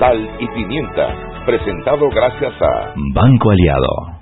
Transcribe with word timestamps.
Sal 0.00 0.16
y 0.38 0.48
Pimienta, 0.48 1.14
presentado 1.44 2.08
gracias 2.08 2.54
a 2.62 2.94
Banco 3.12 3.50
Aliado. 3.50 4.20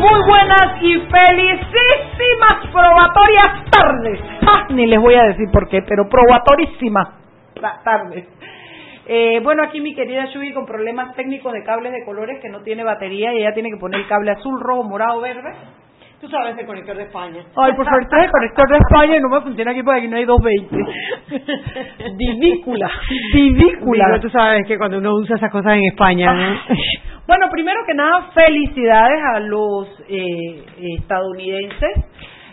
Muy 0.00 0.20
buenas 0.26 0.82
y 0.82 0.94
felicísimas 0.94 2.56
probatorias 2.72 3.70
tardes. 3.70 4.20
Ah, 4.48 4.66
ni 4.70 4.88
les 4.88 5.00
voy 5.00 5.14
a 5.14 5.26
decir 5.28 5.48
por 5.52 5.68
qué, 5.68 5.80
pero 5.82 6.08
probatorísimas 6.08 7.08
las 7.60 7.84
tardes. 7.84 8.26
Eh, 9.06 9.40
bueno, 9.42 9.64
aquí 9.64 9.80
mi 9.80 9.94
querida 9.94 10.26
Shugi 10.26 10.52
con 10.52 10.64
problemas 10.64 11.14
técnicos 11.16 11.52
de 11.52 11.64
cables 11.64 11.92
de 11.92 12.04
colores 12.04 12.38
que 12.40 12.48
no 12.48 12.62
tiene 12.62 12.84
batería 12.84 13.32
y 13.32 13.38
ella 13.38 13.52
tiene 13.52 13.70
que 13.70 13.76
poner 13.76 14.00
el 14.00 14.06
cable 14.06 14.30
azul, 14.30 14.60
rojo, 14.60 14.84
morado, 14.84 15.20
verde. 15.20 15.50
Tú 16.20 16.28
sabes 16.28 16.56
el 16.56 16.66
conector 16.66 16.96
de 16.96 17.02
España. 17.02 17.42
Ay, 17.56 17.72
por 17.74 17.84
favor, 17.84 18.06
trae 18.08 18.26
el 18.26 18.30
conector 18.30 18.68
de 18.68 18.76
España 18.76 19.16
y 19.16 19.20
no 19.20 19.28
me 19.28 19.40
funciona 19.40 19.72
aquí 19.72 19.82
porque 19.82 19.98
aquí 19.98 20.08
no 20.08 20.16
hay 20.16 20.24
220. 20.24 22.14
Divícula, 22.16 22.90
divícula. 23.32 24.06
Digo, 24.06 24.20
tú 24.20 24.30
sabes 24.30 24.64
que 24.68 24.78
cuando 24.78 24.98
uno 24.98 25.14
usa 25.14 25.34
esas 25.34 25.50
cosas 25.50 25.72
en 25.74 25.84
España, 25.86 26.32
¿no? 26.32 26.58
Bueno, 27.26 27.46
primero 27.50 27.80
que 27.86 27.94
nada, 27.94 28.30
felicidades 28.34 29.20
a 29.34 29.40
los 29.40 29.88
eh, 30.08 30.64
estadounidenses. 30.98 32.04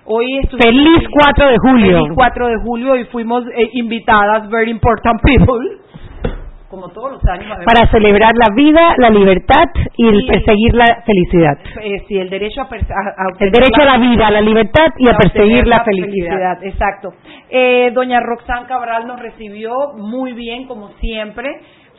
Hoy 0.05 0.41
Feliz 0.59 1.07
4 1.11 1.47
de 1.49 1.55
julio. 1.57 1.97
Feliz 1.97 2.11
4 2.15 2.47
de 2.47 2.55
julio 2.63 2.95
y 2.95 3.05
fuimos 3.05 3.43
eh, 3.47 3.69
invitadas, 3.73 4.49
very 4.49 4.71
important 4.71 5.21
people, 5.21 5.79
como 6.69 6.89
todos 6.89 7.11
los 7.13 7.25
años. 7.25 7.45
además. 7.49 7.65
Para 7.65 7.89
celebrar 7.91 8.31
la 8.35 8.53
vida, 8.55 8.93
la 8.97 9.09
libertad 9.09 9.65
y 9.97 10.07
el 10.07 10.25
perseguir 10.27 10.73
la 10.75 11.01
felicidad. 11.05 11.57
Eh, 11.81 12.03
sí, 12.07 12.17
el 12.17 12.29
derecho 12.29 12.61
a, 12.61 12.65
a- 12.65 12.67
a 12.67 13.27
El 13.39 13.51
derecho 13.51 13.81
a 13.81 13.85
la 13.85 13.97
vida, 13.97 14.27
a 14.27 14.31
la 14.31 14.41
libertad 14.41 14.87
y 14.97 15.09
a 15.09 15.17
perseguir 15.17 15.65
la 15.67 15.83
felicidad. 15.83 16.63
Exacto. 16.63 17.13
Eh, 17.49 17.91
doña 17.93 18.19
Roxanne 18.19 18.67
Cabral 18.67 19.07
nos 19.07 19.19
recibió 19.19 19.71
muy 19.97 20.33
bien, 20.33 20.67
como 20.67 20.89
siempre. 20.99 21.49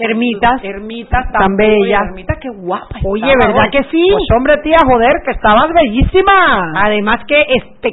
Ermitas. 0.00 0.64
Ermitas 0.64 1.30
Tan 1.32 1.56
bella. 1.56 2.00
Ermitas, 2.08 2.38
qué 2.40 2.48
guapa. 2.50 2.86
Oye, 3.04 3.30
estaba 3.32 3.52
¿verdad 3.52 3.70
que 3.70 3.82
sí? 3.90 4.04
Pues 4.10 4.24
hombre, 4.36 4.56
tía, 4.62 4.76
joder, 4.84 5.12
que 5.24 5.30
estabas 5.32 5.68
bellísima. 5.72 6.72
Además 6.76 7.20
que 7.28 7.40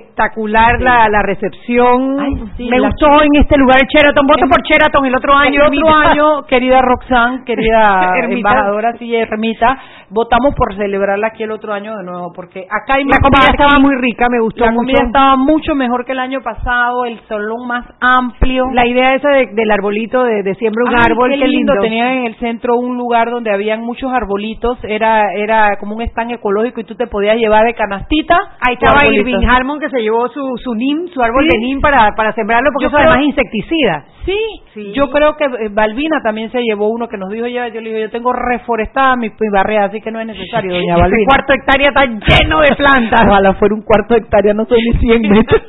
espectacular 0.01 0.79
la, 0.81 1.07
la 1.09 1.21
recepción. 1.23 2.19
Ay, 2.19 2.33
sí, 2.57 2.69
Me 2.69 2.79
la 2.79 2.87
gustó 2.87 3.21
en 3.23 3.35
este 3.41 3.57
lugar 3.57 3.77
el 3.81 3.87
Sheraton. 3.87 4.25
Voto 4.27 4.45
por 4.49 4.61
Sheraton 4.63 5.05
el 5.05 5.15
otro 5.15 5.33
año. 5.35 5.65
el 5.65 5.77
otro 5.83 5.89
año, 5.95 6.43
querida 6.47 6.81
Roxanne, 6.81 7.43
querida 7.45 8.11
embajadora, 8.29 8.93
sí, 8.99 9.15
Ermita, 9.15 9.77
votamos 10.09 10.53
por 10.55 10.75
celebrarla 10.75 11.27
aquí 11.27 11.43
el 11.43 11.51
otro 11.51 11.73
año 11.73 11.95
de 11.97 12.03
nuevo, 12.03 12.31
porque 12.35 12.61
acá 12.69 12.95
hay 12.95 13.03
La 13.05 13.17
comida 13.21 13.47
estaba 13.51 13.79
muy 13.79 13.95
rica, 13.99 14.27
me 14.29 14.39
gustó 14.41 14.65
la 14.65 14.71
mucho. 14.71 14.79
comida 14.81 14.99
estaba 15.05 15.35
mucho 15.37 15.75
mejor 15.75 16.05
que 16.05 16.11
el 16.13 16.19
año 16.19 16.41
pasado, 16.41 17.05
el 17.05 17.19
salón 17.27 17.67
más 17.67 17.85
amplio. 18.01 18.65
La 18.73 18.85
idea 18.87 19.15
esa 19.15 19.29
de- 19.29 19.49
del 19.53 19.71
arbolito, 19.71 20.23
de, 20.23 20.43
de 20.43 20.55
siembra 20.55 20.83
un 20.85 20.95
Ay, 20.95 21.01
árbol, 21.11 21.29
qué 21.31 21.39
qué 21.39 21.47
lindo. 21.47 21.73
Tenían 21.97 22.17
en 22.19 22.25
el 22.27 22.35
centro 22.35 22.75
un 22.77 22.95
lugar 22.95 23.31
donde 23.31 23.51
habían 23.51 23.81
muchos 23.81 24.13
arbolitos, 24.13 24.77
era 24.83 25.33
era 25.35 25.77
como 25.79 25.95
un 25.95 26.01
stand 26.03 26.29
ecológico 26.31 26.79
y 26.81 26.83
tú 26.83 26.93
te 26.93 27.07
podías 27.07 27.37
llevar 27.37 27.65
de 27.65 27.73
canastita. 27.73 28.37
Ahí 28.67 28.75
estaba. 28.75 28.99
Irving 29.11 29.43
Harmon 29.49 29.79
que 29.79 29.89
se 29.89 29.99
llevó 29.99 30.27
su, 30.29 30.41
su 30.63 30.75
NIM, 30.75 31.07
su 31.07 31.19
árbol 31.23 31.45
Sí. 31.49 31.57
de 31.57 31.65
NIM 31.65 31.81
para, 31.81 32.11
para 32.15 32.33
sembrarlo 32.33 32.69
porque 32.71 32.83
Yo 32.83 32.87
eso 32.89 32.97
creo- 32.97 33.09
además 33.09 33.21
es 33.23 33.27
insecticida. 33.29 34.05
Sí, 34.25 34.37
Sí. 34.73 34.91
yo 34.93 35.09
creo 35.09 35.37
que 35.37 35.45
eh, 35.45 35.69
Balbina 35.71 36.19
también 36.21 36.51
se 36.51 36.61
llevó 36.61 36.89
uno 36.89 37.07
que 37.07 37.17
nos 37.17 37.29
dijo 37.29 37.47
ya, 37.47 37.69
yo 37.69 37.79
le 37.81 37.89
digo, 37.89 37.99
yo 38.01 38.09
tengo 38.11 38.31
reforestada 38.33 39.15
mi, 39.15 39.29
mi 39.29 39.49
barrera, 39.51 39.85
así 39.85 40.01
que 40.01 40.11
no 40.11 40.19
es 40.19 40.27
necesario, 40.27 40.71
doña 40.73 40.93
Ese 40.95 41.01
Balbina. 41.01 41.25
cuarto 41.27 41.53
hectárea 41.53 41.87
está 41.89 42.05
lleno 42.05 42.59
de 42.61 42.75
plantas. 42.75 43.21
Ojalá 43.27 43.53
fuera 43.55 43.73
un 43.73 43.81
cuarto 43.81 44.13
de 44.13 44.19
hectárea, 44.19 44.53
no 44.53 44.65
soy 44.65 44.79
ni 44.83 44.99
100 44.99 45.21
metros. 45.31 45.61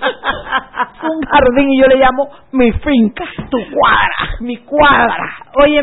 un 1.03 1.21
jardín 1.31 1.71
y 1.71 1.81
yo 1.81 1.87
le 1.87 1.97
llamo 1.97 2.29
mi 2.53 2.73
finca, 2.73 3.25
tu 3.49 3.59
cuadra, 3.73 4.37
mi 4.41 4.57
cuadra. 4.59 5.37
Oye, 5.63 5.81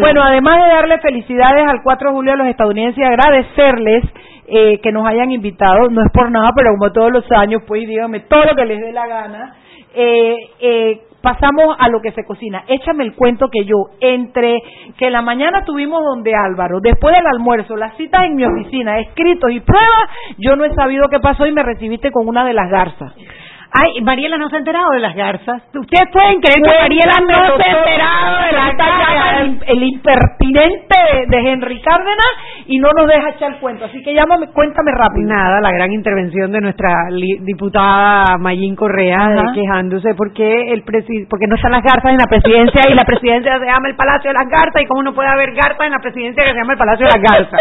Bueno, 0.00 0.22
además 0.22 0.62
de 0.62 0.68
darle 0.68 0.98
felicidades 0.98 1.66
al 1.68 1.82
4 1.82 2.08
de 2.08 2.14
julio 2.14 2.32
a 2.32 2.36
los 2.36 2.46
estadounidenses 2.46 2.98
y 2.98 3.04
agradecerles 3.04 4.04
eh, 4.46 4.80
que 4.82 4.92
nos 4.92 5.06
hayan 5.06 5.30
invitado, 5.30 5.88
no 5.90 6.02
es 6.02 6.12
por 6.12 6.30
nada, 6.30 6.50
pero 6.56 6.70
como 6.76 6.90
todos 6.92 7.12
los 7.12 7.24
años, 7.32 7.62
pues 7.66 7.86
díganme 7.86 8.20
todo 8.20 8.44
lo 8.44 8.54
que 8.54 8.64
les 8.64 8.80
dé 8.80 8.92
la 8.92 9.06
gana. 9.06 9.54
Eh, 9.94 10.36
eh, 10.60 11.00
pasamos 11.22 11.76
a 11.78 11.88
lo 11.88 12.00
que 12.00 12.12
se 12.12 12.24
cocina. 12.24 12.64
Échame 12.66 13.04
el 13.04 13.14
cuento 13.14 13.48
que 13.50 13.64
yo, 13.64 13.76
entre 14.00 14.62
que 14.98 15.10
la 15.10 15.22
mañana 15.22 15.60
estuvimos 15.60 16.02
donde 16.02 16.34
Álvaro, 16.34 16.80
después 16.80 17.14
del 17.14 17.26
almuerzo, 17.26 17.76
las 17.76 17.96
citas 17.96 18.24
en 18.24 18.36
mi 18.36 18.44
oficina, 18.44 18.98
escritos 19.00 19.50
y 19.52 19.60
pruebas, 19.60 20.08
yo 20.38 20.56
no 20.56 20.64
he 20.64 20.74
sabido 20.74 21.08
qué 21.08 21.20
pasó 21.20 21.46
y 21.46 21.52
me 21.52 21.62
recibiste 21.62 22.10
con 22.10 22.26
una 22.26 22.44
de 22.44 22.54
las 22.54 22.70
garzas. 22.70 23.12
Ay, 23.72 24.00
Mariela 24.02 24.36
no 24.36 24.48
se 24.48 24.56
ha 24.56 24.58
enterado 24.58 24.90
de 24.90 24.98
las 25.00 25.14
garzas. 25.14 25.62
Ustedes 25.74 26.10
pueden 26.12 26.40
creer 26.40 26.58
que 26.60 26.80
Mariela 26.82 27.12
no 27.20 27.56
se 27.56 27.62
ha 27.62 27.78
enterado 27.78 28.46
de 28.46 28.52
las 28.52 28.76
garzas. 28.76 29.40
El, 29.40 29.60
el 29.66 29.82
impertinente 29.84 30.96
de, 31.28 31.38
Henry 31.50 31.80
Cárdenas 31.80 32.32
y 32.66 32.78
no 32.78 32.88
nos 32.96 33.06
deja 33.06 33.30
echar 33.30 33.52
el 33.52 33.58
cuento. 33.60 33.84
Así 33.86 34.02
que 34.02 34.12
llámame, 34.12 34.48
cuéntame 34.52 34.90
rápido. 34.92 35.28
Nada, 35.28 35.60
la 35.60 35.70
gran 35.70 35.92
intervención 35.92 36.50
de 36.52 36.60
nuestra 36.60 37.10
li- 37.10 37.38
diputada 37.42 38.36
Mayín 38.38 38.74
Correa 38.76 39.34
eh, 39.36 39.42
quejándose 39.54 40.14
porque 40.16 40.72
el 40.72 40.82
presi 40.82 41.26
porque 41.30 41.46
no 41.48 41.54
están 41.56 41.72
las 41.72 41.82
garzas 41.82 42.10
en 42.10 42.18
la 42.18 42.26
presidencia 42.28 42.82
y 42.90 42.94
la 42.94 43.04
presidencia 43.04 43.58
se 43.58 43.66
llama 43.66 43.88
el 43.88 43.96
Palacio 43.96 44.30
de 44.30 44.34
las 44.34 44.48
Garzas 44.50 44.82
y 44.82 44.86
cómo 44.86 45.02
no 45.02 45.14
puede 45.14 45.28
haber 45.28 45.52
garzas 45.54 45.86
en 45.86 45.92
la 45.92 45.98
presidencia 46.00 46.42
que 46.44 46.50
se 46.50 46.56
llama 46.58 46.72
el 46.72 46.78
Palacio 46.78 47.06
de 47.06 47.12
las 47.14 47.22
Garzas. 47.22 47.60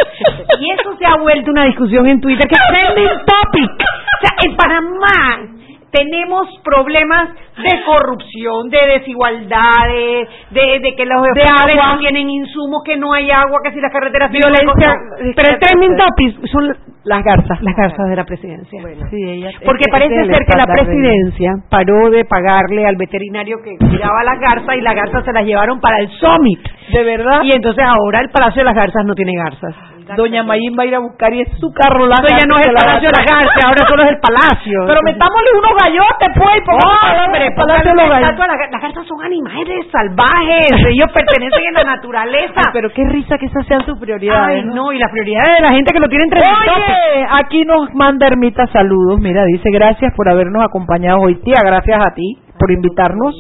Y 0.60 0.72
eso 0.72 0.98
se 0.98 1.06
ha 1.06 1.16
vuelto 1.18 1.52
una 1.52 1.66
discusión 1.66 2.08
en 2.08 2.20
Twitter 2.20 2.48
que 2.48 2.56
es 2.56 2.68
trending 2.68 3.18
topic. 3.26 3.72
O 3.72 4.22
sea, 4.22 4.32
en 4.44 4.56
Panamá 4.58 5.56
tenemos 5.92 6.48
problemas 6.64 7.30
de 7.58 7.84
corrupción, 7.86 8.70
de 8.70 9.00
desigualdades, 9.00 10.30
de, 10.52 10.80
de 10.80 10.96
que 10.96 11.06
los 11.06 11.22
De 11.34 11.42
agua. 11.44 11.94
no 11.94 12.00
tienen 12.00 12.30
insumos, 12.30 12.82
que 12.86 12.96
no 12.98 13.14
hay 13.14 13.30
agua, 13.32 13.60
que 13.64 13.72
si 13.72 13.82
las 13.82 13.92
carreteras 13.92 14.32
Violencia. 14.32 14.68
huecos. 14.68 15.34
Pero 15.36 15.50
el 15.54 15.60
trending 15.60 15.98
topic 15.98 16.46
son 16.48 16.68
Las 17.06 17.24
garzas. 17.24 17.62
las 17.62 17.76
garzas 17.76 18.10
de 18.10 18.16
la 18.16 18.24
presidencia. 18.26 18.82
Sí, 19.10 19.18
ella- 19.24 19.52
Porque 19.66 19.86
parece 19.92 20.14
es 20.22 20.28
ser 20.28 20.46
que 20.46 20.58
la 20.58 20.66
presidencia 20.66 21.52
paró 21.70 22.10
de 22.10 22.24
pagarle 22.26 22.86
al 22.86 22.96
veterinario 22.98 23.58
que 23.64 23.78
cuidaba 23.78 24.24
las 24.24 24.40
garzas 24.40 24.76
y 24.78 24.82
las 24.82 24.96
garzas 24.96 25.26
se 25.26 25.32
las 25.34 25.44
llevaron 25.46 25.80
para 25.80 26.00
el 26.00 26.10
summit. 26.20 26.60
De 26.94 27.04
verdad. 27.04 27.42
Y 27.44 27.52
entonces 27.52 27.84
ahora 27.86 28.20
el 28.22 28.30
Palacio 28.30 28.62
de 28.62 28.66
las 28.66 28.76
Garzas 28.76 29.06
no 29.06 29.14
tiene 29.16 29.32
garzas. 29.36 29.76
Doña 30.16 30.44
Mayín 30.44 30.76
va 30.78 30.84
a 30.84 30.86
ir 30.86 30.96
a 30.96 31.00
buscar 31.00 31.34
y 31.34 31.42
es 31.42 31.50
su 31.60 31.72
carro 31.74 32.08
la 32.08 32.16
Eso 32.24 32.36
ya 32.38 32.46
no 32.48 32.56
es 32.56 32.66
el 32.68 32.74
Palacio 32.74 33.10
de 33.10 33.16
las 33.18 33.26
Garzas, 33.26 33.66
ahora 33.66 33.82
solo 33.88 34.04
es 34.04 34.10
el 34.10 34.20
Palacio. 34.20 34.80
Pero 34.88 35.00
metámosle 35.04 35.50
unos 35.60 35.74
gallotes, 35.82 36.30
pues. 36.38 36.58
pongamos 36.66 37.00
Oh, 37.00 37.26
hombre, 37.26 37.46
Palacio 37.56 37.92
de 37.92 37.96
los 37.96 38.06
póngale 38.06 38.10
una 38.10 38.10
Gallos. 38.10 38.30
estatua 38.30 38.46
a 38.46 38.48
las 38.48 38.58
gar- 38.58 38.72
las 38.72 38.82
garzas 38.82 39.06
son 39.08 39.20
animales 39.24 39.80
salvajes, 39.92 40.72
ellos 40.94 41.10
pertenecen 41.14 41.64
a 41.70 41.72
la 41.84 41.84
naturaleza. 41.96 42.60
Ay, 42.66 42.72
pero 42.74 42.90
qué 42.92 43.04
risa 43.10 43.38
que 43.38 43.46
esas 43.48 43.66
sean 43.68 43.86
sus 43.86 44.00
prioridades. 44.00 44.64
Ay, 44.66 44.72
no, 44.74 44.92
y 44.92 44.98
las 45.00 45.12
prioridades 45.12 45.50
de 45.58 45.62
la 45.62 45.72
gente 45.72 45.94
que 45.94 46.00
lo 46.00 46.08
tiene 46.08 46.24
entre 46.26 46.40
Oye, 46.42 47.28
aquí 47.32 47.62
nos 47.66 47.94
manda 47.94 48.28
Ermita 48.28 48.66
saludos. 48.68 49.20
Mira, 49.20 49.44
dice 49.46 49.70
gracias 49.72 50.14
por 50.16 50.30
habernos 50.30 50.64
acompañado 50.64 51.20
hoy, 51.22 51.36
tía. 51.42 51.58
Gracias 51.64 52.00
a 52.00 52.14
ti 52.14 52.38
por 52.60 52.72
invitarnos. 52.72 53.36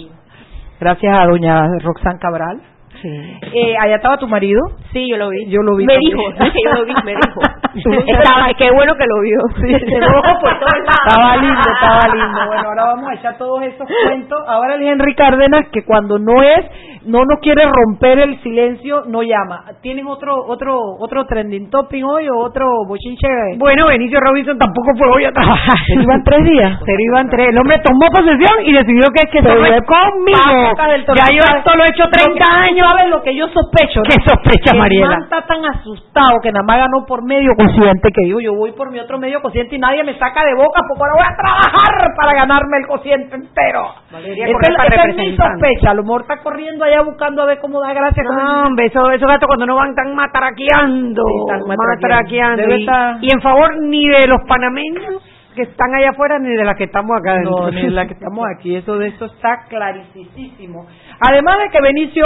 Gracias 0.79 1.17
a 1.17 1.25
doña 1.25 1.67
Roxanne 1.83 2.19
Cabral. 2.19 2.61
Sí. 3.01 3.39
Eh, 3.53 3.75
allá 3.79 3.95
estaba 3.95 4.17
tu 4.17 4.27
marido. 4.27 4.59
Sí, 4.93 5.07
yo 5.09 5.17
lo 5.17 5.29
vi. 5.29 5.45
Yo 5.49 5.61
lo 5.61 5.75
vi 5.75 5.85
Me 5.85 5.93
también. 5.93 6.17
dijo, 6.17 6.29
es 6.43 6.51
que 6.53 6.59
yo 6.63 6.71
lo 6.73 6.85
vi, 6.85 6.93
me 7.05 7.11
dijo. 7.15 7.41
Estaba, 8.07 8.47
qué 8.57 8.71
bueno 8.71 8.93
que 8.95 9.05
lo 9.05 9.21
vio. 9.21 9.37
Se 9.79 9.99
mojó 10.01 10.39
por 10.41 10.59
todos 10.59 10.79
lados. 10.79 10.99
Estaba 11.07 11.37
lindo, 11.37 11.59
estaba 11.71 12.15
lindo. 12.15 12.39
Bueno, 12.47 12.63
ahora 12.69 12.83
vamos 12.85 13.09
a 13.09 13.13
echar 13.13 13.37
todos 13.37 13.61
esos 13.63 13.87
cuentos. 14.05 14.39
Ahora 14.47 14.75
el 14.75 14.81
Henry 14.83 15.13
Cárdenas, 15.15 15.67
que 15.71 15.85
cuando 15.85 16.17
no 16.17 16.41
es, 16.41 16.65
no 17.05 17.19
nos 17.25 17.39
quiere 17.41 17.63
romper 17.71 18.19
el 18.19 18.41
silencio, 18.41 19.03
no 19.07 19.21
llama. 19.21 19.65
¿Tienes 19.81 20.03
otro 20.07 20.35
otro 20.47 20.77
otro 20.99 21.25
trending 21.27 21.69
topping 21.69 22.03
hoy 22.03 22.27
o 22.27 22.37
otro 22.39 22.65
bochinche? 22.87 23.27
Bueno, 23.57 23.87
Benicio 23.87 24.19
Robinson 24.19 24.57
tampoco 24.57 24.91
fue 24.97 25.07
hoy 25.15 25.25
a 25.25 25.31
trabajar. 25.31 25.77
Se 25.85 25.93
iban 25.93 26.23
tres 26.23 26.43
días. 26.43 26.79
Se 26.83 26.91
iban 27.11 27.29
tres. 27.29 27.49
El 27.49 27.57
hombre 27.59 27.79
tomó 27.83 28.07
posesión 28.11 28.65
y 28.65 28.73
decidió 28.73 29.07
que, 29.13 29.29
que 29.29 29.41
Se 29.43 29.55
fue 29.57 29.69
es 29.77 29.81
conmigo. 29.85 30.73
Ya 31.15 31.29
yo 31.35 31.41
esto 31.57 31.75
lo 31.75 31.83
he 31.83 31.87
hecho 31.89 32.09
30 32.11 32.29
Lo 32.29 32.35
que- 32.35 32.69
años. 32.69 32.88
¿Sabes 32.89 33.09
lo 33.09 33.21
que 33.21 33.35
yo 33.35 33.45
sospecho? 33.49 34.01
¿Qué 34.03 34.17
sospechas, 34.25 34.73
Que 34.73 34.77
Mariela. 34.79 35.07
man 35.09 35.23
está 35.23 35.45
tan 35.45 35.63
asustado 35.65 36.39
que 36.41 36.51
nada 36.51 36.65
más 36.65 36.77
ganó 36.77 37.05
por 37.05 37.23
medio 37.23 37.51
cociente 37.55 38.09
que 38.11 38.25
digo, 38.25 38.39
yo 38.39 38.55
voy 38.55 38.71
por 38.71 38.91
mi 38.91 38.99
otro 38.99 39.19
medio 39.19 39.41
cociente 39.41 39.75
y 39.75 39.79
nadie 39.79 40.03
me 40.03 40.17
saca 40.17 40.43
de 40.43 40.55
boca 40.55 40.81
porque 40.87 41.03
ahora 41.03 41.13
voy 41.13 41.27
a 41.29 41.35
trabajar 41.37 42.15
para 42.17 42.33
ganarme 42.33 42.77
el 42.77 42.87
cociente 42.87 43.35
entero. 43.35 43.83
Valeria 44.11 44.47
Esa 44.47 44.85
es- 45.05 45.15
mi 45.15 45.35
sospecha. 45.37 45.91
A 45.91 45.93
lo 45.93 46.03
mejor 46.03 46.21
está 46.21 46.37
corriendo 46.41 46.83
allá 46.85 47.01
buscando 47.03 47.43
a 47.43 47.45
ver 47.45 47.59
cómo 47.59 47.79
da 47.81 47.93
gracia 47.93 48.23
No, 48.23 48.63
hombre, 48.67 48.85
esos 48.87 49.13
eso 49.13 49.27
gatos 49.27 49.47
cuando 49.47 49.65
no 49.67 49.75
van 49.75 49.93
tan 49.93 50.15
mataraqueando, 50.15 51.21
Sí, 51.23 51.33
están 51.45 51.67
matraqueando. 51.67 52.65
matraqueando. 52.67 52.75
Y, 52.75 52.85
estar- 52.85 53.17
y 53.21 53.33
en 53.33 53.41
favor 53.41 53.81
ni 53.83 54.07
de 54.07 54.27
los 54.27 54.39
panameños 54.47 55.21
que 55.55 55.63
están 55.63 55.93
allá 55.93 56.11
afuera 56.11 56.39
ni 56.39 56.49
de 56.55 56.63
las 56.63 56.75
que 56.77 56.85
estamos 56.85 57.11
acá 57.19 57.31
adentro. 57.33 57.65
No, 57.65 57.71
ni 57.71 57.89
la 57.89 58.05
que 58.07 58.13
estamos 58.13 58.45
aquí, 58.55 58.75
eso 58.75 58.97
de 58.97 59.07
eso 59.09 59.25
está 59.25 59.65
clarísimo. 59.67 60.85
Además 61.19 61.57
de 61.59 61.69
que 61.69 61.81
Benicio, 61.81 62.25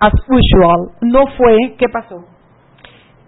as 0.00 0.12
usual, 0.28 0.90
no 1.02 1.26
fue, 1.36 1.56
¿qué 1.78 1.88
pasó? 1.88 2.24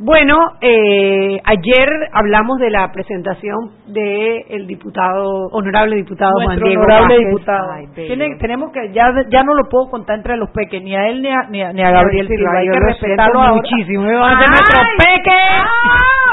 Bueno, 0.03 0.39
eh, 0.63 1.39
ayer 1.45 1.89
hablamos 2.15 2.59
de 2.59 2.71
la 2.71 2.91
presentación 2.91 3.73
del 3.89 4.45
el 4.49 4.67
diputado, 4.67 5.49
honorable 5.53 5.97
diputado 5.97 6.33
Juan 6.37 6.47
Nuestro 6.47 6.67
Diego 6.69 6.83
honorable 6.85 7.15
Vázquez. 7.17 7.29
diputado. 7.29 7.71
Ay, 7.73 7.87
bello. 7.95 8.07
Tiene- 8.15 8.37
tenemos 8.39 8.73
que, 8.73 8.93
ya, 8.95 9.13
ya 9.29 9.43
no 9.43 9.53
lo 9.55 9.69
puedo 9.69 9.91
contar 9.91 10.17
entre 10.17 10.39
los 10.39 10.49
peques, 10.53 10.83
ni 10.83 10.95
a 10.97 11.07
él 11.09 11.21
ni 11.21 11.29
a, 11.29 11.43
ni 11.51 11.61
a, 11.63 11.73
ni 11.75 11.83
a 11.83 11.91
Gabriel 11.91 12.27
Silva. 12.29 12.51
Hay 12.57 12.67
que 12.69 12.73
lo 12.81 12.87
respetarlo 12.87 13.41
ahora. 13.43 13.55
muchísimo. 13.57 14.07
Ellos 14.07 14.21
van 14.23 14.37
a 14.37 14.39
ser 14.41 14.49
nuestros 14.49 14.87
¡Ay! 14.89 14.97
peques. 15.17 15.71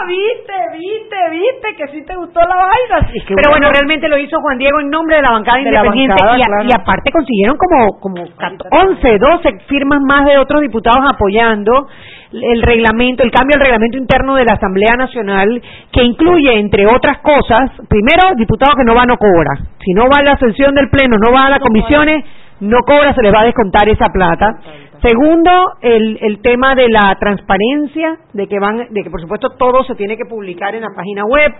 ¿Viste, 0.07 0.53
viste, 0.77 1.15
viste? 1.31 1.75
Que 1.77 1.87
sí 1.91 2.05
te 2.05 2.15
gustó 2.15 2.39
la 2.39 2.55
vaina. 2.55 3.09
Sí, 3.11 3.19
Pero 3.27 3.49
bueno, 3.51 3.69
realmente 3.71 4.07
lo 4.07 4.17
hizo 4.17 4.39
Juan 4.39 4.57
Diego 4.57 4.79
en 4.79 4.89
nombre 4.89 5.17
de 5.17 5.21
la 5.21 5.31
bancada 5.31 5.57
De 5.57 5.63
la 5.65 5.69
independiente 5.79 6.13
bancada, 6.23 6.37
y, 6.37 6.41
a- 6.41 6.45
claro. 6.45 6.65
y 6.69 6.71
aparte 6.73 7.11
consiguieron 7.11 7.57
como, 7.57 7.99
como 7.99 8.23
11, 8.71 9.17
12 9.17 9.59
firmas 9.67 9.99
más 10.01 10.25
de 10.25 10.37
otros 10.37 10.61
diputados 10.61 11.03
apoyando 11.13 11.87
el 12.31 12.61
reglamento, 12.61 13.23
el 13.23 13.31
cambio 13.31 13.55
al 13.55 13.61
reglamento 13.61 13.97
interno 13.97 14.35
de 14.35 14.43
la 14.45 14.53
Asamblea 14.53 14.95
Nacional 14.97 15.61
que 15.91 16.03
incluye, 16.03 16.59
entre 16.59 16.85
otras 16.87 17.19
cosas, 17.19 17.71
primero, 17.87 18.35
diputado 18.35 18.75
que 18.75 18.83
no 18.83 18.95
va 18.95 19.05
no 19.05 19.17
cobra. 19.17 19.55
Si 19.79 19.93
no 19.93 20.03
va 20.03 20.19
a 20.19 20.23
la 20.23 20.37
sesión 20.37 20.75
del 20.75 20.89
Pleno, 20.89 21.15
no 21.17 21.31
va 21.33 21.47
a 21.47 21.49
las 21.49 21.59
comisiones, 21.59 22.25
no 22.59 22.79
cobra, 22.85 23.13
se 23.13 23.21
les 23.21 23.33
va 23.33 23.41
a 23.41 23.45
descontar 23.45 23.87
esa 23.87 24.07
plata. 24.11 24.57
Segundo, 25.01 25.51
el, 25.81 26.17
el 26.21 26.41
tema 26.41 26.75
de 26.75 26.87
la 26.89 27.15
transparencia, 27.19 28.17
de 28.33 28.47
que 28.47 28.59
van, 28.59 28.87
de 28.89 29.03
que 29.03 29.09
por 29.09 29.21
supuesto 29.21 29.49
todo 29.51 29.83
se 29.83 29.95
tiene 29.95 30.17
que 30.17 30.25
publicar 30.25 30.75
en 30.75 30.81
la 30.81 30.89
página 30.95 31.23
web, 31.25 31.53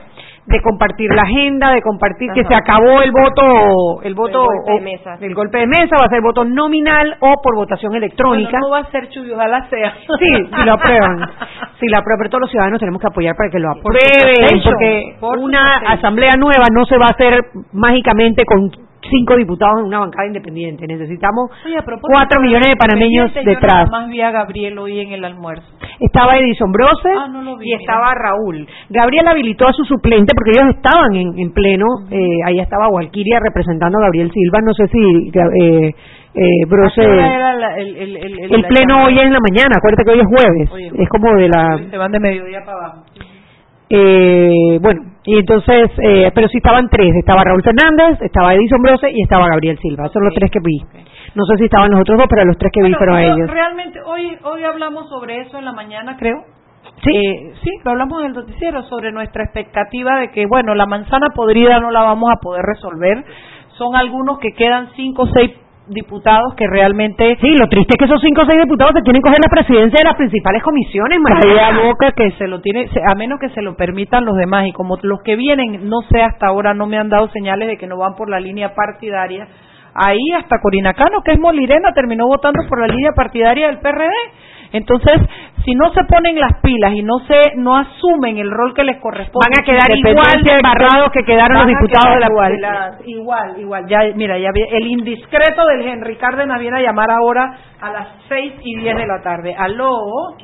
de 0.48 0.62
compartir 0.62 1.10
la 1.14 1.24
agenda, 1.24 1.72
de 1.72 1.82
compartir 1.82 2.32
que 2.34 2.44
se 2.46 2.56
acabó 2.56 3.02
el 3.02 3.12
voto, 3.12 4.02
el 4.02 4.16
voto, 4.16 4.46
golpe 4.46 4.72
de 4.72 4.82
mesa. 4.82 5.18
el 5.20 5.36
golpe 5.36 5.58
de 5.60 5.68
mesa, 5.68 5.98
va 6.00 6.06
a 6.06 6.10
ser 6.10 6.22
voto 6.22 6.46
nominal 6.46 7.18
o 7.20 7.36
por 7.44 7.56
votación 7.56 7.96
electrónica. 7.96 8.58
Bueno, 8.62 8.68
no 8.68 8.72
va 8.72 8.80
a 8.80 8.92
ser 8.92 9.10
Chuy, 9.10 9.32
ojalá 9.32 9.68
sea. 9.70 9.94
Sí, 9.94 10.46
si 10.56 10.66
lo 10.66 10.74
aprueban. 10.74 11.20
Si 11.80 11.88
lo 11.88 12.00
aprueban, 12.00 12.20
pero 12.20 12.30
todos 12.30 12.42
los 12.42 12.52
ciudadanos 12.52 12.80
tenemos 12.80 13.02
que 13.02 13.08
apoyar 13.08 13.36
para 13.36 13.50
que 13.50 13.60
lo 13.60 13.72
aprueben, 13.72 14.62
porque 14.64 15.16
por 15.20 15.38
una 15.38 15.62
asamblea 15.88 16.34
nueva 16.38 16.66
no 16.72 16.86
se 16.86 16.98
va 16.98 17.08
a 17.08 17.12
hacer 17.12 17.42
mágicamente 17.74 18.44
con 18.46 18.87
cinco 19.10 19.36
diputados 19.36 19.80
en 19.80 19.86
una 19.86 20.00
bancada 20.00 20.28
independiente. 20.28 20.86
Necesitamos 20.88 21.50
Oye, 21.66 21.78
cuatro 22.02 22.42
millones 22.42 22.70
de 22.70 22.76
panameños 22.76 23.28
Independiente, 23.28 23.44
yo 23.54 23.60
detrás. 23.60 23.90
nada 23.90 24.00
más 24.02 24.10
vi 24.10 24.22
a 24.22 24.32
Gabriel 24.32 24.78
hoy 24.80 25.00
en 25.00 25.12
el 25.12 25.26
almuerzo. 25.26 25.66
Estaba 26.00 26.38
Edison 26.38 26.72
Brose 26.72 27.10
Ah, 27.18 27.28
no 27.28 27.42
lo 27.42 27.58
vi, 27.58 27.66
y 27.66 27.68
mira. 27.70 27.80
estaba 27.80 28.14
Raúl. 28.14 28.68
Gabriel 28.90 29.28
habilitó 29.28 29.68
a 29.68 29.74
su 29.74 29.84
suplente 29.86 30.34
porque 30.36 30.52
ellos 30.60 30.76
estaban 30.76 31.16
en, 31.16 31.38
en 31.40 31.52
pleno. 31.54 31.86
eh, 32.12 32.40
ahí 32.46 32.60
estaba 32.60 32.90
Walquiria 32.90 33.40
representando 33.40 33.98
a 33.98 34.02
Gabriel 34.04 34.32
Silva. 34.32 34.60
No 34.64 34.74
sé 34.74 34.88
si 34.88 35.32
eh, 35.34 35.94
eh, 36.36 36.66
Brose. 36.68 37.02
¿A 37.02 37.06
qué 37.06 37.10
hora 37.12 37.36
era 37.36 37.54
la- 37.56 37.78
el, 37.78 37.96
el, 37.98 38.16
el, 38.18 38.40
El 38.54 38.62
la 38.62 38.68
pleno 38.68 39.06
hoy 39.06 39.18
es 39.18 39.26
en 39.26 39.34
la 39.34 39.40
mañana. 39.40 39.76
Acuérdate 39.78 40.04
que 40.04 40.12
hoy 40.12 40.20
es 40.20 40.28
jueves. 40.28 40.92
Es 41.02 41.10
como 41.10 41.34
de 41.36 41.50
la. 41.50 41.80
Se 41.90 41.98
van 41.98 42.12
de 42.12 42.20
mediodía 42.20 42.60
para 42.64 42.78
abajo. 42.78 43.04
Eh, 43.90 44.80
bueno, 44.82 45.02
y 45.28 45.38
entonces, 45.38 45.92
eh, 46.02 46.32
pero 46.34 46.48
sí 46.48 46.56
estaban 46.56 46.88
tres, 46.90 47.14
estaba 47.14 47.44
Raúl 47.44 47.62
Fernández, 47.62 48.22
estaba 48.22 48.54
Edison 48.54 48.82
Brose 48.82 49.12
y 49.12 49.24
estaba 49.24 49.50
Gabriel 49.50 49.78
Silva, 49.78 50.06
esos 50.06 50.14
son 50.14 50.24
los 50.24 50.34
tres 50.34 50.50
que 50.50 50.60
vi. 50.64 50.80
No 51.36 51.44
sé 51.44 51.58
si 51.58 51.66
estaban 51.66 51.92
los 51.92 52.00
otros 52.00 52.18
dos, 52.18 52.28
pero 52.30 52.46
los 52.46 52.58
tres 52.58 52.72
que 52.72 52.82
vi 52.82 52.94
Bueno, 52.94 52.98
fueron 52.98 53.20
ellos. 53.20 53.50
Realmente, 53.52 54.00
hoy, 54.06 54.38
hoy 54.42 54.64
hablamos 54.64 55.10
sobre 55.10 55.42
eso 55.42 55.60
en 55.60 55.66
la 55.66 55.74
mañana, 55.74 56.16
creo. 56.18 56.46
Sí. 57.04 57.12
Eh, 57.14 57.54
sí, 57.62 57.72
lo 57.84 57.92
hablamos 57.92 58.22
en 58.22 58.28
el 58.28 58.34
noticiero 58.36 58.84
sobre 58.84 59.12
nuestra 59.12 59.44
expectativa 59.44 60.18
de 60.22 60.32
que, 60.32 60.46
bueno, 60.46 60.74
la 60.76 60.86
manzana 60.86 61.28
podrida 61.36 61.82
no 61.82 61.92
la 61.92 62.04
vamos 62.04 62.32
a 62.32 62.40
poder 62.40 62.64
resolver. 62.64 63.26
Son 63.78 63.98
algunos 63.98 64.40
que 64.40 64.54
quedan 64.54 64.92
cinco 64.96 65.24
o 65.24 65.28
seis 65.28 65.52
diputados 65.90 66.54
que 66.56 66.66
realmente 66.68 67.38
Sí, 67.42 67.56
lo 67.58 67.68
triste 67.68 67.94
es 67.94 68.00
que 68.00 68.06
esos 68.06 68.22
cinco 68.22 68.42
o 68.42 68.46
seis 68.46 68.62
diputados 68.62 68.94
se 68.96 69.02
tienen 69.02 69.22
que 69.22 69.30
coger 69.30 69.40
la 69.44 69.50
presidencia 69.50 69.98
de 70.00 70.06
las 70.06 70.16
principales 70.16 70.64
comisiones, 70.64 71.20
María. 71.20 71.80
boca 71.84 72.12
que 72.12 72.32
se 72.32 72.48
lo 72.48 72.62
tiene, 72.62 72.90
a 73.06 73.16
menos 73.16 73.40
que 73.40 73.50
se 73.50 73.62
lo 73.62 73.76
permitan 73.76 74.26
los 74.26 74.36
demás 74.36 74.68
y 74.68 74.72
como 74.74 74.98
los 75.02 75.22
que 75.22 75.36
vienen, 75.36 75.90
no 75.90 76.02
sé 76.12 76.22
hasta 76.22 76.48
ahora, 76.48 76.74
no 76.74 76.88
me 76.88 76.98
han 76.98 77.10
dado 77.10 77.30
señales 77.30 77.68
de 77.68 77.78
que 77.78 77.88
no 77.88 77.98
van 77.98 78.16
por 78.16 78.30
la 78.30 78.40
línea 78.40 78.74
partidaria. 78.74 79.48
Ahí 79.94 80.32
hasta 80.38 80.60
Corina 80.62 80.94
Cano, 80.94 81.22
que 81.24 81.32
es 81.32 81.40
molirena, 81.40 81.92
terminó 81.94 82.28
votando 82.28 82.62
por 82.70 82.80
la 82.80 82.88
línea 82.88 83.14
partidaria 83.14 83.68
del 83.68 83.80
PRD. 83.80 84.12
Entonces, 84.74 85.14
si 85.66 85.74
no 85.76 85.92
se 85.94 86.04
ponen 86.06 86.40
las 86.40 86.62
pilas 86.62 86.94
y 86.94 87.02
no 87.04 87.20
se 87.28 87.54
no 87.58 87.76
asumen 87.78 88.38
el 88.38 88.50
rol 88.52 88.74
que 88.74 88.84
les 88.84 88.98
corresponde, 89.02 89.48
Van 89.52 89.62
a 89.62 89.66
quedar 89.66 89.92
igual 89.98 90.44
de 90.44 90.50
que- 90.50 90.56
embarrados 90.56 91.12
que 91.12 91.24
quedaron 91.26 91.58
los 91.58 91.68
diputados 91.68 92.14
de 92.16 92.20
la 92.22 92.28
igual, 92.28 92.54
igual, 93.06 93.60
igual. 93.60 93.86
Ya, 93.88 94.00
mira, 94.16 94.38
ya 94.38 94.52
vi- 94.54 94.68
el 94.70 94.88
indiscreto 94.88 95.66
del 95.66 95.82
Henry 95.88 96.16
Cárdenas 96.18 96.60
viene 96.60 96.78
a 96.78 96.82
llamar 96.82 97.12
ahora 97.12 97.58
a 97.82 97.92
las 97.92 98.08
seis 98.30 98.54
y 98.64 98.78
diez 98.80 98.96
de 98.96 99.08
la 99.08 99.22
tarde. 99.22 99.56
Aló. 99.58 99.92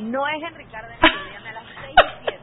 No 0.01 0.27
es 0.27 0.43
Henry 0.43 0.65
Cárdenas, 0.65 0.99
viene 1.01 1.49
a 1.49 1.53
las 1.53 1.63
6 1.85 1.95
y 1.95 2.27
7. 2.27 2.39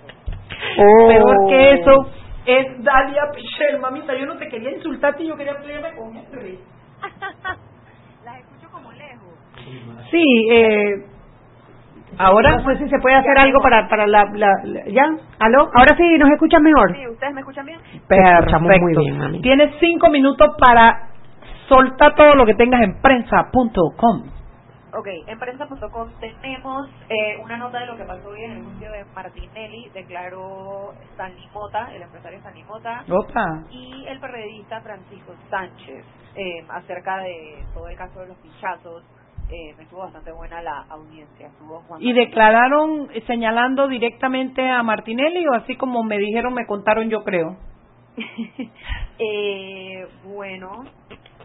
Oh. 0.79 1.09
Peor 1.09 1.37
que 1.49 1.73
eso 1.73 2.11
es 2.47 2.83
Dalia 2.85 3.23
Pichel, 3.35 3.79
mamita. 3.81 4.15
Yo 4.15 4.27
no 4.27 4.37
te 4.37 4.49
quería 4.49 4.71
insultarte, 4.71 5.27
yo 5.27 5.37
quería 5.37 5.57
pelearme 5.59 5.97
con 5.97 6.17
Henry. 6.17 6.59
Las 8.25 8.39
escucho 8.41 8.71
como 8.71 8.91
lejos. 8.93 9.35
Sí, 10.11 10.49
eh, 10.51 11.05
Ahora, 12.19 12.57
no 12.57 12.65
sé 12.65 12.79
si 12.79 12.89
se 12.89 12.99
puede 12.99 13.17
hacer 13.17 13.39
algo 13.39 13.61
para, 13.61 13.89
para 13.89 14.07
la, 14.07 14.25
la- 14.35 14.61
la- 14.65 14.85
¿Ya? 14.89 15.05
¿Aló? 15.39 15.71
Ahora 15.75 15.97
sí, 15.97 16.19
¿nos 16.19 16.31
escuchan 16.31 16.63
mejor? 16.63 16.95
Sí, 16.95 17.07
¿ustedes 17.09 17.33
me 17.35 17.41
escuchan 17.41 17.67
bien? 17.67 17.81
perfecto. 18.09 18.81
muy 18.83 18.95
bien, 18.97 19.19
mami. 19.19 19.41
Tienes 19.41 19.75
cinco 19.81 20.11
minutos 20.11 20.51
para 20.59 21.09
soltar 21.69 22.15
todo 22.15 22.35
lo 22.35 22.45
que 22.47 22.55
tengas 22.55 22.83
en 22.83 23.01
prensa.com. 23.01 24.23
Ok, 24.93 25.07
en 25.29 25.39
prensa.com 25.39 26.09
tenemos 26.21 26.89
eh, 27.09 27.39
una 27.45 27.57
nota 27.57 27.79
de 27.79 27.87
lo 27.87 27.97
que 27.97 28.03
pasó 28.03 28.29
hoy 28.29 28.43
en 28.43 28.51
el 28.57 28.65
juicio 28.65 28.91
de 28.91 29.05
Martinelli. 29.15 29.89
Declaró 29.95 30.93
Stanley 31.13 31.47
Mota, 31.55 31.95
el 31.95 32.03
empresario 32.03 32.39
Stanley 32.39 32.65
Mota, 32.65 33.05
Opa. 33.09 33.63
y 33.71 34.05
el 34.09 34.19
periodista 34.19 34.81
Francisco 34.81 35.33
Sánchez 35.49 36.05
eh, 36.35 36.65
acerca 36.71 37.19
de 37.19 37.65
todo 37.73 37.87
el 37.89 37.97
caso 37.97 38.19
de 38.21 38.27
los 38.29 38.37
pinchazos. 38.39 39.05
Eh, 39.51 39.75
me 39.77 39.83
estuvo 39.83 40.01
bastante 40.01 40.31
buena 40.33 40.63
la 40.63 40.85
audiencia. 40.89 41.49
Estuvo 41.49 41.81
Juan 41.81 42.01
¿Y 42.03 42.13
declararon 42.13 43.09
señalando 43.27 43.89
directamente 43.89 44.69
a 44.69 44.83
Martinelli 44.83 45.47
o 45.49 45.55
así 45.55 45.77
como 45.77 46.05
me 46.05 46.19
dijeron, 46.19 46.55
me 46.55 46.67
contaron, 46.67 47.11
yo 47.11 47.25
creo? 47.25 47.57
eh, 49.19 50.07
bueno, 50.25 50.85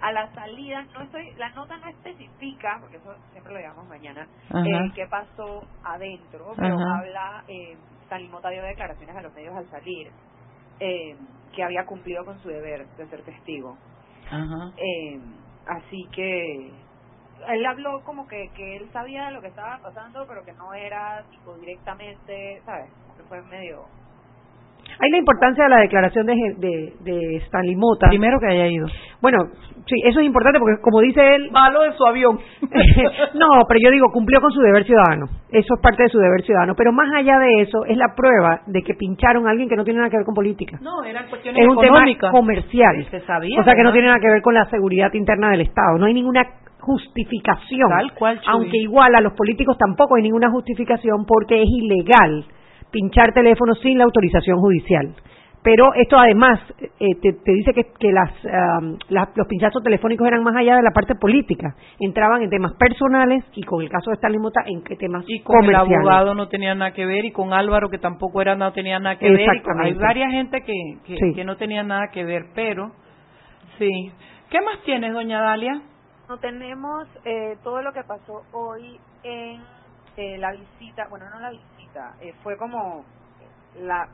a 0.01 0.11
la 0.11 0.31
salida, 0.33 0.85
no 0.93 1.01
estoy, 1.01 1.33
la 1.37 1.49
nota 1.49 1.77
no 1.77 1.87
especifica, 1.87 2.77
porque 2.79 2.97
eso 2.97 3.15
siempre 3.31 3.53
lo 3.53 3.59
digamos 3.59 3.87
mañana, 3.87 4.27
eh, 4.53 4.91
qué 4.93 5.07
pasó 5.07 5.63
adentro, 5.83 6.53
pero 6.55 6.75
Ajá. 6.75 6.99
habla, 6.99 7.43
eh, 7.47 7.75
Stanley 8.03 8.29
Mota 8.29 8.49
dio 8.49 8.61
declaraciones 8.63 9.15
a 9.15 9.21
los 9.21 9.33
medios 9.33 9.55
al 9.55 9.69
salir, 9.69 10.11
eh, 10.79 11.15
que 11.55 11.63
había 11.63 11.85
cumplido 11.85 12.23
con 12.25 12.37
su 12.39 12.49
deber 12.49 12.85
de 12.97 13.07
ser 13.07 13.23
testigo. 13.23 13.77
Ajá. 14.29 14.71
Eh, 14.77 15.19
así 15.67 16.07
que 16.11 16.71
él 17.49 17.65
habló 17.65 18.01
como 18.03 18.27
que, 18.27 18.49
que 18.55 18.77
él 18.77 18.87
sabía 18.91 19.27
de 19.27 19.33
lo 19.33 19.41
que 19.41 19.47
estaba 19.47 19.79
pasando, 19.81 20.25
pero 20.27 20.43
que 20.43 20.53
no 20.53 20.73
era 20.73 21.23
tipo 21.31 21.53
directamente, 21.57 22.61
¿sabes? 22.65 22.89
Que 23.17 23.23
fue 23.23 23.41
medio... 23.43 23.85
Hay 24.99 25.09
la 25.09 25.17
importancia 25.17 25.63
de 25.63 25.69
la 25.71 25.79
declaración 25.79 26.27
de, 26.27 26.35
de, 26.57 26.93
de 27.01 27.37
Stanley 27.37 27.75
Mota. 27.75 28.07
Primero 28.07 28.39
que 28.39 28.45
haya 28.45 28.67
ido. 28.67 28.85
Bueno, 29.19 29.39
sí, 29.87 29.95
eso 30.05 30.19
es 30.19 30.25
importante 30.27 30.59
porque 30.59 30.79
como 30.79 31.01
dice 31.01 31.21
él, 31.35 31.49
Malo 31.51 31.81
de 31.81 31.93
su 31.93 32.05
avión. 32.05 32.39
no, 33.33 33.47
pero 33.67 33.79
yo 33.83 33.91
digo, 33.91 34.11
cumplió 34.13 34.39
con 34.39 34.51
su 34.51 34.61
deber 34.61 34.85
ciudadano. 34.85 35.25
Eso 35.49 35.73
es 35.73 35.81
parte 35.81 36.03
de 36.03 36.09
su 36.09 36.19
deber 36.19 36.43
ciudadano. 36.43 36.75
Pero 36.77 36.91
más 36.93 37.11
allá 37.15 37.39
de 37.39 37.61
eso, 37.61 37.83
es 37.85 37.97
la 37.97 38.13
prueba 38.15 38.61
de 38.67 38.83
que 38.83 38.93
pincharon 38.93 39.47
a 39.47 39.49
alguien 39.49 39.67
que 39.67 39.75
no 39.75 39.83
tiene 39.83 39.97
nada 39.99 40.11
que 40.11 40.17
ver 40.17 40.25
con 40.25 40.35
política. 40.35 40.77
No, 40.81 41.03
eran 41.03 41.27
cuestiones 41.29 41.63
es 41.63 41.67
un 41.67 41.77
tema 41.77 41.97
económicas. 41.97 42.31
comercial. 42.31 43.07
Se 43.09 43.21
sabía, 43.21 43.59
o 43.59 43.63
sea 43.63 43.73
que 43.73 43.83
no 43.83 43.91
tiene 43.91 44.07
nada 44.07 44.19
que 44.19 44.29
ver 44.29 44.43
con 44.43 44.53
la 44.53 44.65
seguridad 44.69 45.11
interna 45.13 45.49
del 45.49 45.61
Estado. 45.61 45.97
No 45.97 46.05
hay 46.05 46.13
ninguna 46.13 46.45
justificación. 46.85 47.89
Tal 47.89 48.13
cual, 48.13 48.39
Chuy. 48.39 48.53
Aunque 48.53 48.77
igual 48.77 49.15
a 49.15 49.21
los 49.21 49.33
políticos 49.33 49.77
tampoco 49.77 50.15
hay 50.15 50.23
ninguna 50.23 50.49
justificación 50.51 51.25
porque 51.25 51.61
es 51.61 51.69
ilegal 51.69 52.45
pinchar 52.91 53.33
teléfonos 53.33 53.79
sin 53.81 53.97
la 53.97 54.05
autorización 54.05 54.59
judicial. 54.59 55.13
pero 55.61 55.95
esto 55.95 56.15
además 56.15 56.59
eh, 56.99 57.15
te, 57.19 57.51
dice 57.51 57.73
que, 57.73 57.85
que 57.99 58.11
las, 58.11 58.31
los 59.09 59.47
pinchazos 59.47 59.81
telefónicos 59.81 60.27
eran 60.27 60.43
más 60.43 60.55
allá 60.55 60.75
de 60.75 60.83
la 60.83 60.91
parte 60.91 61.15
política, 61.15 61.75
entraban 61.99 62.43
en 62.43 62.51
temas 62.51 62.73
personales 62.75 63.43
y 63.55 63.63
con 63.63 63.81
el 63.81 63.89
caso 63.89 64.11
de 64.11 64.15
Stanley 64.15 64.39
Mota 64.39 64.61
en 64.67 64.83
temas 64.97 65.25
y 65.27 65.39
con 65.41 65.65
el 65.65 65.75
abogado 65.75 66.35
no 66.35 66.49
tenía 66.49 66.75
nada 66.75 66.93
que 66.93 67.07
ver 67.07 67.25
y 67.25 67.31
con 67.31 67.51
Álvaro 67.51 67.89
que 67.89 67.97
tampoco 67.97 68.43
era 68.43 68.55
no 68.55 68.71
tenía 68.73 68.99
nada 68.99 69.17
que 69.17 69.27
ver. 69.27 69.49
hay 69.81 69.93
varias 69.93 70.31
gente 70.31 70.61
que, 70.61 71.33
que, 71.33 71.43
no 71.43 71.57
tenía 71.57 71.81
nada 71.81 72.09
que 72.13 72.23
ver, 72.23 72.43
pero 72.53 72.91
sí. 73.79 74.11
¿Qué 74.51 74.61
más 74.61 74.83
tienes, 74.85 75.13
doña 75.13 75.41
Dalia? 75.41 75.81
No 76.27 76.37
tenemos 76.39 77.07
eh, 77.23 77.57
todo 77.63 77.81
lo 77.81 77.93
que 77.93 78.03
pasó 78.03 78.43
hoy 78.51 78.99
en 79.23 79.61
eh, 80.17 80.37
la 80.37 80.51
visita, 80.51 81.07
bueno, 81.09 81.25
no 81.29 81.39
la 81.41 81.49
visita, 81.49 82.13
eh, 82.21 82.33
fue 82.41 82.55
como 82.57 83.03
la, 83.81 84.07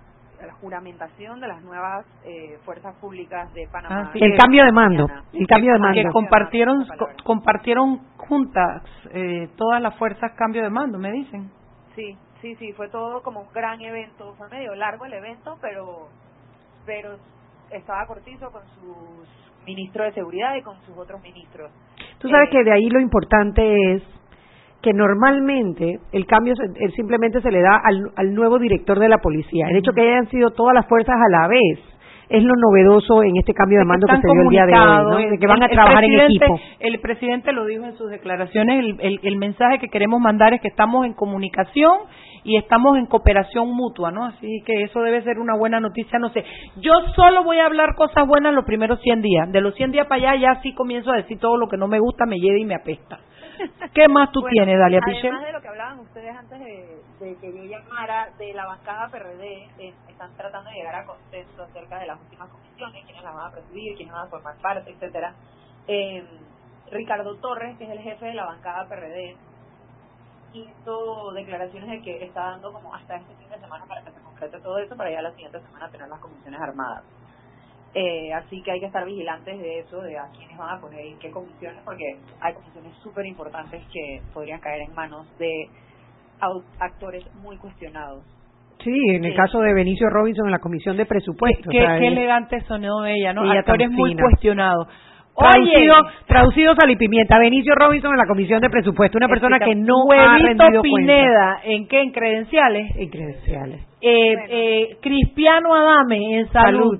juramentación 0.60 1.40
de 1.40 1.48
las 1.48 1.62
nuevas 1.62 2.04
eh, 2.26 2.58
fuerzas 2.66 2.96
públicas 2.96 3.54
de 3.54 3.68
Panamá. 3.72 4.10
Ah, 4.12 4.12
el 4.16 4.36
cambio 4.36 4.66
de 4.66 4.72
mando, 4.72 5.08
el 5.34 5.46
cambio 5.46 5.74
de 5.74 5.80
mando. 5.80 6.02
Que 6.02 6.10
compartieron, 6.10 6.88
compartieron 7.24 8.00
juntas 8.18 8.82
todas 9.56 9.80
las 9.84 9.96
fuerzas 9.98 10.32
cambio 10.32 10.64
de 10.64 10.72
mando, 10.72 10.98
me 10.98 11.12
dicen. 11.12 11.52
Sí, 11.96 12.18
sí, 12.42 12.56
sí, 12.56 12.74
fue 12.74 12.90
todo 12.90 13.22
como 13.22 13.42
un 13.42 13.54
gran 13.54 13.80
evento, 13.82 14.34
fue 14.36 14.50
medio 14.50 14.74
largo 14.74 15.06
el 15.06 15.14
evento, 15.14 15.60
pero, 15.62 16.08
pero 16.88 17.18
estaba 17.70 18.08
cortizo 18.08 18.52
con 18.52 18.64
sus 18.80 19.51
ministros 19.66 20.08
de 20.08 20.14
seguridad 20.14 20.56
y 20.56 20.62
con 20.62 20.76
sus 20.86 20.98
otros 20.98 21.22
ministros. 21.22 21.72
Tú 22.20 22.30
sabes 22.30 22.50
que 22.50 22.64
de 22.64 22.72
ahí 22.72 22.90
lo 22.90 23.00
importante 23.00 23.94
es 23.94 24.04
que 24.82 24.94
normalmente 24.94 26.00
el 26.12 26.26
cambio 26.26 26.54
simplemente 26.96 27.42
se 27.42 27.52
le 27.52 27.62
da 27.62 27.80
al, 28.16 28.34
nuevo 28.34 28.58
director 28.58 29.00
de 29.00 29.10
la 29.10 29.20
policía. 29.20 29.68
El 29.70 29.78
hecho 29.78 29.92
que 29.94 30.02
hayan 30.02 30.28
sido 30.30 30.52
todas 30.52 30.74
las 30.74 30.88
fuerzas 30.88 31.16
a 31.16 31.30
la 31.30 31.48
vez 31.48 31.80
es 32.30 32.44
lo 32.44 32.54
novedoso 32.56 33.24
en 33.24 33.38
este 33.38 33.54
cambio 33.54 33.80
de 33.80 33.86
mando 33.86 34.08
que, 34.08 34.16
se 34.16 34.28
dio 34.28 34.42
el 34.42 34.50
día 34.50 34.66
de 34.66 34.74
hoy, 34.74 35.30
de 35.30 35.38
que 35.38 35.48
van 35.48 35.62
a 35.62 35.68
trabajar 35.68 36.04
en 36.04 36.22
equipo. 36.22 36.60
El 36.80 37.00
presidente 37.00 37.52
lo 37.52 37.66
dijo 37.66 37.84
en 37.84 37.96
sus 37.98 38.10
declaraciones, 38.10 38.98
el, 39.00 39.20
el, 39.22 39.38
mensaje 39.38 39.80
que 39.80 39.90
queremos 39.90 40.20
mandar 40.22 40.54
es 40.54 40.62
que 40.62 40.70
estamos 40.70 41.06
en 41.06 41.14
comunicación 41.14 41.92
y 42.44 42.58
estamos 42.58 42.98
en 42.98 43.06
cooperación 43.06 43.70
mutua, 43.72 44.12
¿no? 44.12 44.26
Así 44.26 44.62
que 44.66 44.84
eso 44.84 45.02
debe 45.02 45.24
ser 45.24 45.40
una 45.40 45.56
buena 45.56 45.80
noticia, 45.80 46.20
no 46.20 46.30
sé. 46.30 46.44
Yo 46.78 46.92
solo 47.16 47.44
voy 47.44 47.60
a 47.60 47.66
hablar 47.66 47.96
cosas 47.96 48.28
buenas 48.28 48.54
los 48.54 48.66
primeros 48.66 49.00
100 49.02 49.22
días. 49.22 49.52
De 49.52 49.62
los 49.62 49.76
100 49.76 49.92
días 49.92 50.08
para 50.08 50.32
allá 50.32 50.42
ya 50.42 50.62
sí 50.62 50.74
comienzo 50.74 51.12
a 51.12 51.18
decir 51.18 51.40
todo 51.40 51.58
lo 51.58 51.68
que 51.68 51.78
no 51.78 51.88
me 51.88 52.00
gusta, 52.00 52.26
me 52.26 52.38
lleva 52.38 52.58
y 52.58 52.66
me 52.66 52.76
apesta. 52.76 53.20
¿Qué 53.94 54.08
más 54.08 54.32
tú 54.32 54.42
tienes, 54.50 54.78
Dalia 54.80 55.00
Pichel? 55.06 55.32
Además 55.32 55.46
de 55.46 55.54
lo 55.54 55.62
que 55.62 55.68
hablaban 55.68 56.00
ustedes 56.00 56.36
antes 56.36 56.60
de, 56.60 57.38
que 57.40 57.54
yo 57.54 57.64
llamara 57.64 58.30
de 58.38 58.54
la 58.54 58.66
bancada 58.66 59.10
PRD, 59.10 59.70
eh, 59.80 59.94
están 60.10 60.36
tratando 60.36 60.70
de 60.70 60.78
llegar 60.78 60.96
a 60.96 61.06
consenso 61.06 61.64
acerca 61.64 62.00
de 62.00 62.08
las 62.08 62.20
últimas 62.20 62.50
comisiones, 62.50 63.06
quiénes 63.06 63.24
las 63.24 63.34
van 63.36 63.48
a 63.48 63.52
presidir, 63.52 63.96
quiénes 63.96 64.14
van 64.14 64.28
a 64.28 64.30
formar 64.30 64.56
parte, 64.62 64.92
etcétera. 64.92 65.36
Eh, 65.88 66.24
Ricardo 66.92 67.36
Torres, 67.38 67.78
que 67.78 67.86
es 67.86 67.90
el 67.92 68.00
jefe 68.00 68.26
de 68.26 68.34
la 68.34 68.46
bancada 68.46 68.88
PRD, 68.88 69.36
hizo 70.54 71.32
declaraciones 71.34 71.90
de 71.90 72.02
que 72.02 72.24
está 72.26 72.52
dando 72.52 72.72
como 72.72 72.94
hasta 72.94 73.16
este 73.16 73.36
fin 73.36 73.50
de 73.50 73.60
semana 73.60 73.86
para 73.86 74.02
que 74.04 74.12
se 74.12 74.22
concrete 74.22 74.60
todo 74.60 74.78
eso, 74.80 74.96
para 74.96 75.12
ya 75.12 75.22
la 75.22 75.32
siguiente 75.32 75.60
semana 75.62 75.90
tener 75.90 76.08
las 76.08 76.20
comisiones 76.20 76.60
armadas. 76.60 77.04
Eh, 77.94 78.34
así 78.34 78.62
que 78.62 78.72
hay 78.72 78.80
que 78.80 78.86
estar 78.86 79.06
vigilantes 79.06 79.60
de 79.60 79.80
eso, 79.80 80.02
de 80.02 80.18
a 80.18 80.30
quiénes 80.36 80.58
van 80.58 80.78
a 80.78 80.80
poner 80.80 81.06
y 81.06 81.16
qué 81.16 81.30
comisiones, 81.30 81.82
porque 81.84 82.18
hay 82.40 82.54
comisiones 82.54 82.94
súper 83.04 83.26
importantes 83.26 83.84
que 83.92 84.22
podrían 84.34 84.62
caer 84.62 84.82
en 84.82 84.96
manos 84.96 85.28
de 85.38 85.68
actores 86.80 87.24
muy 87.36 87.58
cuestionados. 87.58 88.24
Sí, 88.84 88.98
en 89.10 89.26
el 89.26 89.36
caso 89.36 89.60
de 89.60 89.74
Benicio 89.74 90.10
Robinson 90.10 90.48
en 90.48 90.54
la 90.54 90.60
comisión 90.60 90.98
de 90.98 91.06
presupuestos. 91.06 91.68
Qué, 91.70 92.08
elegante 92.08 92.62
sonó 92.62 93.06
ella, 93.06 93.32
¿no? 93.34 93.50
Actores 93.52 93.92
muy 93.92 94.16
cuestionados. 94.16 94.88
Traducido, 95.36 95.96
traducido 96.28 96.76
sal 96.76 96.92
y 96.92 96.96
pimienta. 96.98 97.40
Benicio 97.40 97.74
Robinson 97.76 98.12
en 98.12 98.18
la 98.18 98.28
comisión 98.28 98.62
de 98.62 98.70
presupuesto, 98.70 99.18
una 99.18 99.28
persona 99.28 99.60
que 99.60 99.76
no 99.76 100.06
ha 100.12 100.38
rendido 100.38 100.82
Pineda, 100.82 101.62
¿en 101.64 101.88
qué? 101.88 102.02
¿En 102.02 102.12
credenciales? 102.12 102.96
En 102.96 103.10
credenciales. 103.10 103.82
Eh, 104.02 104.36
eh, 104.50 104.98
Cristiano 105.02 105.74
Adame 105.74 106.40
en 106.40 106.52
salud 106.52 107.00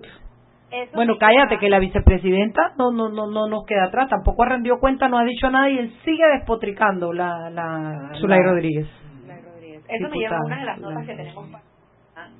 bueno, 0.94 1.18
cállate, 1.20 1.58
que 1.58 1.70
la 1.70 1.80
vicepresidenta 1.80 2.74
no, 2.78 2.92
no, 2.92 3.10
no, 3.10 3.28
no 3.28 3.48
nos 3.48 3.66
queda 3.66 3.86
atrás, 3.86 4.10
tampoco 4.10 4.44
ha 4.44 4.50
rendido 4.50 4.80
cuenta, 4.80 5.10
no 5.10 5.18
ha 5.18 5.26
dicho 5.26 5.50
nada 5.50 5.70
y 5.70 5.78
él 5.78 5.94
sigue 6.06 6.24
despotricando 6.38 7.12
la... 7.12 7.50
la 7.50 8.12
Zulay 8.20 8.42
Rodríguez. 8.42 8.88
Rodríguez. 9.28 9.84
Eso 9.90 10.10
me 10.10 10.18
lleva 10.18 10.38
a 10.38 10.46
una 10.46 10.60
de 10.60 10.66
las 10.66 10.80
notas 10.80 11.06
que 11.06 11.16
tenemos 11.16 11.71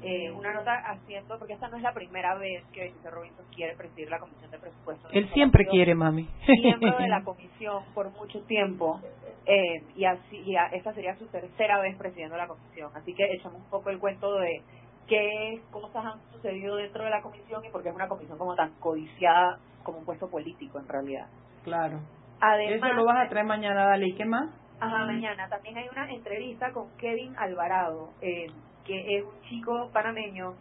eh, 0.04 0.32
una 0.32 0.54
nota 0.54 0.74
haciendo, 0.74 1.38
porque 1.38 1.54
esta 1.54 1.68
no 1.68 1.78
es 1.78 1.84
la 1.84 1.94
primera 1.94 2.36
vez 2.36 2.64
que 2.74 2.86
Vicente 2.86 3.10
Robinson 3.10 3.46
quiere 3.54 3.76
presidir 3.76 4.10
la 4.10 4.20
Comisión 4.20 4.50
de 4.50 4.58
Presupuestos. 4.58 5.12
Él 5.14 5.30
siempre 5.34 5.66
quiere, 5.66 5.94
mami. 5.96 6.28
Miembro 6.48 6.98
de 6.98 7.08
la 7.08 7.22
comisión 7.26 7.84
por 7.94 8.10
mucho 8.12 8.42
tiempo, 8.44 9.00
eh, 9.46 9.84
y 9.96 10.06
así 10.06 10.38
y 10.46 10.56
esta 10.74 10.94
sería 10.94 11.16
su 11.16 11.28
tercera 11.28 11.80
vez 11.80 11.96
presidiendo 11.98 12.38
la 12.38 12.48
comisión. 12.48 12.92
Así 12.96 13.14
que 13.14 13.26
echamos 13.34 13.62
un 13.62 13.70
poco 13.70 13.90
el 13.90 14.00
cuento 14.00 14.40
de 14.40 14.62
qué 15.08 15.62
cosas 15.72 16.06
han 16.06 16.20
sucedido 16.32 16.78
dentro 16.78 17.04
de 17.04 17.10
la 17.10 17.22
comisión 17.22 17.64
y 17.66 17.70
por 17.70 17.84
qué 17.84 17.90
es 17.90 17.96
una 17.96 18.08
comisión 18.08 18.38
como 18.38 18.56
tan 18.56 18.72
codiciada 18.80 19.60
como 19.84 20.00
un 20.00 20.06
puesto 20.06 20.30
político 20.30 20.80
en 20.80 20.88
realidad. 20.88 21.28
Claro. 21.64 22.00
Además, 22.40 22.90
Eso 22.90 22.94
lo 22.94 23.06
vas 23.06 23.26
a 23.26 23.30
traer 23.30 23.46
mañana, 23.46 23.86
dale. 23.86 24.08
¿Y 24.08 24.16
qué 24.16 24.26
más? 24.26 24.50
Ajá, 24.80 25.06
mañana. 25.06 25.48
También 25.48 25.78
hay 25.78 25.88
una 25.92 26.12
entrevista 26.12 26.72
con 26.72 26.90
Kevin 26.98 27.36
Alvarado, 27.38 28.10
eh, 28.22 28.48
que 28.86 29.18
es 29.18 29.24
un 29.24 29.42
chico 29.50 29.90
panameño 29.94 30.54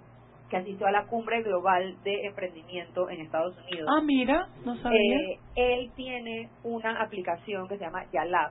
que 0.51 0.57
asistió 0.57 0.87
a 0.87 0.91
la 0.91 1.07
cumbre 1.07 1.43
global 1.43 1.97
de 2.03 2.27
emprendimiento 2.27 3.09
en 3.09 3.21
Estados 3.21 3.57
Unidos. 3.59 3.89
Ah, 3.89 4.03
mira, 4.05 4.49
no 4.65 4.77
sabía. 4.77 5.17
Eh, 5.17 5.39
él 5.55 5.91
tiene 5.95 6.51
una 6.65 7.01
aplicación 7.01 7.69
que 7.69 7.79
se 7.79 7.85
llama 7.85 8.05
Yalab, 8.13 8.51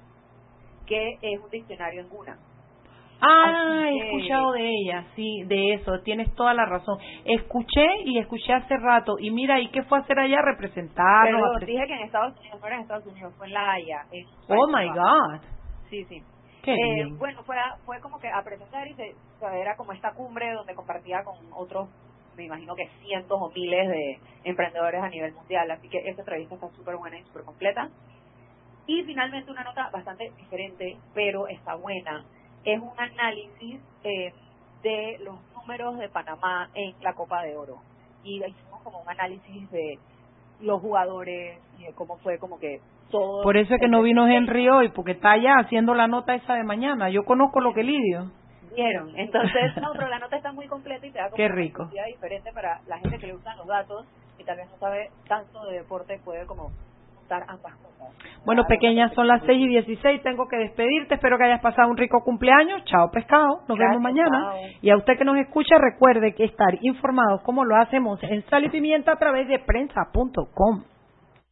que 0.88 1.18
es 1.22 1.40
un 1.44 1.50
diccionario 1.50 2.02
en 2.02 2.10
Guna. 2.10 2.38
Ah, 3.22 3.84
he 3.90 3.98
escuchado 3.98 4.54
de 4.54 4.70
ella, 4.70 5.06
sí, 5.14 5.44
de 5.46 5.74
eso, 5.74 6.00
tienes 6.04 6.34
toda 6.36 6.54
la 6.54 6.66
razón. 6.66 6.98
Escuché 7.26 7.86
y 8.06 8.18
escuché 8.18 8.54
hace 8.54 8.78
rato, 8.78 9.18
y 9.20 9.30
mira, 9.30 9.60
¿y 9.60 9.68
qué 9.72 9.84
fue 9.84 9.98
a 9.98 10.02
hacer 10.02 10.18
allá? 10.20 10.42
Representar. 10.42 11.26
Pero 11.26 11.66
dije 11.66 11.86
que 11.86 11.94
en 11.96 12.00
Estados 12.00 12.40
Unidos, 12.40 12.62
no 12.62 12.68
era 12.68 12.76
en 12.78 12.82
Estados 12.84 13.06
Unidos, 13.08 13.34
fue 13.38 13.48
en 13.48 13.54
La 13.54 13.72
Haya. 13.74 14.06
oh 14.48 14.68
my 14.68 14.88
God. 14.88 15.42
Sí, 15.90 16.06
sí. 16.06 16.24
Eh, 16.66 17.06
bueno, 17.18 17.44
fue, 17.44 17.56
fue 17.86 18.00
como 18.00 18.20
que 18.20 18.28
a 18.28 18.44
presentar 18.44 18.88
y 18.88 18.94
se, 18.94 19.16
era 19.42 19.75
como 19.75 19.94
esta 19.94 20.12
cumbre 20.12 20.54
donde 20.54 20.75
compartía 20.75 21.24
con 21.24 21.38
otros, 21.54 21.89
me 22.36 22.46
imagino 22.46 22.75
que 22.75 22.89
cientos 23.01 23.38
o 23.42 23.50
miles 23.50 23.89
de 23.89 24.20
emprendedores 24.44 25.01
a 25.01 25.10
nivel 25.10 25.34
mundial. 25.34 25.72
Así 25.72 25.89
que 25.89 25.98
esta 26.00 26.22
entrevista 26.22 26.56
está 26.56 26.70
súper 26.70 26.98
buena 26.98 27.18
y 27.18 27.24
súper 27.24 27.44
completa. 27.44 27.89
Y 28.88 29.04
finalmente 29.04 29.51
una 29.51 29.63
nota 29.63 29.89
bastante 29.92 30.32
diferente, 30.38 30.98
pero 31.13 31.48
está 31.48 31.75
buena 31.75 32.25
es 32.66 32.80
un 32.80 32.92
análisis 32.98 33.80
eh, 34.04 34.34
de 34.84 35.18
los 35.20 35.36
números 35.54 35.98
de 35.98 36.10
Panamá 36.10 36.70
en 36.74 36.96
la 37.01 37.13
Copa 37.13 37.44
de 37.44 37.56
Oro. 37.56 37.82
Y 38.24 38.44
hicimos 38.44 38.82
como 38.84 39.01
un 39.01 39.10
análisis 39.10 39.70
de 39.72 39.98
los 40.62 40.82
jugadores 40.82 41.60
y 41.78 41.86
de 41.86 41.94
cómo 41.94 42.18
fue 42.18 42.38
como 42.38 42.60
que 42.60 42.82
todo. 43.10 43.44
Por 43.44 43.58
eso 43.58 43.74
es 43.74 43.82
que 43.82 43.88
no 43.88 44.01
vino 44.01 44.28
Henry 44.28 44.70
hoy, 44.70 44.89
porque 44.89 45.12
está 45.12 45.32
allá 45.32 45.56
haciendo 45.60 45.94
la 45.94 46.08
nota 46.08 46.36
esa 46.36 46.56
de 46.56 46.63
mañana. 46.63 47.10
Yo 47.10 47.24
conozco 47.25 47.60
lo 47.62 47.74
que 47.74 47.84
lidio. 47.84 48.32
Vieron, 48.75 49.18
entonces, 49.18 49.75
no, 49.82 49.92
pero 49.94 50.08
la 50.08 50.20
nota 50.20 50.38
está 50.38 50.51
muy 50.54 50.68
completa 50.68 51.06
y 51.06 51.12
te 51.12 51.18
da 51.18 51.25
como 51.25 51.38
Qué 51.38 51.48
rico. 51.48 51.89
una 51.92 52.06
diferente 52.06 52.51
para 52.54 52.80
la 52.88 53.00
gente 53.00 53.18
que 53.18 53.28
le 53.28 53.34
gustan 53.34 53.58
los 53.58 53.68
datos 53.68 54.06
y 54.38 54.44
tal 54.44 54.58
vez 54.58 54.70
no 54.70 54.78
sabe 54.78 55.10
tanto 55.28 55.66
de 55.66 55.80
deporte, 55.80 56.20
puede 56.24 56.46
como 56.46 56.72
ambas 57.32 57.75
cosas. 57.75 58.10
Bueno, 58.46 58.63
pequeñas, 58.68 59.13
son 59.13 59.28
las 59.28 59.42
6 59.46 59.60
y 59.60 59.68
16, 59.68 60.24
tengo 60.24 60.48
que 60.48 60.58
despedirte, 60.58 61.16
espero 61.16 61.38
que 61.38 61.44
hayas 61.44 61.62
pasado 61.62 61.89
un 61.89 61.98
rico 61.98 62.24
cumpleaños, 62.24 62.84
chao 62.86 63.12
pescado, 63.12 63.62
nos 63.68 63.78
vemos 63.78 64.01
mañana. 64.01 64.54
Y 64.82 64.89
a 64.89 64.98
usted 64.98 65.18
que 65.18 65.25
nos 65.25 65.38
escucha, 65.38 65.78
recuerde 65.78 66.34
que 66.34 66.46
estar 66.46 66.78
informados 66.82 67.42
como 67.42 67.66
lo 67.66 67.75
hacemos 67.75 68.22
en 68.24 68.44
Sal 68.50 68.66
y 68.66 68.70
Pimienta 68.70 69.13
a 69.13 69.18
través 69.18 69.48
de 69.48 69.60
prensa.com. 69.60 70.84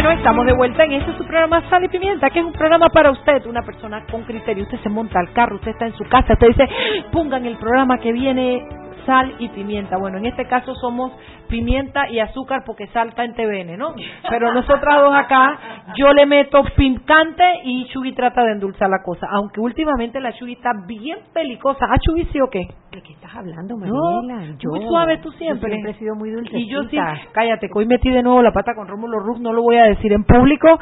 Bueno, 0.00 0.12
estamos 0.12 0.46
de 0.46 0.52
vuelta 0.52 0.84
en 0.84 0.92
este 0.92 1.10
su 1.16 1.24
programa 1.24 1.60
Sal 1.68 1.82
y 1.82 1.88
Pimienta, 1.88 2.30
que 2.30 2.38
es 2.38 2.44
un 2.44 2.52
programa 2.52 2.88
para 2.88 3.10
usted, 3.10 3.44
una 3.46 3.62
persona 3.62 4.06
con 4.08 4.22
criterio. 4.22 4.62
Usted 4.62 4.78
se 4.80 4.88
monta 4.88 5.18
al 5.18 5.32
carro, 5.32 5.56
usted 5.56 5.72
está 5.72 5.86
en 5.86 5.94
su 5.94 6.04
casa, 6.04 6.34
usted 6.34 6.46
dice, 6.46 6.68
pongan 7.10 7.44
el 7.44 7.56
programa 7.56 7.98
que 7.98 8.12
viene 8.12 8.64
sal 9.04 9.34
y 9.40 9.48
pimienta. 9.48 9.96
Bueno, 9.96 10.18
en 10.18 10.26
este 10.26 10.46
caso 10.46 10.72
somos 10.76 11.10
pimienta 11.48 12.08
y 12.10 12.20
azúcar 12.20 12.62
porque 12.64 12.86
salta 12.88 13.24
en 13.24 13.34
TVN, 13.34 13.76
¿no? 13.76 13.94
Pero 14.28 14.52
nosotras 14.52 15.00
dos 15.00 15.14
acá, 15.14 15.58
yo 15.96 16.12
le 16.12 16.26
meto 16.26 16.62
picante 16.76 17.44
y 17.64 17.86
Chugi 17.88 18.12
trata 18.12 18.44
de 18.44 18.52
endulzar 18.52 18.88
la 18.88 19.02
cosa. 19.02 19.26
Aunque 19.30 19.60
últimamente 19.60 20.20
la 20.20 20.32
Chugi 20.32 20.52
está 20.52 20.70
bien 20.86 21.18
pelicosa. 21.32 21.86
¿Ah, 21.90 21.98
Chugi 21.98 22.26
sí 22.26 22.40
o 22.40 22.48
qué? 22.48 22.66
¿De 22.92 23.02
qué 23.02 23.12
estás 23.12 23.34
hablando, 23.34 23.76
Mariela? 23.76 23.98
No, 23.98 24.58
yo, 24.58 24.70
muy 24.70 24.86
suave 24.86 25.18
tú 25.18 25.30
siempre. 25.32 25.70
Yo 25.70 25.74
siempre 25.74 25.90
he 25.92 25.94
sido 25.94 26.14
muy 26.14 26.30
dulce. 26.30 26.58
Y 26.58 26.68
yo 26.68 26.82
sí, 26.84 26.96
cállate, 27.32 27.68
que 27.68 27.78
hoy 27.78 27.86
metí 27.86 28.10
de 28.10 28.22
nuevo 28.22 28.42
la 28.42 28.52
pata 28.52 28.74
con 28.74 28.88
Rómulo 28.88 29.18
Ruz, 29.20 29.40
no 29.40 29.52
lo 29.52 29.62
voy 29.62 29.76
a 29.76 29.84
decir 29.84 30.12
en 30.12 30.24
público, 30.24 30.78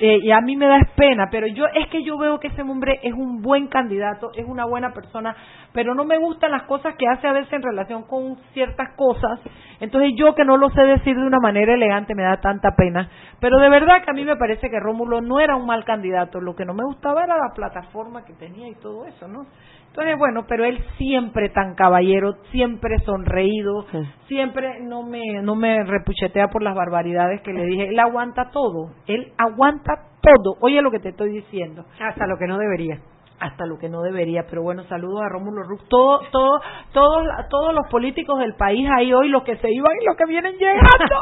eh, 0.00 0.18
y 0.22 0.30
a 0.30 0.40
mí 0.40 0.56
me 0.56 0.66
da 0.66 0.78
pena, 0.96 1.28
pero 1.30 1.46
yo 1.46 1.66
es 1.74 1.88
que 1.88 2.02
yo 2.02 2.18
veo 2.18 2.40
que 2.40 2.48
ese 2.48 2.62
hombre 2.62 3.00
es 3.02 3.12
un 3.12 3.42
buen 3.42 3.68
candidato, 3.68 4.30
es 4.34 4.46
una 4.46 4.64
buena 4.64 4.92
persona, 4.92 5.34
pero 5.72 5.94
no 5.94 6.04
me 6.04 6.18
gustan 6.18 6.50
las 6.50 6.62
cosas 6.62 6.94
que 6.96 7.06
hace 7.06 7.26
a 7.26 7.32
veces 7.32 7.52
en 7.52 7.62
relación 7.62 8.04
con 8.04 8.36
ciertas 8.52 8.94
cosas. 8.96 9.40
Entonces 9.80 10.09
yo 10.16 10.34
que 10.34 10.44
no 10.44 10.56
lo 10.56 10.70
sé 10.70 10.82
decir 10.82 11.16
de 11.16 11.26
una 11.26 11.38
manera 11.40 11.74
elegante 11.74 12.14
me 12.14 12.22
da 12.22 12.40
tanta 12.40 12.76
pena. 12.76 13.08
Pero 13.40 13.58
de 13.58 13.68
verdad 13.68 14.02
que 14.04 14.10
a 14.10 14.14
mí 14.14 14.24
me 14.24 14.36
parece 14.36 14.70
que 14.70 14.80
Rómulo 14.80 15.20
no 15.20 15.40
era 15.40 15.56
un 15.56 15.66
mal 15.66 15.84
candidato. 15.84 16.40
Lo 16.40 16.54
que 16.54 16.64
no 16.64 16.74
me 16.74 16.84
gustaba 16.84 17.24
era 17.24 17.36
la 17.36 17.54
plataforma 17.54 18.24
que 18.24 18.34
tenía 18.34 18.68
y 18.68 18.74
todo 18.76 19.06
eso, 19.06 19.28
¿no? 19.28 19.46
Entonces, 19.88 20.16
bueno, 20.18 20.44
pero 20.46 20.64
él 20.64 20.84
siempre 20.98 21.48
tan 21.48 21.74
caballero, 21.74 22.34
siempre 22.52 22.98
sonreído, 23.00 23.86
siempre 24.28 24.80
no 24.80 25.02
me, 25.02 25.42
no 25.42 25.56
me 25.56 25.82
repuchetea 25.82 26.46
por 26.48 26.62
las 26.62 26.76
barbaridades 26.76 27.42
que 27.42 27.52
le 27.52 27.66
dije. 27.66 27.88
Él 27.88 27.98
aguanta 27.98 28.50
todo, 28.50 28.92
él 29.06 29.32
aguanta 29.36 30.10
todo. 30.22 30.56
Oye 30.60 30.80
lo 30.80 30.92
que 30.92 31.00
te 31.00 31.08
estoy 31.08 31.32
diciendo. 31.32 31.84
Hasta 32.00 32.26
lo 32.28 32.38
que 32.38 32.46
no 32.46 32.56
debería 32.56 33.00
hasta 33.40 33.66
lo 33.66 33.78
que 33.78 33.88
no 33.88 34.02
debería. 34.02 34.44
Pero 34.48 34.62
bueno, 34.62 34.84
saludos 34.84 35.22
a 35.22 35.28
Rómulo 35.28 35.62
Rux. 35.62 35.88
Todo, 35.88 36.20
todo, 36.30 36.60
todos, 36.92 37.26
todos 37.48 37.74
los 37.74 37.86
políticos 37.90 38.38
del 38.38 38.54
país 38.54 38.88
ahí 38.96 39.12
hoy, 39.12 39.28
los 39.28 39.42
que 39.42 39.56
se 39.56 39.70
iban 39.70 39.92
y 40.00 40.04
los 40.04 40.16
que 40.16 40.26
vienen 40.26 40.56
llegando. 40.56 41.16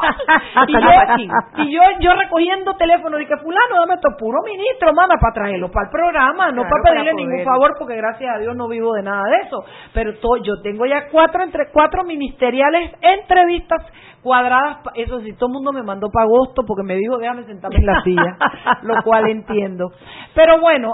y, 0.67 0.73
yo, 0.73 1.63
y 1.63 1.73
yo, 1.73 1.81
yo 2.01 2.13
recogiendo 2.13 2.75
teléfono, 2.75 3.17
dije, 3.17 3.37
fulano, 3.37 3.79
dame 3.79 3.95
esto 3.95 4.09
puro 4.19 4.39
ministro, 4.43 4.93
manda 4.93 5.15
para 5.19 5.33
traerlo 5.33 5.71
para 5.71 5.85
el 5.87 5.91
programa, 5.91 6.51
no 6.51 6.63
para 6.63 6.93
pedirle 6.93 7.13
ningún 7.13 7.43
favor, 7.43 7.75
porque 7.79 7.95
gracias 7.95 8.35
a 8.35 8.39
Dios 8.39 8.55
no 8.55 8.67
vivo 8.67 8.93
de 8.93 9.03
nada 9.03 9.23
de 9.23 9.47
eso. 9.47 9.63
Pero 9.93 10.11
yo 10.43 10.61
tengo 10.61 10.85
ya 10.85 11.07
cuatro, 11.11 11.43
entre 11.43 11.71
cuatro 11.71 12.03
ministeriales 12.03 12.93
entrevistas 13.01 13.85
cuadradas, 14.21 14.79
eso 14.95 15.21
sí, 15.21 15.33
todo 15.33 15.47
el 15.47 15.53
mundo 15.53 15.71
me 15.71 15.83
mandó 15.83 16.09
para 16.11 16.25
agosto 16.25 16.63
porque 16.67 16.83
me 16.83 16.95
dijo, 16.95 17.17
déjame 17.17 17.43
sentarme 17.45 17.77
en 17.77 17.85
la 17.85 18.01
silla, 18.03 18.37
lo 18.83 19.01
cual 19.03 19.29
entiendo. 19.29 19.91
Pero 20.35 20.59
bueno, 20.59 20.93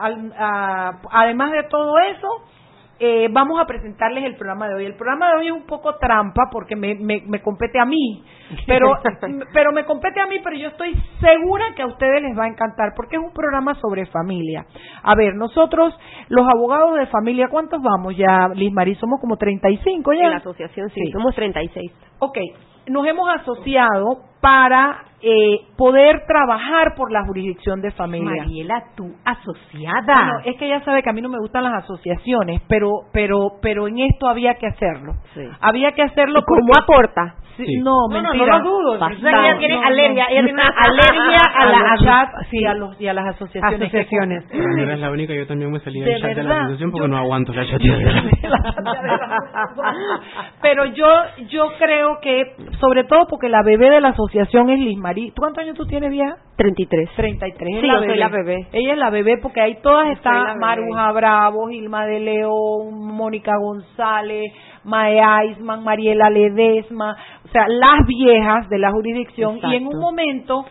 además 0.00 1.52
de 1.52 1.64
todo 1.64 1.98
eso, 1.98 2.28
eh, 3.02 3.28
vamos 3.32 3.58
a 3.58 3.64
presentarles 3.64 4.24
el 4.24 4.36
programa 4.36 4.68
de 4.68 4.74
hoy. 4.74 4.84
El 4.84 4.94
programa 4.94 5.30
de 5.30 5.36
hoy 5.36 5.46
es 5.46 5.52
un 5.52 5.64
poco 5.64 5.96
trampa 5.96 6.50
porque 6.52 6.76
me, 6.76 6.94
me, 6.96 7.40
compete 7.40 7.80
a 7.80 7.86
mí, 7.86 8.22
pero, 8.66 8.92
pero 9.54 9.72
me 9.72 9.86
compete 9.86 10.20
a 10.20 10.26
mí, 10.26 10.38
pero 10.44 10.54
yo 10.54 10.68
estoy 10.68 10.94
segura 11.18 11.64
que 11.74 11.80
a 11.80 11.86
ustedes 11.86 12.20
les 12.22 12.38
va 12.38 12.44
a 12.44 12.48
encantar 12.48 12.92
porque 12.94 13.16
es 13.16 13.22
un 13.22 13.32
programa 13.32 13.74
sobre 13.76 14.04
familia. 14.04 14.66
A 15.02 15.14
ver, 15.14 15.34
nosotros, 15.34 15.98
los 16.28 16.46
abogados 16.46 16.98
de 16.98 17.06
familia, 17.06 17.48
¿cuántos 17.48 17.80
vamos 17.80 18.18
ya, 18.18 18.48
Liz 18.54 18.70
Marí? 18.70 18.94
Somos 18.96 19.18
como 19.18 19.38
35 19.38 20.12
ya. 20.12 20.24
En 20.24 20.30
la 20.32 20.36
asociación, 20.36 20.90
sí, 20.90 21.00
sí. 21.02 21.10
somos 21.10 21.34
36. 21.34 21.90
Ok, 22.18 22.36
nos 22.90 23.06
hemos 23.06 23.28
asociado 23.30 24.18
para 24.40 25.04
eh, 25.22 25.60
poder 25.76 26.24
trabajar 26.26 26.94
por 26.96 27.12
la 27.12 27.24
jurisdicción 27.26 27.80
de 27.82 27.90
familia. 27.90 28.42
Mariela, 28.42 28.82
tú 28.96 29.14
asociada. 29.24 30.02
Bueno, 30.06 30.32
es 30.44 30.56
que 30.56 30.66
ella 30.66 30.82
sabe 30.84 31.02
que 31.02 31.10
a 31.10 31.12
mí 31.12 31.20
no 31.20 31.28
me 31.28 31.38
gustan 31.38 31.64
las 31.64 31.84
asociaciones, 31.84 32.62
pero 32.68 32.90
pero 33.12 33.58
pero 33.60 33.86
en 33.86 33.98
esto 33.98 34.28
había 34.28 34.54
que 34.54 34.66
hacerlo. 34.66 35.14
Había 35.60 35.92
que 35.92 36.02
hacerlo. 36.02 36.40
¿Y 36.40 36.44
¿Cómo 36.44 36.72
aporta? 36.76 37.36
No, 37.82 38.08
mentira. 38.08 38.58
No, 38.58 38.64
lo 38.64 38.70
dudo. 38.70 38.94
ella 38.94 39.58
tiene 39.58 39.84
alergia, 39.84 40.26
ella 40.30 40.44
tiene 40.44 40.62
alergia 40.62 41.40
a, 41.58 41.66
la, 41.66 42.32
sí, 42.50 42.64
a 42.64 42.74
los 42.74 43.00
y 43.00 43.06
a 43.06 43.12
las 43.12 43.34
asociaciones. 43.34 43.88
asociaciones. 43.88 44.44
no 44.52 44.82
eres 44.82 44.98
la 44.98 45.10
única, 45.10 45.34
yo 45.34 45.46
también 45.46 45.70
me 45.70 45.80
salí 45.80 46.00
del 46.00 46.20
chat 46.20 46.34
de 46.34 46.42
la 46.42 46.60
asociación 46.60 46.90
porque 46.90 47.08
no 47.08 47.18
aguanto 47.18 47.52
la 47.52 47.66
chat. 47.66 47.80
Pero 50.62 50.86
yo 50.86 51.06
yo 51.48 51.72
creo 51.78 52.18
que 52.20 52.54
sobre 52.80 53.04
todo 53.04 53.26
porque 53.28 53.48
la 53.48 53.62
bebé 53.62 53.90
de 53.90 54.00
la 54.00 54.08
asociación 54.08 54.70
es 54.70 54.80
Liz 54.80 54.98
Marí. 54.98 55.32
¿Cuántos 55.38 55.62
años 55.62 55.76
tú 55.76 55.86
tienes, 55.86 56.10
vieja? 56.10 56.36
33. 56.56 57.10
33. 57.14 57.80
Sí, 57.80 57.86
la 57.86 57.94
yo 57.94 58.06
soy 58.06 58.18
la 58.18 58.28
bebé. 58.28 58.68
Ella 58.72 58.92
es 58.92 58.98
la 58.98 59.10
bebé 59.10 59.38
porque 59.38 59.60
ahí 59.60 59.76
todas 59.82 60.08
están 60.10 60.58
Maruja 60.58 61.12
Bravo, 61.12 61.68
Gilma 61.68 62.06
de 62.06 62.20
León, 62.20 63.04
Mónica 63.14 63.52
González, 63.58 64.52
Mae 64.84 65.20
Aisman, 65.20 65.84
Mariela 65.84 66.30
Ledesma, 66.30 67.16
o 67.44 67.48
sea, 67.48 67.66
las 67.68 68.06
viejas 68.06 68.68
de 68.68 68.78
la 68.78 68.90
jurisdicción 68.90 69.58
y 69.62 69.76
en 69.76 69.86
un 69.86 69.98
momento 69.98 70.64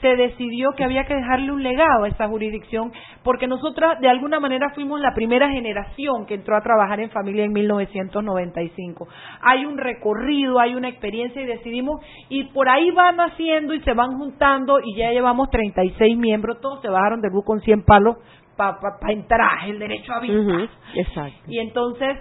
se 0.00 0.16
decidió 0.16 0.70
que 0.76 0.84
había 0.84 1.04
que 1.04 1.14
dejarle 1.14 1.52
un 1.52 1.62
legado 1.62 2.04
a 2.04 2.08
esa 2.08 2.28
jurisdicción, 2.28 2.92
porque 3.22 3.46
nosotras 3.46 4.00
de 4.00 4.08
alguna 4.08 4.40
manera 4.40 4.70
fuimos 4.74 5.00
la 5.00 5.14
primera 5.14 5.50
generación 5.50 6.26
que 6.26 6.34
entró 6.34 6.56
a 6.56 6.60
trabajar 6.60 7.00
en 7.00 7.10
familia 7.10 7.44
en 7.44 7.52
1995. 7.52 9.08
Hay 9.42 9.64
un 9.64 9.78
recorrido, 9.78 10.58
hay 10.58 10.74
una 10.74 10.88
experiencia 10.88 11.42
y 11.42 11.46
decidimos, 11.46 12.00
y 12.28 12.44
por 12.44 12.68
ahí 12.68 12.90
van 12.90 13.18
haciendo 13.20 13.74
y 13.74 13.80
se 13.80 13.92
van 13.92 14.16
juntando 14.18 14.78
y 14.82 14.96
ya 14.96 15.10
llevamos 15.10 15.50
36 15.50 16.16
miembros, 16.16 16.60
todos 16.60 16.80
se 16.82 16.88
bajaron 16.88 17.20
del 17.20 17.30
bus 17.30 17.44
con 17.44 17.60
100 17.60 17.84
palos 17.84 18.16
para 18.56 19.12
entrar, 19.12 19.68
el 19.68 19.78
derecho 19.78 20.12
a 20.12 20.20
vida. 20.20 20.68
exacto. 20.94 21.38
Y 21.46 21.60
entonces 21.60 22.16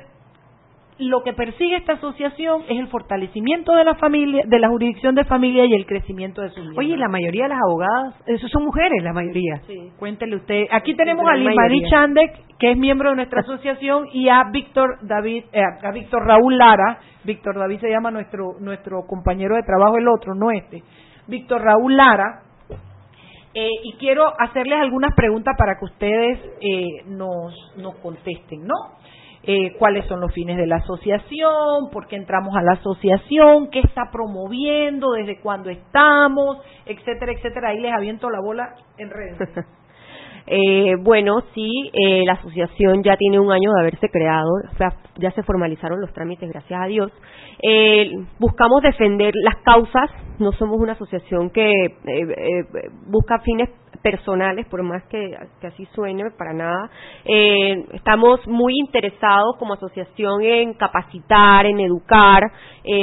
lo 1.00 1.22
que 1.24 1.34
persigue 1.34 1.76
esta 1.76 1.94
asociación 1.94 2.64
es 2.68 2.80
el 2.80 2.88
fortalecimiento 2.88 3.74
de 3.74 3.84
la 3.84 3.96
familia, 3.96 4.44
de 4.48 4.60
la 4.60 4.70
jurisdicción 4.70 5.16
de 5.16 5.26
familia 5.26 5.66
y 5.66 5.74
el 5.74 5.86
crecimiento 5.86 6.42
de 6.42 6.50
sus 6.50 6.60
miembros. 6.60 6.86
Oye, 6.86 6.98
la 6.98 7.08
mayoría 7.08 7.44
de 7.44 7.50
las 7.50 7.60
abogadas, 7.62 8.16
esos 8.26 8.50
son 8.50 8.66
mujeres, 8.66 9.04
la 9.04 9.14
mayoría. 9.14 9.62
Sí. 9.68 9.92
Cuéntele 9.98 10.36
usted. 10.36 10.66
Aquí 10.72 10.96
tenemos 10.96 11.28
a 11.30 11.36
Limari 11.36 11.84
Chandek, 11.90 12.58
que 12.58 12.72
es 12.72 12.78
miembro 12.78 13.12
de 13.12 13.18
nuestra 13.18 13.42
asociación, 13.42 14.08
y 14.12 14.30
a 14.30 14.46
Víctor 14.52 14.98
David, 15.02 15.46
eh, 15.54 15.62
a 15.62 15.92
Víctor 15.92 16.26
Raúl 16.26 16.58
Lara. 16.58 17.00
Víctor 17.24 17.58
David 17.58 17.80
se 17.80 17.90
llama 17.90 18.10
nuestro 18.10 18.54
nuestro 18.60 19.06
compañero 19.06 19.56
de 19.56 19.64
trabajo, 19.64 19.98
el 19.98 20.08
otro, 20.08 20.34
no 20.34 20.50
este. 20.52 20.82
Víctor 21.28 21.62
Raúl 21.62 21.96
Lara. 21.96 22.42
Eh, 23.54 23.70
y 23.84 23.94
quiero 23.98 24.24
hacerles 24.40 24.80
algunas 24.80 25.16
preguntas 25.16 25.56
para 25.58 25.80
que 25.80 25.86
ustedes 25.86 26.40
eh, 26.62 27.04
nos, 27.08 27.54
nos 27.78 27.96
contesten, 27.96 28.68
¿no? 28.68 28.76
Eh, 29.50 29.78
cuáles 29.80 30.06
son 30.08 30.20
los 30.20 30.34
fines 30.34 30.58
de 30.58 30.68
la 30.68 30.76
asociación, 30.76 31.90
por 31.92 32.08
qué 32.08 32.18
entramos 32.18 32.54
a 32.58 32.62
la 32.62 32.74
asociación, 32.74 33.70
qué 33.72 33.80
está 33.80 34.12
promoviendo, 34.12 35.14
desde 35.14 35.40
cuándo 35.40 35.70
estamos, 35.70 36.58
etcétera, 36.86 37.32
etcétera. 37.32 37.70
Ahí 37.70 37.80
les 37.80 37.94
aviento 37.94 38.30
la 38.30 38.42
bola 38.42 38.76
en 38.98 39.10
redes. 39.10 39.38
Eh, 40.48 40.96
bueno, 41.02 41.42
sí, 41.54 41.70
eh, 41.92 42.24
la 42.26 42.34
asociación 42.34 43.04
ya 43.04 43.18
tiene 43.18 43.40
un 43.40 43.52
año 43.52 43.74
de 43.74 43.82
haberse 43.82 44.10
creado, 44.10 44.50
o 44.72 44.78
sea, 44.78 44.94
ya 45.18 45.32
se 45.32 45.44
formalizaron 45.44 46.00
los 46.00 46.14
trámites, 46.14 46.50
gracias 46.50 46.82
a 46.82 46.86
Dios. 46.88 47.12
Eh, 47.62 48.12
buscamos 48.40 48.82
defender 48.82 49.34
las 49.44 49.58
causas, 49.64 50.10
no 50.40 50.52
somos 50.54 50.78
una 50.80 50.94
asociación 50.94 51.50
que 51.50 51.86
eh, 51.86 51.96
eh, 52.06 52.64
busca 53.08 53.40
fines 53.40 53.70
personales, 54.04 54.68
por 54.68 54.84
más 54.84 55.04
que, 55.10 55.36
que 55.60 55.68
así 55.68 55.86
suene, 55.96 56.24
para 56.38 56.54
nada. 56.54 56.90
Eh, 57.26 57.84
estamos 57.94 58.46
muy 58.48 58.74
interesados 58.80 59.56
como 59.58 59.74
asociación 59.74 60.44
en 60.44 60.74
capacitar, 60.76 61.66
en 61.66 61.80
educar, 61.80 62.44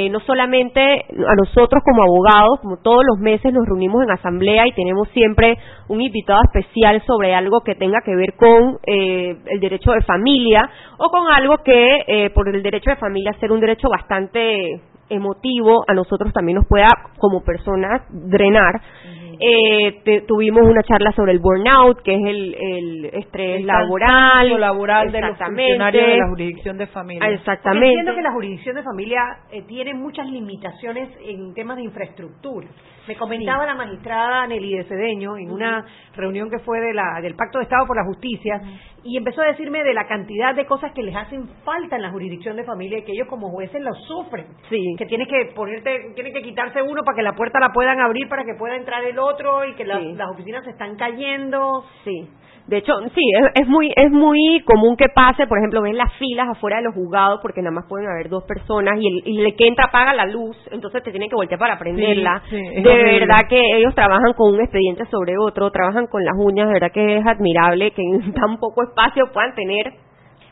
no 0.09 0.19
solamente 0.21 0.81
a 0.81 1.35
nosotros 1.35 1.83
como 1.83 2.03
abogados, 2.03 2.59
como 2.61 2.77
todos 2.77 3.03
los 3.07 3.19
meses 3.19 3.53
nos 3.53 3.67
reunimos 3.67 4.03
en 4.03 4.11
asamblea 4.11 4.65
y 4.65 4.71
tenemos 4.71 5.07
siempre 5.09 5.57
un 5.89 6.01
invitado 6.01 6.41
especial 6.51 7.03
sobre 7.05 7.34
algo 7.35 7.61
que 7.61 7.75
tenga 7.75 7.99
que 8.03 8.15
ver 8.15 8.33
con 8.35 8.77
eh, 8.87 9.35
el 9.47 9.59
derecho 9.59 9.91
de 9.91 10.01
familia 10.01 10.69
o 10.97 11.09
con 11.09 11.31
algo 11.31 11.57
que 11.63 12.03
eh, 12.07 12.29
por 12.31 12.49
el 12.49 12.63
derecho 12.63 12.89
de 12.89 12.95
familia 12.95 13.33
ser 13.39 13.51
un 13.51 13.59
derecho 13.59 13.87
bastante 13.89 14.81
emotivo 15.09 15.83
a 15.87 15.93
nosotros 15.93 16.33
también 16.33 16.55
nos 16.57 16.67
pueda 16.67 16.87
como 17.19 17.43
personas 17.43 18.01
drenar 18.09 18.81
eh, 19.37 19.99
te- 20.05 20.21
tuvimos 20.21 20.63
una 20.65 20.81
charla 20.83 21.11
sobre 21.11 21.33
el 21.33 21.39
burnout, 21.39 22.01
que 22.03 22.15
es 22.15 22.21
el, 22.25 22.55
el 22.55 23.05
estrés 23.15 23.59
El 23.59 23.67
laboral. 23.67 24.59
laboral 24.61 25.11
de 25.11 25.19
los 25.19 25.37
funcionarios 25.37 26.07
de 26.07 26.17
la 26.17 26.27
jurisdicción 26.29 26.77
de 26.77 26.87
familia. 26.87 27.19
Porque 27.19 27.35
Exactamente. 27.35 27.87
entiendo 27.89 28.15
que 28.15 28.21
la 28.21 28.31
jurisdicción 28.31 28.75
de 28.77 28.83
familia 28.83 29.21
eh, 29.51 29.61
tiene 29.67 29.93
muchas 29.93 30.27
limitaciones 30.29 31.09
en 31.21 31.53
temas 31.53 31.75
de 31.75 31.83
infraestructura. 31.83 32.67
Me 33.07 33.15
comentaba 33.15 33.65
la 33.65 33.75
magistrada 33.75 34.47
Nelly 34.47 34.77
de 34.77 34.83
Cedeño 34.85 35.37
en 35.37 35.51
una 35.51 35.85
reunión 36.15 36.49
que 36.49 36.59
fue 36.59 36.79
de 36.81 36.93
la, 36.93 37.19
del 37.21 37.35
Pacto 37.35 37.59
de 37.59 37.65
Estado 37.65 37.85
por 37.85 37.95
la 37.95 38.03
Justicia 38.05 38.59
y 39.03 39.17
empezó 39.17 39.41
a 39.41 39.45
decirme 39.47 39.83
de 39.83 39.93
la 39.93 40.07
cantidad 40.07 40.55
de 40.55 40.65
cosas 40.65 40.91
que 40.93 41.03
les 41.03 41.15
hacen 41.15 41.47
falta 41.63 41.95
en 41.97 42.01
la 42.01 42.09
jurisdicción 42.11 42.55
de 42.55 42.63
familia 42.63 42.97
y 42.99 43.03
que 43.03 43.11
ellos 43.11 43.27
como 43.27 43.49
jueces 43.51 43.81
lo 43.81 43.93
sufren. 43.93 44.47
Sí. 44.69 44.95
Que 44.97 45.05
tienes 45.05 45.27
que 45.27 45.51
ponerte, 45.55 46.13
tienen 46.15 46.33
que 46.33 46.41
quitarse 46.41 46.81
uno 46.81 47.01
para 47.05 47.15
que 47.17 47.21
la 47.23 47.33
puerta 47.35 47.59
la 47.59 47.71
puedan 47.71 47.99
abrir 47.99 48.27
para 48.27 48.43
que 48.43 48.55
pueda 48.57 48.75
entrar 48.75 49.03
el 49.03 49.19
otro 49.19 49.63
y 49.65 49.75
que 49.75 49.85
las- 49.85 50.01
Sí. 50.01 50.13
las 50.15 50.29
oficinas 50.31 50.63
se 50.63 50.71
están 50.71 50.95
cayendo. 50.95 51.83
Sí. 52.03 52.27
De 52.67 52.77
hecho, 52.77 52.93
sí, 53.13 53.21
es, 53.39 53.61
es 53.61 53.67
muy 53.67 53.91
es 53.95 54.11
muy 54.11 54.61
común 54.65 54.97
que 54.97 55.07
pase, 55.13 55.45
por 55.45 55.59
ejemplo, 55.59 55.81
ven 55.83 55.97
las 55.97 56.11
filas 56.13 56.47
afuera 56.49 56.77
de 56.77 56.83
los 56.83 56.95
juzgados 56.95 57.39
porque 57.41 57.61
nada 57.61 57.75
más 57.75 57.85
pueden 57.87 58.07
haber 58.09 58.27
dos 58.29 58.43
personas 58.45 58.97
y 58.99 59.07
el, 59.07 59.27
y 59.27 59.45
el 59.45 59.55
que 59.55 59.67
entra 59.67 59.85
apaga 59.85 60.13
la 60.13 60.25
luz, 60.25 60.57
entonces 60.71 61.03
te 61.03 61.11
tienen 61.11 61.29
que 61.29 61.35
voltear 61.35 61.59
para 61.59 61.77
prenderla. 61.77 62.41
sí, 62.49 62.55
de 62.55 62.89
horrible. 62.89 63.19
verdad 63.19 63.41
que 63.47 63.77
ellos 63.77 63.93
trabajan 63.93 64.33
con 64.33 64.53
un 64.53 64.61
expediente 64.61 65.05
sobre 65.11 65.33
otro, 65.37 65.69
trabajan 65.71 66.07
con 66.07 66.23
las 66.23 66.35
uñas, 66.37 66.67
de 66.67 66.73
verdad 66.73 66.91
que 66.91 67.17
es 67.17 67.25
admirable 67.25 67.91
que 67.91 68.01
en 68.01 68.33
tan 68.33 68.57
poco 68.57 68.83
espacio 68.83 69.25
puedan 69.31 69.53
tener 69.53 69.93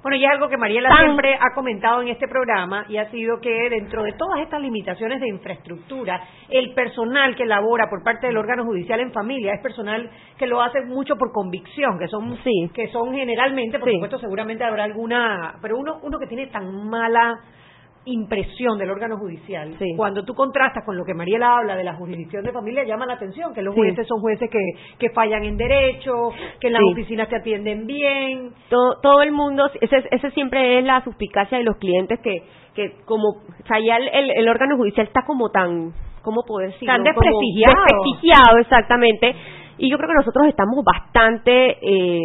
Bueno, 0.04 0.18
y 0.18 0.26
es 0.26 0.32
algo 0.32 0.50
que 0.50 0.58
Mariela 0.58 0.90
Tan- 0.90 1.06
siempre 1.06 1.34
ha 1.36 1.56
comentado 1.56 2.02
en 2.02 2.10
este 2.10 2.28
programa 2.28 2.86
y 2.90 2.98
ha 2.98 3.10
sido 3.10 3.40
que 3.40 3.70
dentro 3.70 4.04
de 4.04 4.12
todas 4.12 4.42
estas 4.42 4.60
limitaciones 4.62 5.22
de 5.22 5.30
infraestructura, 5.30 6.22
el 6.50 6.74
personal 6.74 7.36
que 7.38 7.46
labora 7.46 7.90
por 7.90 8.04
parte 8.04 8.28
del 8.28 8.36
órgano 8.38 8.66
judicial 8.66 9.00
en 9.00 9.14
familia 9.14 9.54
es 9.54 9.62
personal 9.62 10.10
que 10.38 10.46
lo 10.46 10.62
hace 10.62 10.82
mucho 10.82 11.16
por 11.16 11.32
convicción, 11.32 11.98
que 11.98 12.08
son 12.10 12.36
Sí. 12.44 12.70
que 12.74 12.90
son 12.90 13.14
generalmente, 13.14 13.80
por 13.80 13.88
Sí. 13.88 13.96
supuesto, 13.96 14.20
seguramente 14.20 14.66
habrá 14.66 14.84
alguna, 14.84 15.56
pero 15.62 15.78
uno 15.78 16.00
uno 16.04 16.20
que 16.20 16.28
tiene 16.28 16.48
tan 16.48 16.90
mala 16.90 17.36
impresión 18.06 18.78
del 18.78 18.90
órgano 18.90 19.18
judicial. 19.18 19.76
Sí. 19.80 19.94
Cuando 19.96 20.24
tú 20.26 20.34
contrastas 20.34 20.84
con 20.86 20.98
lo 20.98 21.06
que 21.06 21.14
Mariela 21.14 21.58
habla 21.58 21.76
de 21.76 21.84
la 21.86 21.96
jurisdicción 21.96 22.44
de 22.44 22.52
familia, 22.52 22.84
llama 22.84 23.06
la 23.06 23.14
atención 23.14 23.54
que 23.54 23.62
los 23.62 23.74
Sí. 23.74 23.80
jueces 23.82 24.08
son 24.08 24.20
jueces 24.20 24.50
que, 24.50 24.60
que 25.00 25.10
fallan 25.12 25.44
en 25.46 25.56
derecho, 25.58 26.14
que 26.60 26.68
en 26.68 26.74
las 26.74 26.82
Sí. 26.82 26.92
oficinas 26.92 27.30
te 27.30 27.38
atienden 27.38 27.86
bien, 27.88 28.52
todo, 28.70 29.00
todo 29.02 29.22
el 29.22 29.32
mundo, 29.32 29.70
ese, 29.80 30.04
ese 30.12 30.32
siempre 30.32 30.80
es 30.80 30.86
la 30.86 31.02
suspicacia 31.04 31.58
de 31.58 31.64
los 31.64 31.78
clientes 31.78 32.20
que, 32.22 32.44
que 32.76 32.96
como, 33.06 33.30
o 33.30 33.68
sea, 33.68 33.80
ya 33.80 33.96
el, 33.98 34.08
el, 34.10 34.32
el 34.38 34.50
órgano 34.50 34.76
judicial 34.78 35.08
está 35.08 35.22
como 35.26 35.50
tan, 35.50 35.94
¿cómo 36.24 36.44
poder 36.46 36.72
decirlo? 36.72 36.94
Tan 36.96 37.04
Como 37.04 37.14
desprestigiado. 37.22 37.76
desprestigiado, 37.84 38.58
exactamente. 38.60 39.36
Y 39.76 39.90
yo 39.90 39.98
creo 39.98 40.08
que 40.10 40.16
nosotros 40.16 40.46
estamos 40.48 40.84
bastante 40.86 41.78
eh, 41.82 42.20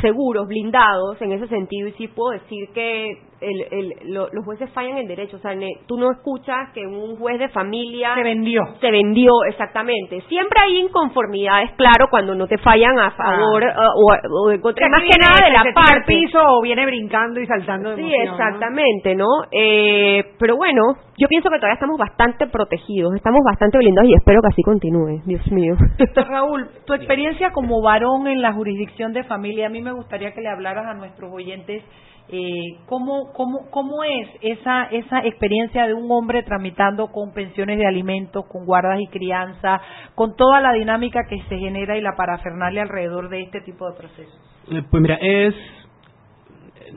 seguros, 0.00 0.46
blindados 0.46 1.20
en 1.22 1.32
ese 1.32 1.48
sentido, 1.48 1.88
y 1.88 1.92
sí 1.92 2.06
puedo 2.08 2.30
decir 2.32 2.68
que 2.72 3.18
el, 3.44 3.66
el, 3.70 4.12
lo- 4.14 4.28
los 4.32 4.44
jueces 4.44 4.70
fallan 4.72 4.98
en 4.98 5.06
derecho. 5.08 5.36
O 5.36 5.40
sea, 5.40 5.54
ne- 5.54 5.78
tú 5.86 5.96
no 5.98 6.10
escuchas 6.12 6.70
que 6.74 6.86
un 6.86 7.16
juez 7.16 7.38
de 7.38 7.48
familia 7.50 8.14
se 8.14 8.22
vendió. 8.22 8.62
se 8.80 8.90
vendió 8.90 9.30
exactamente. 9.48 10.20
Siempre 10.28 10.58
hay 10.62 10.78
inconformidades, 10.80 11.70
claro, 11.76 12.08
cuando 12.10 12.34
no 12.34 12.46
te 12.46 12.58
fallan 12.58 12.98
a 12.98 13.10
favor 13.12 13.64
Ah. 13.64 13.88
o, 13.94 14.46
o 14.46 14.50
en 14.50 14.60
contra, 14.60 14.86
Que 14.86 14.90
más 14.90 15.02
que 15.02 15.18
nada 15.20 15.46
de 15.46 15.52
la 15.52 15.74
parte. 15.74 16.04
piso 16.06 16.38
o 16.42 16.62
viene 16.62 16.84
brincando 16.86 17.40
y 17.40 17.46
saltando 17.46 17.90
de 17.90 17.96
Sí, 17.96 18.02
emoción, 18.02 18.26
¿no? 18.26 18.32
exactamente, 18.34 19.14
¿no? 19.14 19.26
Eh, 19.52 20.24
pero 20.38 20.56
bueno, 20.56 20.82
yo 21.18 21.28
pienso 21.28 21.48
que 21.50 21.56
todavía 21.56 21.74
estamos 21.74 21.98
bastante 21.98 22.46
protegidos, 22.46 23.14
estamos 23.14 23.40
bastante 23.44 23.78
blindados 23.78 24.10
y 24.10 24.14
espero 24.14 24.40
que 24.42 24.48
así 24.48 24.62
continúe, 24.62 25.20
Dios 25.26 25.46
mío. 25.52 25.74
Raúl, 26.28 26.68
tu 26.86 26.94
experiencia 26.94 27.50
como 27.52 27.82
varón 27.82 28.26
en 28.26 28.42
la 28.42 28.52
jurisdicción 28.52 29.12
de 29.12 29.24
familia, 29.24 29.66
a 29.66 29.70
mí 29.70 29.80
me 29.82 29.92
gustaría 29.92 30.32
que 30.32 30.40
le 30.40 30.48
hablaras 30.48 30.86
a 30.86 30.94
nuestros 30.94 31.32
oyentes 31.32 31.82
eh, 32.28 32.78
cómo, 32.86 33.32
cómo, 33.34 33.70
cómo 33.70 34.02
es 34.02 34.28
esa, 34.40 34.84
esa 34.84 35.24
experiencia 35.26 35.86
de 35.86 35.92
un 35.92 36.10
hombre 36.10 36.42
tramitando 36.42 37.08
con 37.08 37.32
pensiones 37.34 37.78
de 37.78 37.86
alimentos, 37.86 38.46
con 38.48 38.64
guardas 38.64 38.98
y 39.00 39.06
crianza, 39.08 39.80
con 40.14 40.34
toda 40.34 40.60
la 40.60 40.72
dinámica 40.72 41.20
que 41.28 41.42
se 41.48 41.58
genera 41.58 41.98
y 41.98 42.00
la 42.00 42.16
parafernalia 42.16 42.82
alrededor 42.82 43.28
de 43.28 43.42
este 43.42 43.60
tipo 43.60 43.90
de 43.90 43.96
procesos. 43.96 44.40
Eh, 44.70 44.82
Pues 44.90 45.02
mira, 45.02 45.18
es. 45.20 45.54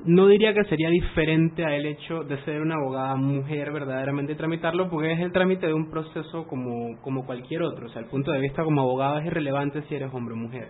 No 0.06 0.28
diría 0.28 0.54
que 0.54 0.64
sería 0.66 0.90
diferente 0.90 1.66
a 1.66 1.76
el 1.76 1.86
hecho 1.86 2.24
de 2.24 2.38
ser 2.44 2.62
una 2.62 2.76
abogada 2.76 3.16
mujer 3.16 3.72
verdaderamente 3.72 4.36
tramitarlo, 4.36 4.90
porque 4.90 5.12
es 5.14 5.20
el 5.20 5.32
trámite 5.32 5.66
de 5.66 5.74
un 5.74 5.90
proceso 5.90 6.46
como, 6.48 7.02
como 7.02 7.26
cualquier 7.26 7.64
otro. 7.64 7.88
O 7.88 7.90
sea, 7.90 8.02
el 8.02 8.08
punto 8.08 8.32
de 8.32 8.40
vista 8.40 8.64
como 8.64 8.82
abogado 8.82 9.20
es 9.20 9.26
irrelevante 9.26 9.82
si 9.84 9.96
eres 9.96 10.14
hombre 10.14 10.36
o 10.36 10.38
mujer. 10.38 10.68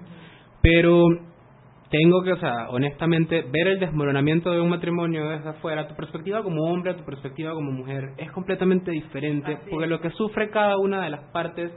Pero 0.62 1.04
tengo 1.90 2.22
que, 2.24 2.34
o 2.34 2.38
sea, 2.38 2.70
honestamente, 2.70 3.44
ver 3.50 3.68
el 3.68 3.80
desmoronamiento 3.80 4.52
de 4.52 4.60
un 4.60 4.70
matrimonio 4.70 5.30
desde 5.30 5.50
afuera, 5.50 5.88
tu 5.88 5.96
perspectiva 5.96 6.44
como 6.44 6.66
hombre, 6.66 6.94
tu 6.96 7.06
perspectiva 7.06 7.54
como 7.54 7.72
mujer, 7.72 8.12
es 8.18 8.32
completamente 8.32 8.92
diferente, 8.92 9.58
porque 9.70 9.88
lo 9.88 10.02
que 10.02 10.10
sufre 10.12 10.50
cada 10.50 10.78
una 10.78 11.02
de 11.02 11.10
las 11.10 11.32
partes, 11.32 11.72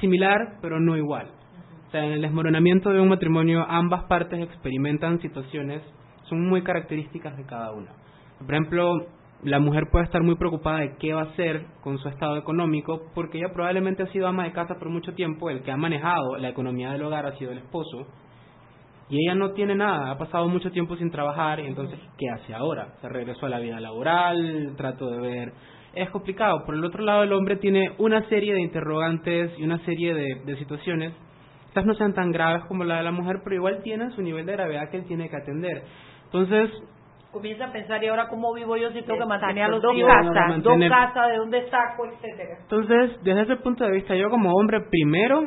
similar, 0.00 0.58
pero 0.60 0.80
no 0.80 0.96
igual. 0.96 1.30
O 1.86 1.90
sea, 1.90 2.04
en 2.04 2.12
el 2.12 2.22
desmoronamiento 2.22 2.90
de 2.90 3.00
un 3.00 3.08
matrimonio, 3.08 3.64
ambas 3.68 4.04
partes 4.04 4.40
experimentan 4.40 5.20
situaciones, 5.20 5.82
son 6.24 6.48
muy 6.48 6.62
características 6.62 7.36
de 7.36 7.46
cada 7.46 7.70
una. 7.70 7.92
Por 8.40 8.52
ejemplo, 8.52 9.06
la 9.44 9.60
mujer 9.60 9.84
puede 9.92 10.06
estar 10.06 10.22
muy 10.22 10.34
preocupada 10.34 10.80
de 10.80 10.96
qué 10.98 11.12
va 11.12 11.20
a 11.20 11.24
hacer 11.26 11.66
con 11.82 11.98
su 11.98 12.08
estado 12.08 12.36
económico, 12.36 13.02
porque 13.14 13.38
ella 13.38 13.52
probablemente 13.52 14.02
ha 14.02 14.06
sido 14.08 14.26
ama 14.26 14.44
de 14.44 14.52
casa 14.52 14.74
por 14.74 14.88
mucho 14.88 15.14
tiempo, 15.14 15.50
el 15.50 15.62
que 15.62 15.70
ha 15.70 15.76
manejado 15.76 16.36
la 16.36 16.48
economía 16.48 16.90
del 16.90 17.04
hogar 17.04 17.26
ha 17.26 17.36
sido 17.38 17.52
el 17.52 17.58
esposo, 17.58 18.08
y 19.08 19.24
ella 19.24 19.34
no 19.34 19.52
tiene 19.52 19.74
nada, 19.74 20.10
ha 20.10 20.18
pasado 20.18 20.48
mucho 20.48 20.70
tiempo 20.70 20.96
sin 20.96 21.10
trabajar, 21.10 21.60
y 21.60 21.66
entonces, 21.66 21.98
¿qué 22.18 22.28
hace 22.28 22.54
ahora? 22.54 22.94
Se 23.00 23.08
regresó 23.08 23.46
a 23.46 23.50
la 23.50 23.60
vida 23.60 23.78
laboral, 23.80 24.74
trato 24.76 25.10
de 25.10 25.20
ver 25.20 25.52
es 25.96 26.10
complicado. 26.10 26.64
Por 26.64 26.74
el 26.74 26.84
otro 26.84 27.02
lado, 27.02 27.22
el 27.22 27.32
hombre 27.32 27.56
tiene 27.56 27.92
una 27.98 28.28
serie 28.28 28.54
de 28.54 28.60
interrogantes 28.60 29.58
y 29.58 29.64
una 29.64 29.78
serie 29.84 30.14
de, 30.14 30.56
situaciones 30.58 31.12
quizás 31.68 31.86
no 31.86 31.94
sean 31.94 32.14
tan 32.14 32.30
graves 32.30 32.64
como 32.68 32.84
la 32.84 32.98
de 32.98 33.02
la 33.02 33.10
mujer, 33.10 33.40
pero 33.42 33.56
igual 33.56 33.82
tienen 33.82 34.10
su 34.12 34.22
nivel 34.22 34.46
de 34.46 34.52
gravedad 34.52 34.88
que 34.90 34.98
él 34.98 35.04
tiene 35.06 35.28
que 35.28 35.36
atender. 35.36 35.82
Entonces, 36.24 36.70
comienza 37.36 37.66
a 37.66 37.72
pensar, 37.72 38.02
¿y 38.02 38.08
ahora 38.08 38.28
cómo 38.28 38.54
vivo 38.54 38.78
yo 38.78 38.90
si 38.92 39.02
tengo 39.02 39.18
que 39.18 39.26
mantener 39.26 39.64
a 39.64 39.68
los 39.68 39.82
dos 39.82 39.94
hijos? 39.94 40.10
casas, 40.10 40.62
dos 40.62 40.78
casas, 40.88 41.28
¿de 41.28 41.36
dónde 41.36 41.68
saco, 41.68 42.06
etcétera? 42.06 42.56
Entonces, 42.62 43.22
desde 43.22 43.42
ese 43.42 43.56
punto 43.56 43.84
de 43.84 43.92
vista, 43.92 44.16
yo 44.16 44.30
como 44.30 44.52
hombre, 44.52 44.80
primero, 44.90 45.42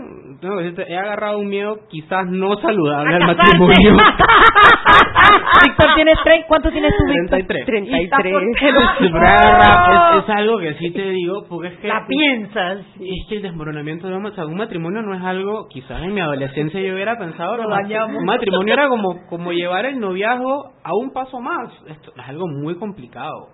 he 0.88 0.98
agarrado 0.98 1.40
un 1.40 1.50
miedo 1.50 1.80
quizás 1.90 2.28
no 2.28 2.56
saludable 2.58 3.16
al 3.16 3.26
matrimonio. 3.26 3.98
Víctor, 5.66 5.96
¿tienes 5.96 6.18
tres? 6.24 6.46
¿Cuánto 6.48 6.72
tienes 6.72 6.92
tú, 6.98 7.04
Víctor? 7.06 7.40
33. 7.66 7.66
33. 7.66 8.34
es, 9.00 10.24
es 10.24 10.30
algo 10.30 10.60
que 10.60 10.74
sí 10.76 10.92
te 10.92 11.10
digo, 11.10 11.46
porque 11.48 11.70
es 11.70 11.78
que... 11.80 11.88
La 11.88 12.06
piensas. 12.08 12.80
Es 13.00 13.28
que 13.28 13.36
el 13.38 13.42
desmoronamiento 13.42 14.08
de 14.08 14.16
un, 14.16 14.26
o 14.26 14.32
sea, 14.32 14.46
un 14.46 14.58
matrimonio 14.58 15.02
no 15.02 15.16
es 15.16 15.24
algo, 15.24 15.68
quizás 15.70 16.02
en 16.02 16.14
mi 16.14 16.22
adolescencia 16.22 16.80
yo 16.80 16.94
hubiera 16.94 17.18
pensado, 17.18 17.58
Lo 17.58 17.68
un 17.68 18.26
matrimonio 18.26 18.74
era 18.74 18.88
como, 18.88 19.28
como 19.28 19.52
llevar 19.52 19.86
el 19.86 20.00
noviazgo 20.00 20.72
a 20.84 20.96
un 20.96 21.12
paso 21.12 21.40
más. 21.40 21.70
Esto 21.88 22.12
es 22.16 22.30
algo 22.30 22.48
muy 22.48 22.76
complicado. 22.76 23.50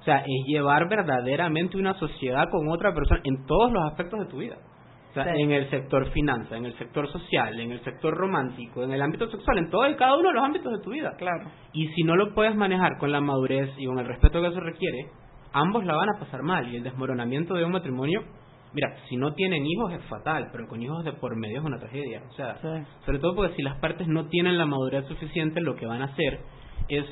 O 0.00 0.04
sea, 0.04 0.18
es 0.18 0.46
llevar 0.46 0.88
verdaderamente 0.88 1.76
una 1.76 1.94
sociedad 1.94 2.48
con 2.50 2.68
otra 2.68 2.92
persona 2.92 3.20
en 3.24 3.46
todos 3.46 3.72
los 3.72 3.84
aspectos 3.84 4.20
de 4.20 4.26
tu 4.26 4.38
vida. 4.38 4.56
O 5.12 5.14
sea, 5.14 5.24
Sí. 5.24 5.42
en 5.42 5.50
el 5.50 5.68
sector 5.68 6.10
finanza, 6.12 6.56
en 6.56 6.64
el 6.64 6.72
sector 6.78 7.06
social, 7.12 7.60
en 7.60 7.70
el 7.70 7.80
sector 7.84 8.14
romántico, 8.14 8.82
en 8.82 8.92
el 8.92 9.02
ámbito 9.02 9.30
sexual, 9.30 9.58
en 9.58 9.68
todo 9.68 9.86
y 9.90 9.94
cada 9.94 10.16
uno 10.16 10.28
de 10.28 10.34
los 10.34 10.42
ámbitos 10.42 10.72
de 10.72 10.78
tu 10.82 10.90
vida. 10.90 11.12
Claro. 11.18 11.50
Y 11.74 11.86
si 11.88 12.02
no 12.02 12.16
lo 12.16 12.32
puedes 12.34 12.54
manejar 12.56 12.96
con 12.98 13.12
la 13.12 13.20
madurez 13.20 13.68
y 13.76 13.84
con 13.84 13.98
el 13.98 14.06
respeto 14.06 14.40
que 14.40 14.48
eso 14.48 14.60
requiere, 14.60 15.08
ambos 15.52 15.84
la 15.84 15.96
van 15.96 16.08
a 16.16 16.18
pasar 16.18 16.42
mal. 16.42 16.66
Y 16.72 16.76
el 16.76 16.82
desmoronamiento 16.82 17.52
de 17.52 17.64
un 17.66 17.72
matrimonio, 17.72 18.22
mira, 18.72 18.96
si 19.10 19.16
no 19.18 19.34
tienen 19.34 19.66
hijos 19.66 19.92
es 19.92 20.02
fatal, 20.04 20.48
pero 20.50 20.66
con 20.66 20.80
hijos 20.82 21.04
de 21.04 21.12
por 21.12 21.36
medio 21.36 21.58
es 21.58 21.64
una 21.66 21.78
tragedia. 21.78 22.22
O 22.30 22.32
sea, 22.32 22.56
sobre 23.04 23.18
todo 23.18 23.34
porque 23.34 23.54
si 23.56 23.62
las 23.62 23.78
partes 23.80 24.08
no 24.08 24.28
tienen 24.28 24.56
la 24.56 24.64
madurez 24.64 25.04
suficiente, 25.08 25.60
lo 25.60 25.76
que 25.76 25.84
van 25.84 26.00
a 26.00 26.06
hacer 26.06 26.40
es 26.88 27.04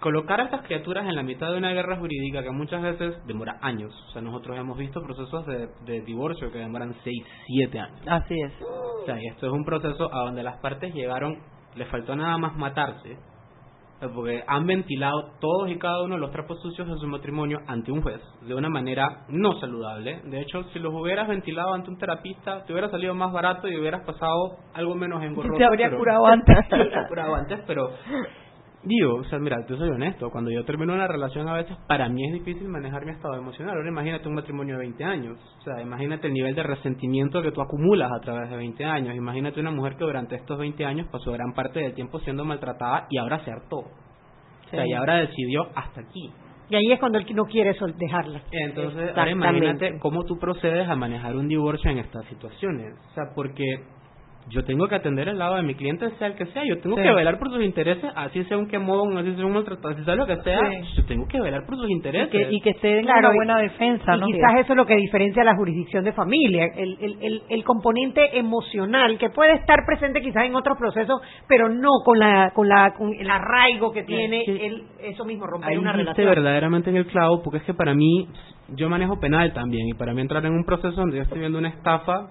colocar 0.00 0.40
a 0.40 0.44
estas 0.44 0.62
criaturas 0.62 1.06
en 1.06 1.16
la 1.16 1.22
mitad 1.22 1.50
de 1.50 1.58
una 1.58 1.72
guerra 1.72 1.96
jurídica 1.96 2.42
que 2.42 2.50
muchas 2.50 2.82
veces 2.82 3.14
demora 3.26 3.58
años. 3.62 3.92
O 4.08 4.12
sea, 4.12 4.22
nosotros 4.22 4.56
hemos 4.58 4.76
visto 4.76 5.02
procesos 5.02 5.46
de, 5.46 5.68
de 5.84 6.00
divorcio 6.02 6.50
que 6.52 6.58
demoran 6.58 6.94
6, 7.02 7.16
7 7.46 7.78
años. 7.80 8.00
Así 8.06 8.34
es. 8.40 8.52
O 8.62 9.04
sea, 9.06 9.20
y 9.22 9.26
esto 9.26 9.46
es 9.46 9.52
un 9.52 9.64
proceso 9.64 10.12
a 10.14 10.24
donde 10.24 10.42
las 10.42 10.58
partes 10.60 10.94
llegaron, 10.94 11.38
les 11.76 11.88
faltó 11.88 12.14
nada 12.16 12.36
más 12.38 12.56
matarse, 12.56 13.12
eh, 13.12 14.08
porque 14.14 14.44
han 14.46 14.66
ventilado 14.66 15.32
todos 15.40 15.70
y 15.70 15.78
cada 15.78 16.02
uno 16.02 16.16
de 16.16 16.20
los 16.20 16.30
trapos 16.30 16.60
sucios 16.60 16.86
de 16.86 16.96
su 16.98 17.06
matrimonio 17.08 17.60
ante 17.66 17.90
un 17.90 18.02
juez, 18.02 18.20
de 18.42 18.54
una 18.54 18.68
manera 18.68 19.24
no 19.28 19.58
saludable. 19.58 20.20
De 20.24 20.40
hecho, 20.42 20.64
si 20.72 20.78
los 20.78 20.92
hubieras 20.92 21.26
ventilado 21.28 21.72
ante 21.72 21.88
un 21.88 21.96
terapista, 21.96 22.64
te 22.64 22.72
hubiera 22.74 22.90
salido 22.90 23.14
más 23.14 23.32
barato 23.32 23.68
y 23.68 23.76
hubieras 23.78 24.04
pasado 24.04 24.58
algo 24.74 24.94
menos 24.94 25.22
engorroso. 25.22 25.56
Te 25.56 25.64
habría 25.64 25.86
pero- 25.86 25.98
curado 25.98 26.26
antes. 26.26 26.56
Te 26.68 26.74
habría 26.74 27.08
curado 27.08 27.34
antes, 27.36 27.60
pero... 27.66 27.90
Digo, 28.86 29.16
o 29.16 29.24
sea, 29.24 29.40
mira, 29.40 29.66
yo 29.68 29.76
soy 29.76 29.88
honesto, 29.88 30.30
cuando 30.30 30.48
yo 30.48 30.64
termino 30.64 30.94
una 30.94 31.08
relación 31.08 31.48
a 31.48 31.54
veces, 31.54 31.76
para 31.88 32.08
mí 32.08 32.24
es 32.24 32.34
difícil 32.34 32.68
manejar 32.68 33.04
mi 33.04 33.10
estado 33.10 33.34
emocional. 33.34 33.74
Ahora 33.76 33.88
imagínate 33.88 34.28
un 34.28 34.36
matrimonio 34.36 34.76
de 34.76 34.82
20 34.82 35.04
años, 35.04 35.38
o 35.58 35.62
sea, 35.62 35.82
imagínate 35.82 36.28
el 36.28 36.32
nivel 36.32 36.54
de 36.54 36.62
resentimiento 36.62 37.42
que 37.42 37.50
tú 37.50 37.60
acumulas 37.60 38.12
a 38.12 38.20
través 38.20 38.48
de 38.48 38.56
20 38.56 38.84
años. 38.84 39.16
Imagínate 39.16 39.58
una 39.58 39.72
mujer 39.72 39.96
que 39.96 40.04
durante 40.04 40.36
estos 40.36 40.56
20 40.56 40.84
años 40.84 41.08
pasó 41.10 41.32
gran 41.32 41.52
parte 41.52 41.80
del 41.80 41.94
tiempo 41.94 42.20
siendo 42.20 42.44
maltratada 42.44 43.08
y 43.10 43.18
ahora 43.18 43.44
se 43.44 43.50
hartó. 43.50 43.78
O 43.78 44.70
sea, 44.70 44.86
y 44.86 44.92
ahora 44.92 45.16
decidió 45.16 45.66
hasta 45.74 46.02
aquí. 46.02 46.30
Y 46.68 46.76
ahí 46.76 46.92
es 46.92 47.00
cuando 47.00 47.18
él 47.18 47.26
no 47.34 47.46
quiere 47.46 47.76
dejarla. 47.98 48.42
Entonces, 48.52 49.16
ahora 49.16 49.30
imagínate 49.32 49.98
cómo 49.98 50.24
tú 50.24 50.38
procedes 50.38 50.88
a 50.88 50.94
manejar 50.94 51.34
un 51.34 51.48
divorcio 51.48 51.90
en 51.90 51.98
estas 51.98 52.24
situaciones. 52.26 52.94
O 53.10 53.14
sea, 53.14 53.24
porque 53.34 53.64
yo 54.48 54.64
tengo 54.64 54.86
que 54.86 54.94
atender 54.94 55.28
el 55.28 55.38
lado 55.38 55.56
de 55.56 55.62
mi 55.62 55.74
cliente, 55.74 56.08
sea 56.18 56.28
el 56.28 56.34
que 56.36 56.46
sea. 56.46 56.62
Yo 56.64 56.78
tengo 56.80 56.96
Sí. 56.96 57.02
que 57.02 57.12
velar 57.12 57.38
por 57.38 57.50
sus 57.50 57.62
intereses, 57.64 58.10
así 58.14 58.44
sea 58.44 58.56
un 58.56 58.68
quemón, 58.68 59.18
así 59.18 59.34
sea 59.34 59.44
un 59.44 59.52
maltratado, 59.54 59.94
así 59.94 60.04
sea 60.04 60.14
lo 60.14 60.24
que 60.26 60.36
sea. 60.42 60.60
Sí. 60.70 60.94
Yo 60.96 61.04
tengo 61.06 61.26
que 61.26 61.40
velar 61.40 61.66
por 61.66 61.76
sus 61.76 61.88
Y 61.88 61.92
intereses. 61.92 62.28
que, 62.30 62.48
y 62.52 62.60
que 62.60 62.70
esté 62.70 62.98
en 63.00 63.04
Claro, 63.06 63.28
una 63.30 63.34
buena 63.36 63.58
defensa, 63.58 64.16
y 64.16 64.20
¿no? 64.20 64.26
quizás 64.26 64.52
eso 64.60 64.72
es 64.72 64.76
lo 64.76 64.86
que 64.86 64.94
diferencia 64.96 65.42
la 65.42 65.56
jurisdicción 65.56 66.04
de 66.04 66.12
familia, 66.12 66.66
el, 66.76 66.96
el, 67.00 67.16
el, 67.22 67.42
el 67.48 67.64
componente 67.64 68.38
emocional 68.38 69.18
que 69.18 69.30
puede 69.30 69.54
estar 69.54 69.80
presente 69.84 70.20
quizás 70.22 70.44
en 70.44 70.54
otros 70.54 70.78
procesos, 70.78 71.20
pero 71.48 71.68
no 71.68 71.88
con 72.04 72.18
la 72.18 72.52
con 72.54 72.68
la 72.68 72.94
con 72.94 73.12
el 73.14 73.28
arraigo 73.30 73.90
que 73.92 74.04
tiene 74.04 74.44
que- 74.44 74.64
el, 74.66 74.82
eso 75.00 75.24
mismo 75.24 75.46
romper 75.46 75.70
Ahí 75.70 75.76
una 75.76 75.92
relación. 75.92 76.26
verdaderamente 76.28 76.90
en 76.90 76.96
el 76.96 77.06
clavo, 77.06 77.42
porque 77.42 77.58
es 77.58 77.64
que 77.64 77.74
para 77.74 77.94
mí, 77.94 78.28
yo 78.76 78.88
manejo 78.88 79.18
penal 79.18 79.52
también, 79.52 79.88
y 79.88 79.94
para 79.94 80.12
mí 80.14 80.20
entrar 80.20 80.44
en 80.46 80.52
un 80.52 80.64
proceso 80.64 80.92
donde 80.94 81.16
yo 81.16 81.22
estoy 81.24 81.40
viendo 81.40 81.58
una 81.58 81.68
estafa, 81.68 82.28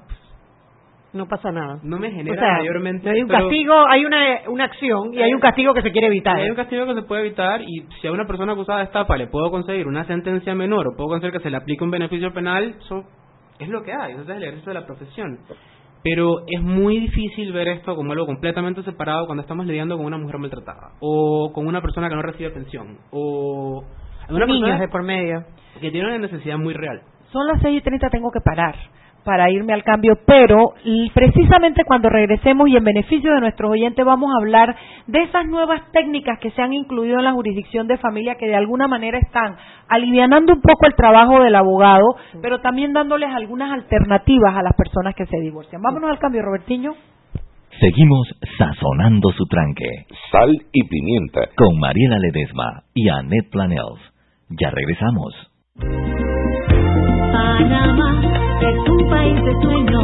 No 1.15 1.28
pasa 1.28 1.49
nada. 1.51 1.80
no 1.82 1.97
me 1.97 2.12
genera 2.12 2.36
O 2.36 2.39
sea, 2.39 2.58
mayormente... 2.60 3.10
hay 3.10 3.21
un 3.21 3.28
pero- 3.30 3.39
castigo, 3.39 3.73
hay 3.89 4.04
una, 4.06 4.17
una 4.49 4.65
acción 4.65 5.13
y 5.13 5.21
hay 5.21 5.34
un 5.34 5.39
castigo 5.39 5.73
que 5.73 5.82
se 5.82 5.91
quiere 5.91 6.08
evitar. 6.08 6.36
Hay 6.38 6.49
un 6.49 6.56
castigo 6.56 6.86
que 6.86 6.93
se 6.93 7.01
puede 7.04 7.21
evitar 7.21 7.62
y 7.62 7.88
si 8.01 8.08
a 8.08 8.12
una 8.12 8.25
persona 8.28 8.51
acusada 8.51 8.80
de 8.80 8.86
estafa 8.86 9.15
le 9.15 9.28
puedo 9.28 9.49
conseguir 9.49 9.88
una 9.88 10.04
sentencia 10.06 10.54
menor 10.54 10.88
o 10.88 10.95
puedo 10.95 11.10
conseguir 11.10 11.32
que 11.34 11.39
se 11.39 11.49
le 11.49 11.58
aplique 11.58 11.84
un 11.84 11.89
beneficio 11.91 12.34
penal, 12.34 12.75
eso 12.80 13.04
es 13.60 13.69
lo 13.69 13.82
que 13.84 13.93
hay, 13.93 14.12
eso 14.12 14.23
es 14.23 14.30
el 14.30 14.43
ejercicio 14.43 14.73
de 14.73 14.80
la 14.80 14.86
profesión. 14.86 15.39
Pero 16.04 16.41
es 16.47 16.62
muy 16.62 16.99
difícil 16.99 17.51
ver 17.54 17.67
esto 17.69 17.95
como 17.95 18.12
algo 18.12 18.25
completamente 18.28 18.84
separado 18.84 19.25
cuando 19.25 19.41
estamos 19.41 19.65
lidiando 19.65 19.97
con 19.97 20.06
una 20.06 20.17
mujer 20.17 20.38
maltratada 20.38 20.91
o 20.99 21.51
con 21.54 21.65
una 21.65 21.82
persona 21.82 22.10
que 22.10 22.15
no 22.15 22.21
recibe 22.21 22.51
pensión 22.51 22.97
o 23.12 23.84
una 24.30 24.45
Niños 24.45 24.60
persona 24.62 24.80
de 24.82 24.88
por 24.89 25.01
medio. 25.04 25.45
que 25.80 25.89
tiene 25.91 26.08
una 26.08 26.17
necesidad 26.19 26.58
muy 26.58 26.73
real. 26.73 27.01
Son 27.32 27.47
las 27.47 27.62
6 27.62 27.80
y 27.80 27.82
30, 27.82 28.10
tengo 28.10 28.30
que 28.32 28.39
parar 28.41 28.75
para 29.25 29.49
irme 29.49 29.73
al 29.73 29.83
cambio, 29.83 30.13
pero 30.25 30.73
precisamente 31.13 31.83
cuando 31.85 32.09
regresemos 32.09 32.69
y 32.69 32.77
en 32.77 32.83
beneficio 32.83 33.33
de 33.33 33.41
nuestros 33.41 33.71
oyentes 33.71 34.05
vamos 34.05 34.31
a 34.31 34.41
hablar 34.41 34.75
de 35.07 35.23
esas 35.23 35.47
nuevas 35.47 35.81
técnicas 35.91 36.39
que 36.39 36.51
se 36.51 36.61
han 36.61 36.73
incluido 36.73 37.17
en 37.17 37.25
la 37.25 37.33
jurisdicción 37.33 37.88
de 37.88 37.97
familia 37.97 38.35
que 38.35 38.45
de 38.45 38.55
alguna 38.55 38.88
manera 38.88 39.17
están 39.17 39.55
alivianando 39.89 40.53
un 40.53 40.61
poco 40.61 40.85
el 40.88 40.95
trabajo 40.95 41.41
del 41.43 41.55
abogado, 41.55 42.15
pero 42.41 42.61
también 42.61 42.93
dándoles 42.93 43.29
algunas 43.33 43.71
alternativas 43.71 44.55
a 44.55 44.63
las 44.63 44.73
personas 44.77 45.15
que 45.15 45.25
se 45.25 45.39
divorcian. 45.39 45.81
Vámonos 45.81 46.11
al 46.11 46.19
cambio, 46.19 46.43
Robertiño. 46.43 46.93
Seguimos 47.79 48.27
sazonando 48.57 49.31
su 49.31 49.45
tranque 49.47 50.05
Sal 50.31 50.49
y 50.71 50.88
pimienta. 50.88 51.41
con 51.57 51.77
Mariela 51.77 52.19
Ledesma 52.19 52.83
y 52.93 53.09
Annette 53.09 53.49
Planels. 53.51 53.99
Ya 54.49 54.69
regresamos. 54.69 55.33
Panamá 57.33 58.34
de 59.33 59.53
sueños, 59.61 60.03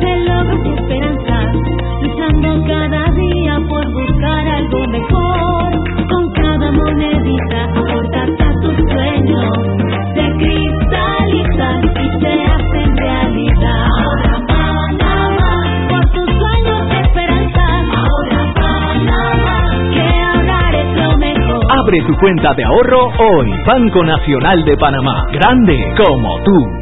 de 0.00 0.16
logros 0.24 0.60
y 0.64 0.68
esperanzas, 0.72 1.54
luchando 2.02 2.64
cada 2.66 3.10
día 3.12 3.60
por 3.68 3.92
buscar 3.92 4.48
algo 4.48 4.86
mejor. 4.88 5.72
Con 6.08 6.32
cada 6.32 6.70
monedita 6.72 7.64
aportarte 7.64 8.42
a 8.44 8.52
tus 8.60 8.76
sueños, 8.76 9.52
se 10.14 10.26
cristalizan 10.38 11.84
y 11.84 12.20
se 12.20 12.32
hacen 12.44 12.96
realidad. 12.96 13.86
Ahora 14.04 14.46
Panamá, 14.46 15.86
por 15.88 16.04
tus 16.10 16.26
sueños 16.26 16.88
de 16.88 17.00
esperanza. 17.00 17.64
Ahora 17.96 18.54
Panamá, 18.54 19.90
que 19.92 20.00
ahorrar 20.00 20.74
es 20.74 20.96
lo 20.96 21.18
mejor. 21.18 21.60
Abre 21.78 21.98
tu 22.06 22.14
cuenta 22.18 22.54
de 22.54 22.64
ahorro 22.64 23.06
hoy. 23.06 23.50
Banco 23.66 24.04
Nacional 24.04 24.64
de 24.64 24.76
Panamá. 24.76 25.26
Grande 25.32 25.94
como 25.96 26.40
tú. 26.44 26.81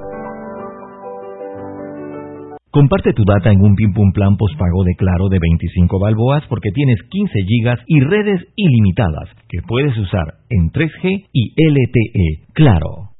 Comparte 2.71 3.11
tu 3.11 3.25
data 3.25 3.51
en 3.51 3.59
un 3.61 3.75
Pim 3.75 3.91
Pum 3.91 4.13
Plan 4.13 4.37
postpago 4.37 4.85
de 4.85 4.95
Claro 4.95 5.27
de 5.27 5.39
25 5.39 5.99
balboas 5.99 6.43
porque 6.47 6.71
tienes 6.71 7.03
15 7.09 7.43
gigas 7.43 7.79
y 7.85 7.99
redes 7.99 8.47
ilimitadas 8.55 9.27
que 9.49 9.59
puedes 9.67 9.97
usar 9.97 10.35
en 10.49 10.71
3G 10.71 11.27
y 11.33 11.53
LTE. 11.57 12.53
Claro. 12.53 13.11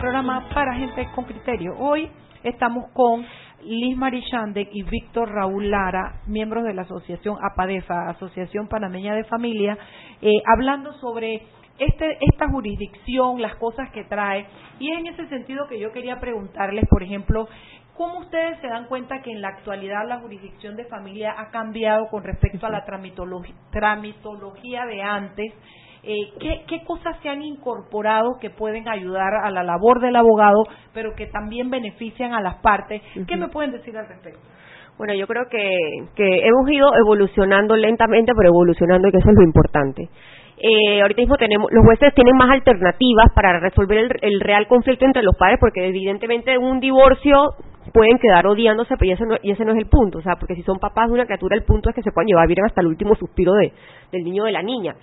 programa 0.00 0.48
para 0.52 0.74
gente 0.74 1.08
con 1.14 1.24
criterio. 1.24 1.74
Hoy 1.78 2.08
estamos 2.42 2.90
con 2.92 3.24
Liz 3.64 3.96
Marichandek 3.96 4.68
y 4.72 4.82
Víctor 4.82 5.32
Raúl 5.32 5.70
Lara, 5.70 6.20
miembros 6.26 6.64
de 6.64 6.74
la 6.74 6.82
asociación 6.82 7.36
APADEFA, 7.42 8.10
Asociación 8.10 8.68
Panameña 8.68 9.14
de 9.14 9.24
Familia, 9.24 9.78
eh, 10.20 10.42
hablando 10.46 10.92
sobre 10.94 11.42
este, 11.78 12.18
esta 12.20 12.48
jurisdicción, 12.48 13.40
las 13.40 13.56
cosas 13.56 13.90
que 13.90 14.04
trae. 14.04 14.46
Y 14.78 14.92
es 14.92 14.98
en 14.98 15.06
ese 15.08 15.28
sentido 15.28 15.66
que 15.68 15.78
yo 15.78 15.92
quería 15.92 16.20
preguntarles, 16.20 16.86
por 16.88 17.02
ejemplo, 17.02 17.48
¿cómo 17.96 18.20
ustedes 18.20 18.60
se 18.60 18.68
dan 18.68 18.86
cuenta 18.86 19.22
que 19.22 19.30
en 19.30 19.40
la 19.40 19.48
actualidad 19.48 20.08
la 20.08 20.20
jurisdicción 20.20 20.76
de 20.76 20.84
familia 20.86 21.34
ha 21.38 21.50
cambiado 21.50 22.08
con 22.08 22.24
respecto 22.24 22.66
a 22.66 22.70
la 22.70 22.84
tramitología 22.84 24.86
de 24.86 25.02
antes? 25.02 25.52
Eh, 26.04 26.32
¿qué, 26.66 26.82
cosas 26.84 27.16
se 27.22 27.28
han 27.28 27.42
incorporado 27.42 28.36
que 28.40 28.50
pueden 28.50 28.88
ayudar 28.88 29.34
a 29.44 29.50
la 29.50 29.62
labor 29.62 30.00
del 30.00 30.16
abogado, 30.16 30.64
pero 30.92 31.14
que 31.14 31.26
también 31.26 31.70
benefician 31.70 32.34
a 32.34 32.40
las 32.40 32.56
partes? 32.56 33.02
¿Qué 33.26 33.36
me 33.36 33.48
pueden 33.48 33.70
decir 33.70 33.96
al 33.96 34.08
respecto? 34.08 34.40
Bueno, 34.98 35.14
yo 35.14 35.26
creo 35.26 35.44
que, 35.48 35.76
que 36.16 36.46
hemos 36.46 36.68
ido 36.70 36.88
evolucionando 36.96 37.76
lentamente, 37.76 38.32
pero 38.36 38.48
evolucionando 38.48 39.08
y 39.08 39.12
que 39.12 39.18
eso 39.18 39.30
es 39.30 39.36
lo 39.36 39.44
importante. 39.44 40.08
Eh, 40.58 41.02
ahorita 41.02 41.22
mismo 41.22 41.36
tenemos, 41.36 41.70
los 41.72 41.84
jueces 41.84 42.14
tienen 42.14 42.36
más 42.36 42.50
alternativas 42.50 43.26
para 43.34 43.58
resolver 43.58 43.98
el, 43.98 44.10
el, 44.20 44.40
real 44.40 44.66
conflicto 44.66 45.04
entre 45.04 45.22
los 45.22 45.36
padres, 45.36 45.58
porque 45.60 45.86
evidentemente 45.86 46.58
un 46.58 46.78
divorcio 46.78 47.54
pueden 47.90 48.18
quedar 48.18 48.46
odiándose, 48.46 48.96
pero 48.96 49.12
ese, 49.12 49.26
no, 49.26 49.36
y 49.42 49.50
ese 49.50 49.64
no 49.64 49.72
es 49.72 49.78
el 49.78 49.86
punto, 49.86 50.18
o 50.18 50.22
sea, 50.22 50.36
porque 50.36 50.54
si 50.54 50.62
son 50.62 50.78
papás 50.78 51.08
de 51.08 51.14
una 51.14 51.24
criatura, 51.24 51.56
el 51.56 51.64
punto 51.64 51.88
es 51.88 51.94
que 51.94 52.02
se 52.02 52.12
puedan 52.12 52.28
llevar 52.28 52.46
bien 52.46 52.64
hasta 52.64 52.80
el 52.80 52.86
último 52.86 53.14
suspiro 53.16 53.52
de, 53.54 53.72
del 54.12 54.24
niño 54.24 54.44
o 54.44 54.46
de 54.46 54.52
la 54.52 54.62
niña. 54.62 54.94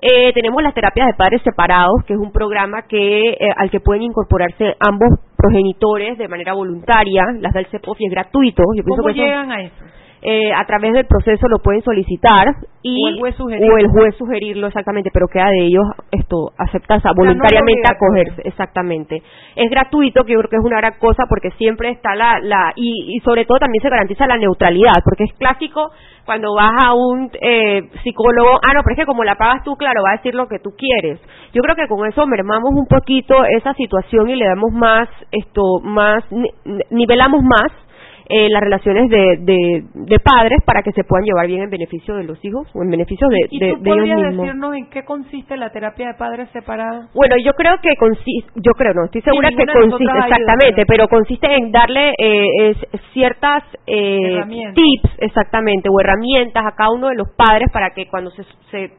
Eh, 0.00 0.32
tenemos 0.32 0.62
las 0.62 0.74
terapias 0.74 1.08
de 1.08 1.14
padres 1.14 1.42
separados, 1.42 2.04
que 2.06 2.14
es 2.14 2.18
un 2.18 2.30
programa 2.30 2.82
que 2.82 3.30
eh, 3.30 3.36
al 3.56 3.70
que 3.70 3.80
pueden 3.80 4.02
incorporarse 4.02 4.76
ambos 4.78 5.08
progenitores 5.36 6.18
de 6.18 6.28
manera 6.28 6.52
voluntaria, 6.52 7.24
las 7.40 7.52
del 7.52 7.66
CEPOF 7.66 8.00
y 8.00 8.06
es 8.06 8.10
gratuito. 8.12 8.62
Yo 8.76 8.82
¿Cómo 8.84 9.10
llegan 9.10 9.50
a 9.50 9.62
eso? 9.62 9.84
Eh, 10.22 10.52
a 10.52 10.64
través 10.66 10.92
del 10.94 11.06
proceso 11.06 11.46
lo 11.48 11.58
pueden 11.58 11.82
solicitar 11.82 12.48
y 12.82 13.02
o 13.04 13.16
el 13.16 13.88
juez 13.88 14.14
sugerirlo, 14.16 14.66
exactamente 14.66 15.10
pero 15.12 15.26
queda 15.28 15.50
de 15.50 15.66
ellos 15.66 15.84
esto 16.10 16.52
aceptar 16.58 17.00
voluntariamente 17.14 17.82
acogerse 17.88 18.42
exactamente. 18.44 19.22
Es 19.56 19.70
gratuito 19.70 20.24
que 20.24 20.32
yo 20.32 20.38
creo 20.38 20.50
que 20.50 20.56
es 20.56 20.64
una 20.64 20.78
gran 20.78 20.94
cosa 20.98 21.24
porque 21.28 21.50
siempre 21.52 21.90
está 21.90 22.14
la 22.14 22.40
la 22.40 22.72
y, 22.76 23.16
y 23.16 23.20
sobre 23.20 23.44
todo 23.44 23.58
también 23.58 23.82
se 23.82 23.90
garantiza 23.90 24.26
la 24.26 24.36
neutralidad 24.36 24.94
porque 25.04 25.24
es 25.24 25.32
clásico 25.34 25.90
cuando 26.28 26.54
vas 26.54 26.72
a 26.84 26.92
un 26.92 27.30
eh, 27.40 27.88
psicólogo, 28.02 28.60
ah, 28.62 28.74
no, 28.74 28.82
pero 28.82 28.92
es 28.92 28.98
que 28.98 29.06
como 29.06 29.24
la 29.24 29.36
pagas 29.36 29.64
tú, 29.64 29.76
claro, 29.76 30.02
va 30.04 30.10
a 30.10 30.16
decir 30.18 30.34
lo 30.34 30.46
que 30.46 30.58
tú 30.58 30.72
quieres. 30.76 31.18
Yo 31.54 31.62
creo 31.62 31.74
que 31.74 31.88
con 31.88 32.06
eso 32.06 32.26
mermamos 32.26 32.72
un 32.74 32.86
poquito 32.86 33.34
esa 33.56 33.72
situación 33.72 34.28
y 34.28 34.36
le 34.36 34.44
damos 34.44 34.70
más, 34.70 35.08
esto, 35.32 35.62
más, 35.82 36.22
nivelamos 36.90 37.42
más 37.42 37.72
eh, 38.28 38.48
las 38.50 38.62
relaciones 38.62 39.08
de, 39.08 39.84
de, 39.94 40.18
padres 40.18 40.60
para 40.64 40.82
que 40.82 40.92
se 40.92 41.04
puedan 41.04 41.24
llevar 41.24 41.46
bien 41.46 41.62
en 41.62 41.70
beneficio 41.70 42.14
de 42.16 42.24
los 42.24 42.42
hijos 42.44 42.68
o 42.74 42.82
en 42.82 42.90
beneficio 42.90 43.26
de, 43.28 43.46
¿Y 43.50 43.58
de, 43.58 43.72
tú 43.74 43.82
podrías 43.82 44.20
decirnos 44.20 44.74
en 44.74 44.90
qué 44.90 45.04
consiste 45.04 45.56
la 45.56 45.70
terapia 45.70 46.08
de 46.08 46.14
padres 46.14 46.48
separados? 46.52 47.06
Bueno, 47.14 47.36
yo 47.42 47.52
creo 47.54 47.76
que 47.80 47.96
consiste, 47.96 48.50
yo 48.56 48.72
creo, 48.72 48.92
no, 48.94 49.04
estoy 49.06 49.22
segura 49.22 49.48
que 49.50 49.64
consiste, 49.64 50.04
exactamente, 50.04 50.84
pero 50.86 51.08
consiste 51.08 51.54
en 51.54 51.72
darle 51.72 52.12
eh, 52.18 52.74
ciertas 53.12 53.64
eh, 53.86 54.42
tips, 54.74 55.14
exactamente, 55.18 55.88
o 55.88 56.00
herramientas 56.00 56.64
a 56.66 56.74
cada 56.74 56.90
uno 56.90 57.08
de 57.08 57.14
los 57.14 57.28
padres 57.36 57.70
para 57.72 57.90
que 57.90 58.06
cuando 58.08 58.30
se, 58.30 58.42
se 58.70 58.84
eh, 58.84 58.90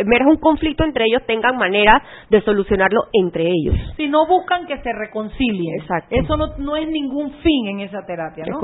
emerja 0.00 0.28
un 0.28 0.38
conflicto 0.38 0.84
entre 0.84 1.04
ellos 1.04 1.22
tengan 1.26 1.56
manera 1.56 2.02
de 2.30 2.40
solucionarlo 2.40 3.02
entre 3.12 3.48
ellos. 3.48 3.76
Si 3.96 4.08
no 4.08 4.26
buscan 4.26 4.66
que 4.66 4.78
se 4.78 4.92
reconcilien. 4.92 5.80
Exacto. 5.80 6.08
Eso 6.10 6.36
no, 6.36 6.56
no 6.58 6.76
es 6.76 6.88
ningún 6.88 7.32
fin 7.42 7.68
en 7.68 7.80
esa 7.80 8.04
terapia, 8.06 8.44
¿no? 8.46 8.56
Es 8.56 8.60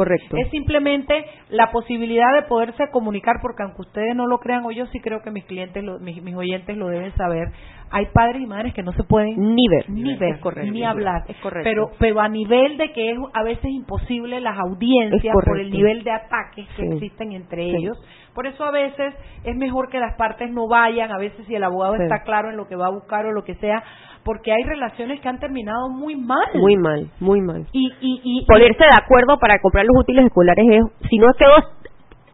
simplemente 0.50 1.24
la 1.50 1.70
posibilidad 1.70 2.34
de 2.34 2.42
poderse 2.42 2.90
comunicar, 2.90 3.36
porque 3.42 3.62
aunque 3.62 3.82
ustedes 3.82 4.14
no 4.14 4.26
lo 4.26 4.38
crean, 4.38 4.64
o 4.64 4.70
yo 4.70 4.86
sí 4.86 5.00
creo 5.00 5.22
que 5.22 5.30
mis 5.30 5.44
clientes, 5.44 5.82
mis, 6.00 6.22
mis 6.22 6.34
oyentes 6.34 6.76
lo 6.76 6.88
deben 6.88 7.14
saber, 7.14 7.48
hay 7.90 8.06
padres 8.12 8.42
y 8.42 8.46
madres 8.46 8.74
que 8.74 8.82
no 8.82 8.92
se 8.92 9.02
pueden 9.04 9.54
ni 9.54 9.66
ver, 9.68 9.88
ni 9.88 10.14
ver, 10.16 10.38
ni 10.70 10.84
hablar. 10.84 11.22
Es 11.28 11.36
correcto. 11.38 11.68
Pero, 11.68 11.90
pero 11.98 12.20
a 12.20 12.28
nivel 12.28 12.76
de 12.76 12.92
que 12.92 13.12
es 13.12 13.18
a 13.34 13.42
veces 13.42 13.66
imposible 13.66 14.40
las 14.40 14.58
audiencias 14.58 15.34
por 15.44 15.58
el 15.58 15.70
nivel 15.70 16.04
de 16.04 16.10
ataques 16.10 16.66
que 16.76 16.82
existen 16.82 17.32
entre 17.32 17.64
ellos. 17.64 17.98
Por 18.34 18.46
eso 18.46 18.64
a 18.64 18.70
veces 18.70 19.14
es 19.42 19.56
mejor 19.56 19.88
que 19.88 19.98
las 19.98 20.14
partes 20.16 20.50
no 20.50 20.68
vayan, 20.68 21.10
a 21.10 21.18
veces 21.18 21.44
si 21.46 21.54
el 21.54 21.64
abogado 21.64 21.96
está 21.96 22.22
claro 22.22 22.50
en 22.50 22.56
lo 22.56 22.68
que 22.68 22.76
va 22.76 22.86
a 22.86 22.90
buscar 22.90 23.26
o 23.26 23.32
lo 23.32 23.42
que 23.42 23.54
sea, 23.56 23.82
porque 24.22 24.52
hay 24.52 24.62
relaciones 24.62 25.20
que 25.20 25.28
han 25.28 25.40
terminado 25.40 25.88
muy 25.88 26.14
mal. 26.14 26.46
Muy 26.54 26.76
mal, 26.76 27.10
muy 27.18 27.40
mal. 27.40 27.66
Y, 27.72 27.90
y, 28.00 28.20
y 28.22 28.46
ponerse 28.46 28.84
de 28.84 29.02
acuerdo 29.02 29.38
para 29.38 29.58
comprar 29.60 29.84
los 29.86 30.02
útiles 30.02 30.26
escolares 30.26 30.64
es, 30.68 31.08
si 31.08 31.18
no 31.18 31.26
quedó 31.36 31.54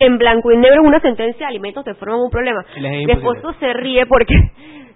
en 0.01 0.19
blanco 0.19 0.51
y 0.53 0.57
negro 0.57 0.81
en 0.81 0.87
una 0.89 1.01
sentencia 1.01 1.47
de 1.47 1.51
alimentos 1.51 1.85
te 1.85 1.95
forman 1.95 2.21
un 2.21 2.31
problema. 2.31 2.65
Mi 2.77 3.11
esposo 3.11 3.53
se 3.61 3.73
ríe 3.73 4.07
porque 4.07 4.35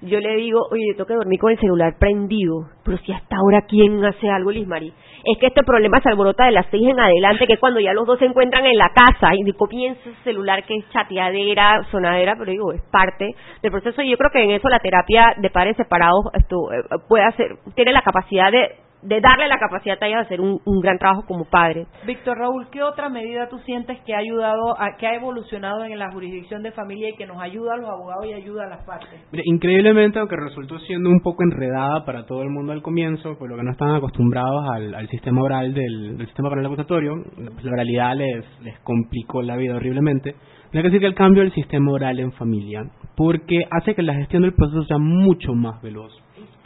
yo 0.00 0.20
le 0.20 0.36
digo, 0.36 0.60
oye, 0.70 0.92
tengo 0.92 1.06
que 1.06 1.14
dormir 1.14 1.40
con 1.40 1.50
el 1.50 1.58
celular 1.58 1.96
prendido, 1.98 2.68
pero 2.84 2.98
si 2.98 3.12
hasta 3.12 3.36
ahora 3.36 3.62
quién 3.62 4.04
hace 4.04 4.30
algo, 4.30 4.50
Liz 4.50 4.66
Marí. 4.66 4.92
Es 5.24 5.38
que 5.38 5.48
este 5.48 5.64
problema 5.64 6.00
se 6.00 6.08
alborota 6.08 6.46
de 6.46 6.52
las 6.52 6.66
seis 6.70 6.88
en 6.88 7.00
adelante, 7.00 7.46
que 7.46 7.58
cuando 7.58 7.80
ya 7.80 7.92
los 7.92 8.06
dos 8.06 8.18
se 8.18 8.26
encuentran 8.26 8.64
en 8.64 8.78
la 8.78 8.90
casa 8.94 9.34
y 9.34 9.52
comienza 9.52 10.00
ese 10.08 10.22
celular 10.22 10.64
que 10.64 10.76
es 10.76 10.88
chateadera, 10.90 11.82
sonadera, 11.90 12.36
pero 12.38 12.52
digo, 12.52 12.72
es 12.72 12.82
parte 12.92 13.34
del 13.62 13.72
proceso 13.72 14.02
y 14.02 14.10
yo 14.10 14.16
creo 14.16 14.30
que 14.30 14.42
en 14.42 14.50
eso 14.52 14.68
la 14.68 14.78
terapia 14.78 15.34
de 15.36 15.50
padres 15.50 15.76
separados 15.76 16.26
esto 16.34 16.72
eh, 16.72 16.82
puede 17.08 17.24
hacer, 17.24 17.56
tiene 17.74 17.92
la 17.92 18.02
capacidad 18.02 18.52
de 18.52 18.87
de 19.02 19.20
darle 19.20 19.46
la 19.48 19.58
capacidad 19.58 19.96
a 20.00 20.06
ella 20.06 20.16
de 20.18 20.22
hacer 20.22 20.40
un, 20.40 20.60
gran 20.80 20.98
trabajo 20.98 21.24
como 21.26 21.44
padre. 21.44 21.86
Víctor 22.06 22.38
Raúl, 22.38 22.68
¿qué 22.70 22.82
otra 22.82 23.08
medida 23.08 23.48
tú 23.48 23.58
sientes 23.60 23.98
que 24.04 24.14
ha 24.14 24.18
ayudado, 24.18 24.78
a, 24.78 24.96
que 24.96 25.06
ha 25.06 25.14
evolucionado 25.14 25.84
en 25.84 25.98
la 25.98 26.10
jurisdicción 26.10 26.62
de 26.62 26.72
familia 26.72 27.10
y 27.10 27.16
que 27.16 27.26
nos 27.26 27.40
ayuda 27.40 27.74
a 27.74 27.76
los 27.76 27.88
abogados 27.88 28.26
y 28.26 28.32
ayuda 28.32 28.64
a 28.64 28.68
las 28.68 28.84
partes? 28.84 29.20
increíblemente, 29.44 30.18
aunque 30.18 30.36
resultó 30.36 30.78
siendo 30.80 31.10
un 31.10 31.20
poco 31.20 31.42
enredada 31.44 32.04
para 32.04 32.26
todo 32.26 32.42
el 32.42 32.50
mundo 32.50 32.72
al 32.72 32.82
comienzo, 32.82 33.36
por 33.38 33.48
lo 33.48 33.56
que 33.56 33.62
no 33.62 33.70
están 33.70 33.94
acostumbrados 33.94 34.64
al, 34.70 35.08
sistema 35.08 35.42
oral 35.42 35.72
del, 35.74 36.18
sistema 36.26 36.50
penal 36.50 36.66
acusatorio, 36.66 37.14
la 37.36 37.72
oralidad 37.72 38.16
les, 38.16 38.44
les 38.62 38.78
complicó 38.80 39.42
la 39.42 39.56
vida 39.56 39.76
horriblemente. 39.76 40.34
Hay 40.72 40.82
que 40.82 40.88
decir 40.88 41.00
que 41.00 41.06
el 41.06 41.14
cambio 41.14 41.42
del 41.42 41.52
sistema 41.52 41.92
oral 41.92 42.18
en 42.18 42.32
familia, 42.32 42.82
porque 43.16 43.64
hace 43.70 43.94
que 43.94 44.02
la 44.02 44.14
gestión 44.14 44.42
del 44.42 44.54
proceso 44.54 44.84
sea 44.84 44.98
mucho 44.98 45.54
más 45.54 45.80
veloz 45.80 46.12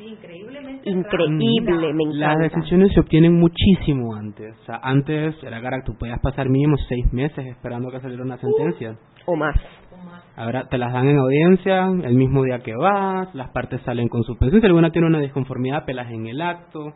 increíblemente 0.09 0.91
increíble, 0.91 1.93
me 1.93 2.15
Las 2.15 2.39
decisiones 2.39 2.93
se 2.93 3.01
obtienen 3.01 3.39
muchísimo 3.39 4.15
antes. 4.15 4.57
O 4.63 4.65
sea, 4.65 4.81
antes 4.83 5.35
era 5.43 5.61
cara, 5.61 5.83
tú 5.85 5.97
podías 5.99 6.21
pasar 6.21 6.49
mínimo 6.49 6.77
seis 6.89 7.13
meses 7.13 7.47
esperando 7.47 7.91
que 7.91 8.01
saliera 8.01 8.23
una 8.23 8.39
sentencia. 8.39 8.97
o 9.27 9.37
más. 9.37 9.57
Ahora 10.37 10.67
te 10.69 10.79
las 10.79 10.93
dan 10.93 11.09
en 11.09 11.19
audiencia 11.19 11.87
el 11.87 12.15
mismo 12.15 12.43
día 12.43 12.61
que 12.61 12.75
vas, 12.75 13.35
las 13.35 13.51
partes 13.51 13.81
salen 13.83 14.09
con 14.09 14.23
suspensión, 14.25 14.61
si 14.61 14.67
alguna 14.67 14.91
tiene 14.91 15.07
una 15.07 15.21
disconformidad, 15.21 15.85
pelas 15.85 16.11
en 16.11 16.27
el 16.27 16.41
acto. 16.41 16.95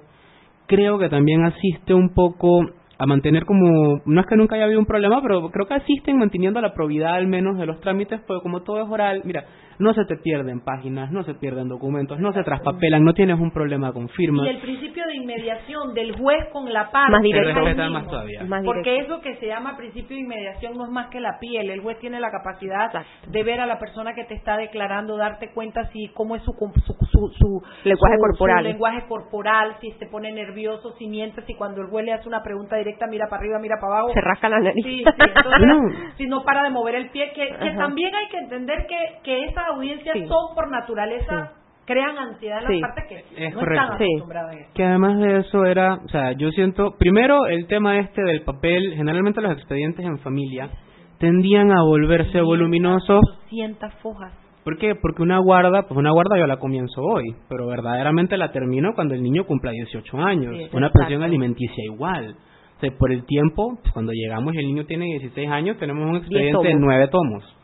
Creo 0.67 0.99
que 0.99 1.09
también 1.09 1.45
asiste 1.45 1.95
un 1.95 2.15
poco 2.15 2.61
a 2.99 3.07
mantener 3.07 3.45
como, 3.45 4.01
no 4.07 4.21
es 4.21 4.27
que 4.27 4.37
nunca 4.37 4.57
haya 4.57 4.65
habido 4.65 4.81
un 4.81 4.87
problema, 4.87 5.21
pero 5.21 5.51
creo 5.51 5.67
que 5.67 5.75
asisten 5.75 6.19
manteniendo 6.19 6.61
la 6.61 6.73
probidad 6.73 7.15
al 7.15 7.27
menos 7.27 7.59
de 7.59 7.67
los 7.67 7.81
trámites, 7.81 8.21
porque 8.27 8.43
como 8.43 8.63
todo 8.63 8.83
es 8.83 8.89
oral, 8.89 9.21
mira, 9.25 9.45
no 9.79 9.93
se 9.95 10.05
te 10.05 10.17
pierden 10.17 10.61
páginas, 10.61 11.11
no 11.13 11.23
se 11.25 11.35
pierden 11.35 11.69
documentos, 11.69 12.19
no 12.19 12.33
se 12.33 12.43
traspapelan, 12.43 13.05
no 13.05 13.13
tienes 13.15 13.39
un 13.39 13.51
problema 13.51 13.93
con 13.93 14.09
firmas. 14.09 14.47
Y 14.47 14.51
el 14.51 14.59
principio 14.61 15.05
de 15.07 15.17
inmediación 15.17 15.95
del 15.95 16.17
juez 16.17 16.47
con 16.53 16.73
la 16.73 16.91
parte. 16.91 17.13
Más 17.13 17.23
directo. 17.23 17.61
mismo. 17.63 17.91
más 17.91 18.07
todavía. 18.09 18.45
Más 18.45 18.65
Porque 18.65 18.99
eso 18.99 19.21
que 19.21 19.37
se 19.37 19.47
llama 19.47 19.77
principio 19.77 20.17
de 20.17 20.23
inmediación 20.23 20.77
no 20.77 20.85
es 20.85 20.91
más 20.91 21.09
que 21.09 21.21
la 21.21 21.39
piel. 21.41 21.71
El 21.71 21.81
juez 21.81 21.99
tiene 21.99 22.21
la 22.21 22.31
capacidad 22.31 22.91
de 23.29 23.43
ver 23.43 23.61
a 23.61 23.67
la 23.67 23.79
persona 23.79 24.15
que 24.15 24.25
te 24.25 24.35
está 24.35 24.57
declarando, 24.57 25.17
darte 25.17 25.53
cuenta 25.53 25.87
si 25.93 26.09
cómo 26.15 26.37
es 26.37 26.43
su 26.43 26.53
su, 26.53 26.95
su, 27.13 27.29
su- 27.39 27.63
Lenguaje 27.85 28.17
su- 28.17 28.21
corporal. 28.21 28.59
su 28.65 28.69
lenguaje 28.71 29.07
corporal, 29.09 29.77
si 29.81 29.91
se 29.93 30.07
pone 30.07 30.33
nervioso, 30.33 30.93
si 30.99 31.07
miente, 31.07 31.43
si 31.47 31.55
cuando 31.55 31.83
el 31.83 31.89
juez 31.89 32.05
le 32.07 32.13
hace 32.13 32.29
una 32.29 32.43
pregunta 32.43 32.77
directa 32.77 33.07
mira 33.07 33.27
para 33.29 33.41
arriba, 33.41 33.59
mira 33.59 33.77
para 33.81 33.99
abajo. 33.99 34.13
Se 34.15 34.21
rasca 34.21 34.49
la 34.49 34.59
nariz. 34.61 34.85
Sí, 34.85 35.05
sí, 35.05 35.05
entonces, 35.19 35.67
No. 35.67 36.15
si 36.17 36.27
no 36.27 36.43
para 36.45 36.63
de 36.65 36.71
mover 36.71 36.95
el 36.95 37.11
pie, 37.11 37.33
que, 37.35 37.49
que 37.49 37.71
también 37.77 38.15
hay 38.15 38.29
que 38.29 38.39
entender 38.39 38.87
que, 38.87 38.97
que 39.23 39.45
esas 39.67 39.77
audiencias 39.77 40.15
Sí. 40.15 40.27
son 40.27 40.55
por 40.55 40.71
naturaleza, 40.71 41.53
crean 41.87 42.19
ansiedad 42.19 42.63
en 42.63 42.69
Sí. 42.69 42.81
las 42.81 42.91
partes 42.95 43.05
que 43.09 43.47
Es 43.47 43.55
no 43.55 43.61
correcto. 43.61 43.83
están 43.85 43.99
Sí. 43.99 44.05
acostumbradas 44.05 44.51
a 44.57 44.59
eso. 44.61 44.71
Que 44.75 44.85
además 44.85 45.19
de 45.19 45.37
eso 45.39 45.65
era, 45.65 45.95
o 45.95 46.09
sea, 46.09 46.33
yo 46.33 46.51
siento, 46.51 46.95
primero 46.99 47.47
el 47.47 47.67
tema 47.67 47.99
este 47.99 48.23
del 48.23 48.43
papel, 48.43 48.95
generalmente 48.97 49.41
los 49.41 49.53
expedientes 49.53 50.05
en 50.05 50.19
familia 50.19 50.69
tendían 51.19 51.71
a 51.73 51.83
volverse 51.83 52.41
voluminosos. 52.41 53.21
200 53.45 53.93
fojas. 54.03 54.33
¿Por 54.65 54.79
qué? 54.79 54.97
Porque 55.01 55.23
una 55.23 55.39
guarda, 55.39 55.83
pues 55.87 55.97
una 55.97 56.11
guarda 56.11 56.37
yo 56.37 56.47
la 56.49 56.57
comienzo 56.59 57.01
hoy, 57.01 57.25
pero 57.49 57.69
verdaderamente 57.69 58.37
la 58.37 58.51
termino 58.51 58.95
cuando 58.97 59.15
el 59.15 59.23
niño 59.23 59.45
cumpla 59.45 59.71
18 59.71 60.19
años. 60.19 60.55
Sí, 60.57 60.69
una 60.77 60.91
pensión 60.91 61.23
alimenticia 61.23 61.85
igual. 61.85 62.35
Por 62.99 63.11
el 63.11 63.25
tiempo, 63.25 63.79
pues, 63.81 63.93
cuando 63.95 64.13
llegamos 64.13 64.55
y 64.55 64.59
el 64.59 64.67
niño 64.67 64.85
tiene 64.85 65.07
16 65.07 65.51
años, 65.51 65.79
tenemos 65.79 66.09
un 66.11 66.17
expediente 66.17 66.59
de 66.69 66.73
tomos. 66.75 66.85
9 66.85 67.09
tomos. 67.09 67.57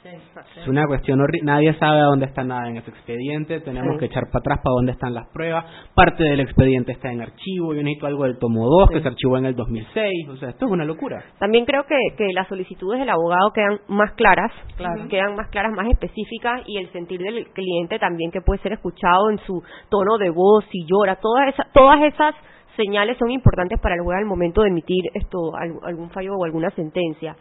Es 0.56 0.66
una 0.68 0.86
cuestión 0.86 1.20
horrible. 1.20 1.44
Nadie 1.44 1.74
sabe 1.74 2.00
a 2.00 2.04
dónde 2.04 2.26
está 2.26 2.42
nada 2.42 2.68
en 2.68 2.78
ese 2.78 2.90
expediente. 2.90 3.60
Tenemos 3.60 3.92
Sí. 3.94 3.98
que 4.00 4.04
echar 4.06 4.24
para 4.32 4.40
atrás 4.40 4.58
para 4.64 4.74
dónde 4.74 4.92
están 4.92 5.14
las 5.14 5.28
pruebas. 5.28 5.64
Parte 5.94 6.24
del 6.24 6.40
expediente 6.40 6.92
está 6.92 7.12
en 7.12 7.20
archivo. 7.20 7.74
Yo 7.74 7.82
necesito 7.82 8.06
algo 8.06 8.24
del 8.24 8.38
tomo 8.38 8.66
2 8.66 8.90
que 8.90 9.00
se 9.00 9.08
archivó 9.08 9.36
en 9.38 9.46
el 9.46 9.54
2006. 9.54 10.28
O 10.30 10.36
sea, 10.36 10.48
esto 10.50 10.66
es 10.66 10.72
una 10.72 10.84
locura. 10.84 11.22
También 11.38 11.66
creo 11.66 11.84
que, 11.84 11.96
que 12.16 12.32
las 12.32 12.48
solicitudes 12.48 12.98
del 12.98 13.10
abogado 13.10 13.52
quedan 13.54 13.80
más 13.88 14.12
claras, 14.12 14.50
Claro. 14.76 15.06
quedan 15.08 15.36
más 15.36 15.48
claras, 15.50 15.72
más 15.72 15.86
específicas 15.90 16.62
y 16.66 16.78
el 16.78 16.90
sentir 16.90 17.20
del 17.20 17.46
cliente 17.52 17.98
también 17.98 18.30
que 18.32 18.40
puede 18.40 18.60
ser 18.62 18.72
escuchado 18.72 19.30
en 19.30 19.38
su 19.40 19.62
tono 19.90 20.16
de 20.18 20.30
voz, 20.30 20.64
si 20.72 20.84
llora, 20.86 21.16
todas 21.16 21.48
esas, 21.48 21.70
todas 21.72 22.00
esas 22.02 22.34
señales 22.76 23.16
son 23.18 23.30
importantes 23.30 23.78
para 23.80 23.94
el 23.96 24.02
juez 24.02 24.18
al 24.18 24.24
momento 24.26 24.62
de 24.62 24.68
emitir 24.68 25.04
esto 25.14 25.54
al- 25.56 25.78
algún 25.84 26.10
fallo 26.10 26.34
o 26.36 26.44
alguna 26.44 26.70
sentencia. 26.70 27.36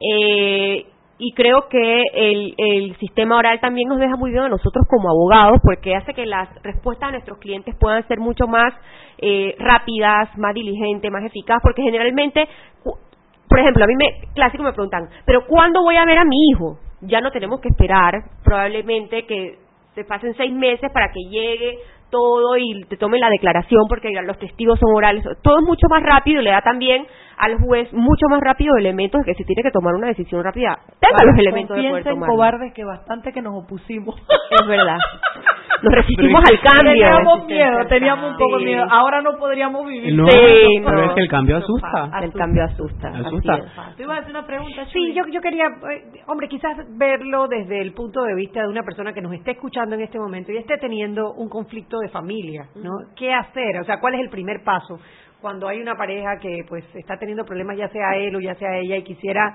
Eh, 0.00 0.86
y 1.16 1.32
creo 1.32 1.68
que 1.68 2.02
el, 2.12 2.54
el 2.58 2.96
sistema 2.96 3.38
oral 3.38 3.60
también 3.60 3.88
nos 3.88 4.00
deja 4.00 4.16
muy 4.16 4.32
bien 4.32 4.42
a 4.42 4.48
nosotros 4.48 4.84
como 4.88 5.08
abogados 5.08 5.60
porque 5.62 5.94
hace 5.94 6.12
que 6.12 6.26
las 6.26 6.48
respuestas 6.64 7.08
a 7.08 7.12
nuestros 7.12 7.38
clientes 7.38 7.74
puedan 7.78 8.06
ser 8.08 8.18
mucho 8.18 8.48
más 8.48 8.74
eh, 9.18 9.54
rápidas, 9.60 10.36
más 10.36 10.52
diligentes, 10.54 11.10
más 11.12 11.22
eficaces, 11.24 11.62
porque 11.62 11.82
generalmente, 11.82 12.48
por 13.48 13.58
ejemplo, 13.60 13.84
a 13.84 13.86
mí 13.86 13.94
me, 13.96 14.28
clásico 14.34 14.64
me 14.64 14.72
preguntan, 14.72 15.08
pero 15.24 15.46
¿cuándo 15.46 15.82
voy 15.82 15.96
a 15.96 16.04
ver 16.04 16.18
a 16.18 16.24
mi 16.24 16.36
hijo? 16.50 16.78
Ya 17.02 17.20
no 17.20 17.30
tenemos 17.30 17.60
que 17.60 17.68
esperar, 17.68 18.14
probablemente 18.42 19.24
que 19.24 19.58
se 19.94 20.04
pasen 20.04 20.34
seis 20.36 20.52
meses 20.52 20.90
para 20.92 21.12
que 21.12 21.20
llegue 21.30 21.78
todo 22.14 22.56
y 22.56 22.84
te 22.84 22.96
tomen 22.96 23.20
la 23.20 23.28
declaración 23.28 23.88
porque 23.88 24.08
los 24.24 24.38
testigos 24.38 24.78
son 24.78 24.94
orales. 24.94 25.24
Todo 25.42 25.58
es 25.58 25.64
mucho 25.66 25.88
más 25.90 26.00
rápido 26.00 26.40
y 26.40 26.44
le 26.44 26.50
da 26.52 26.60
también 26.60 27.04
al 27.38 27.58
juez 27.58 27.92
mucho 27.92 28.26
más 28.30 28.40
rápido 28.40 28.76
elementos 28.76 29.20
de 29.20 29.32
que 29.32 29.34
si 29.38 29.44
tiene 29.44 29.62
que 29.62 29.70
tomar 29.70 29.94
una 29.94 30.08
decisión 30.08 30.42
rápida, 30.44 30.78
tenga 31.00 31.24
los 31.24 31.38
elementos 31.38 31.76
de 31.76 31.82
poder 31.82 31.92
Piensen, 32.02 32.14
tomar. 32.14 32.28
cobardes, 32.30 32.72
que 32.74 32.84
bastante 32.84 33.32
que 33.32 33.42
nos 33.42 33.54
opusimos. 33.64 34.14
Es 34.60 34.66
verdad. 34.66 34.96
Nos 35.82 35.92
resistimos 35.92 36.40
al 36.48 36.60
cambio. 36.60 36.92
Teníamos 36.92 37.46
miedo, 37.46 37.86
teníamos 37.88 38.30
un 38.30 38.36
poco 38.38 38.58
Sí. 38.58 38.64
miedo. 38.64 38.84
Ahora 38.88 39.20
no 39.20 39.36
podríamos 39.36 39.86
vivir. 39.86 40.14
No, 40.14 40.26
Sí, 40.28 40.38
pero 40.82 40.96
no. 40.96 41.04
es 41.04 41.12
que 41.14 41.20
el 41.20 41.28
cambio 41.28 41.56
asusta. 41.58 42.10
El 42.22 42.32
cambio 42.32 42.64
asusta. 42.64 43.08
Asusta. 43.08 43.56
Tú 43.96 44.02
ibas 44.04 44.18
a 44.18 44.20
hacer 44.20 44.30
una 44.30 44.46
pregunta, 44.46 44.86
Sí, 44.92 45.12
yo, 45.12 45.24
yo 45.30 45.40
quería, 45.42 45.64
eh, 45.66 46.22
hombre, 46.26 46.48
quizás 46.48 46.78
verlo 46.96 47.48
desde 47.48 47.82
el 47.82 47.92
punto 47.92 48.22
de 48.22 48.34
vista 48.34 48.62
de 48.62 48.68
una 48.68 48.82
persona 48.82 49.12
que 49.12 49.20
nos 49.20 49.34
esté 49.34 49.50
escuchando 49.52 49.94
en 49.96 50.02
este 50.02 50.18
momento 50.18 50.52
y 50.52 50.56
esté 50.56 50.78
teniendo 50.78 51.32
un 51.34 51.48
conflicto 51.50 51.98
de 51.98 52.08
familia, 52.08 52.66
¿no? 52.76 52.90
¿Qué 53.16 53.34
hacer? 53.34 53.78
O 53.80 53.84
sea, 53.84 54.00
¿cuál 54.00 54.14
es 54.14 54.20
el 54.20 54.30
primer 54.30 54.62
paso 54.64 54.98
cuando 55.44 55.68
hay 55.68 55.78
una 55.78 55.94
pareja 55.94 56.38
que 56.40 56.64
pues 56.66 56.82
está 56.94 57.18
teniendo 57.18 57.44
problemas 57.44 57.76
ya 57.76 57.90
sea 57.90 58.16
él 58.16 58.34
o 58.34 58.40
ya 58.40 58.54
sea 58.54 58.78
ella 58.78 58.96
y 58.96 59.04
quisiera 59.04 59.54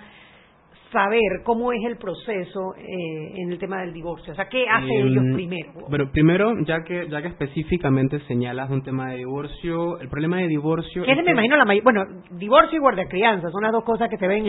saber 0.92 1.44
cómo 1.44 1.72
es 1.72 1.80
el 1.86 1.98
proceso 1.98 2.74
eh, 2.78 3.34
en 3.36 3.52
el 3.52 3.58
tema 3.60 3.82
del 3.82 3.94
divorcio? 3.94 4.34
O 4.34 4.36
sea, 4.36 4.48
¿qué 4.50 4.66
hacen 4.70 4.90
ellos 5.08 5.24
primero? 5.34 5.72
Pero 5.90 6.12
primero, 6.12 6.54
ya 6.66 6.84
que 6.84 7.08
ya 7.10 7.22
que 7.22 7.28
específicamente 7.30 8.20
señalas 8.28 8.70
un 8.70 8.82
tema 8.84 9.10
de 9.12 9.18
divorcio, 9.18 10.00
el 10.00 10.10
problema 10.10 10.38
de 10.38 10.48
divorcio 10.48 11.04
Que 11.04 11.12
es 11.12 11.18
me 11.18 11.24
que- 11.24 11.32
imagino 11.32 11.58
la 11.58 11.66
may- 11.66 11.82
bueno, 11.82 12.04
divorcio 12.32 12.78
y 12.78 12.82
guardacrianza 12.82 13.50
son 13.50 13.64
las 13.64 13.72
dos 13.72 13.84
cosas 13.84 14.10
que 14.10 14.18
se 14.18 14.28
ven 14.28 14.44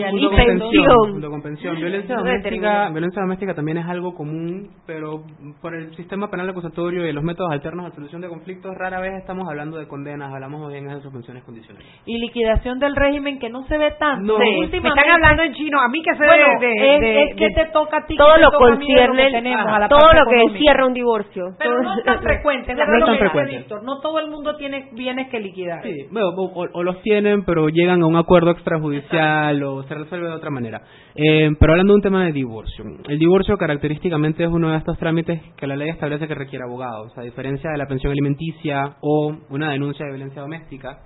con 1.29 1.41
pensión. 1.41 1.75
Violencia 1.75 2.15
doméstica, 2.15 2.89
violencia 2.89 3.21
doméstica 3.21 3.53
también 3.53 3.77
es 3.77 3.85
algo 3.85 4.13
común, 4.13 4.69
pero 4.85 5.23
por 5.61 5.75
el 5.75 5.95
sistema 5.95 6.29
penal 6.29 6.49
acusatorio 6.49 7.05
y 7.07 7.13
los 7.13 7.23
métodos 7.23 7.51
alternos 7.51 7.85
de 7.85 7.91
solución 7.95 8.21
de 8.21 8.29
conflictos, 8.29 8.75
rara 8.77 8.99
vez 8.99 9.13
estamos 9.17 9.47
hablando 9.47 9.77
de 9.77 9.87
condenas, 9.87 10.33
hablamos 10.33 10.61
más 10.61 10.71
bien 10.71 10.87
de 10.87 11.01
suspensiones 11.01 11.43
condicionales. 11.43 11.87
Y 12.05 12.17
liquidación 12.19 12.79
del 12.79 12.95
régimen 12.95 13.39
que 13.39 13.49
no 13.49 13.63
se 13.67 13.77
ve 13.77 13.91
tanto. 13.99 14.37
No. 14.37 14.39
Sí, 14.71 14.79
me 14.79 14.89
están 14.89 15.09
hablando 15.09 15.43
en 15.43 15.53
chino, 15.53 15.79
a 15.79 15.87
mí 15.89 16.01
que 16.01 16.15
sé 16.15 16.23
Bueno, 16.37 16.59
de, 16.59 16.67
de- 16.67 16.95
es, 16.95 17.01
de- 17.01 17.23
es 17.23 17.35
que 17.35 17.45
de- 17.49 17.53
te 17.53 17.65
toca 17.71 17.97
a 17.97 18.05
ti. 18.05 18.15
Todo 18.17 18.33
que 18.35 18.41
lo 18.41 18.47
a 18.47 19.79
la 19.79 19.87
todo 19.87 20.13
lo 20.13 20.25
que 20.29 20.41
encierra 20.41 20.85
un 20.85 20.93
divorcio. 20.93 21.55
Pero 21.57 21.71
Todo- 21.71 21.83
no 21.83 21.93
es 21.97 22.03
tan 22.05 22.21
frecuente, 22.21 22.73
No 22.73 23.05
tan 23.05 23.17
frecuente. 23.17 23.57
Víctor. 23.57 23.83
No 23.83 23.99
todo 24.01 24.19
el 24.19 24.29
mundo 24.29 24.55
tiene 24.55 24.89
bienes 24.93 25.29
que 25.29 25.39
liquidar. 25.39 25.83
Sí, 25.83 26.07
bueno, 26.11 26.29
o, 26.29 26.67
o 26.73 26.83
los 26.83 27.01
tienen, 27.01 27.43
pero 27.45 27.69
llegan 27.69 28.01
a 28.01 28.05
un 28.07 28.15
acuerdo 28.15 28.51
extrajudicial 28.51 29.61
o 29.63 29.83
se 29.83 29.93
resuelve 29.95 30.27
de 30.27 30.33
otra 30.35 30.49
manera. 30.49 30.81
Eh, 31.15 31.49
pero 31.59 31.73
hablando 31.73 31.93
de 31.93 31.97
un 31.97 32.01
tema 32.01 32.25
de 32.25 32.31
divorcio, 32.31 32.85
el 33.07 33.19
divorcio 33.19 33.57
característicamente 33.57 34.43
es 34.43 34.49
uno 34.49 34.71
de 34.71 34.77
estos 34.77 34.97
trámites 34.97 35.41
que 35.57 35.67
la 35.67 35.75
ley 35.75 35.89
establece 35.89 36.27
que 36.27 36.35
requiere 36.35 36.63
abogados. 36.65 37.17
A 37.17 37.21
diferencia 37.21 37.69
de 37.71 37.77
la 37.77 37.85
pensión 37.87 38.11
alimenticia 38.11 38.95
o 39.01 39.33
una 39.49 39.71
denuncia 39.71 40.05
de 40.05 40.11
violencia 40.13 40.41
doméstica, 40.41 40.99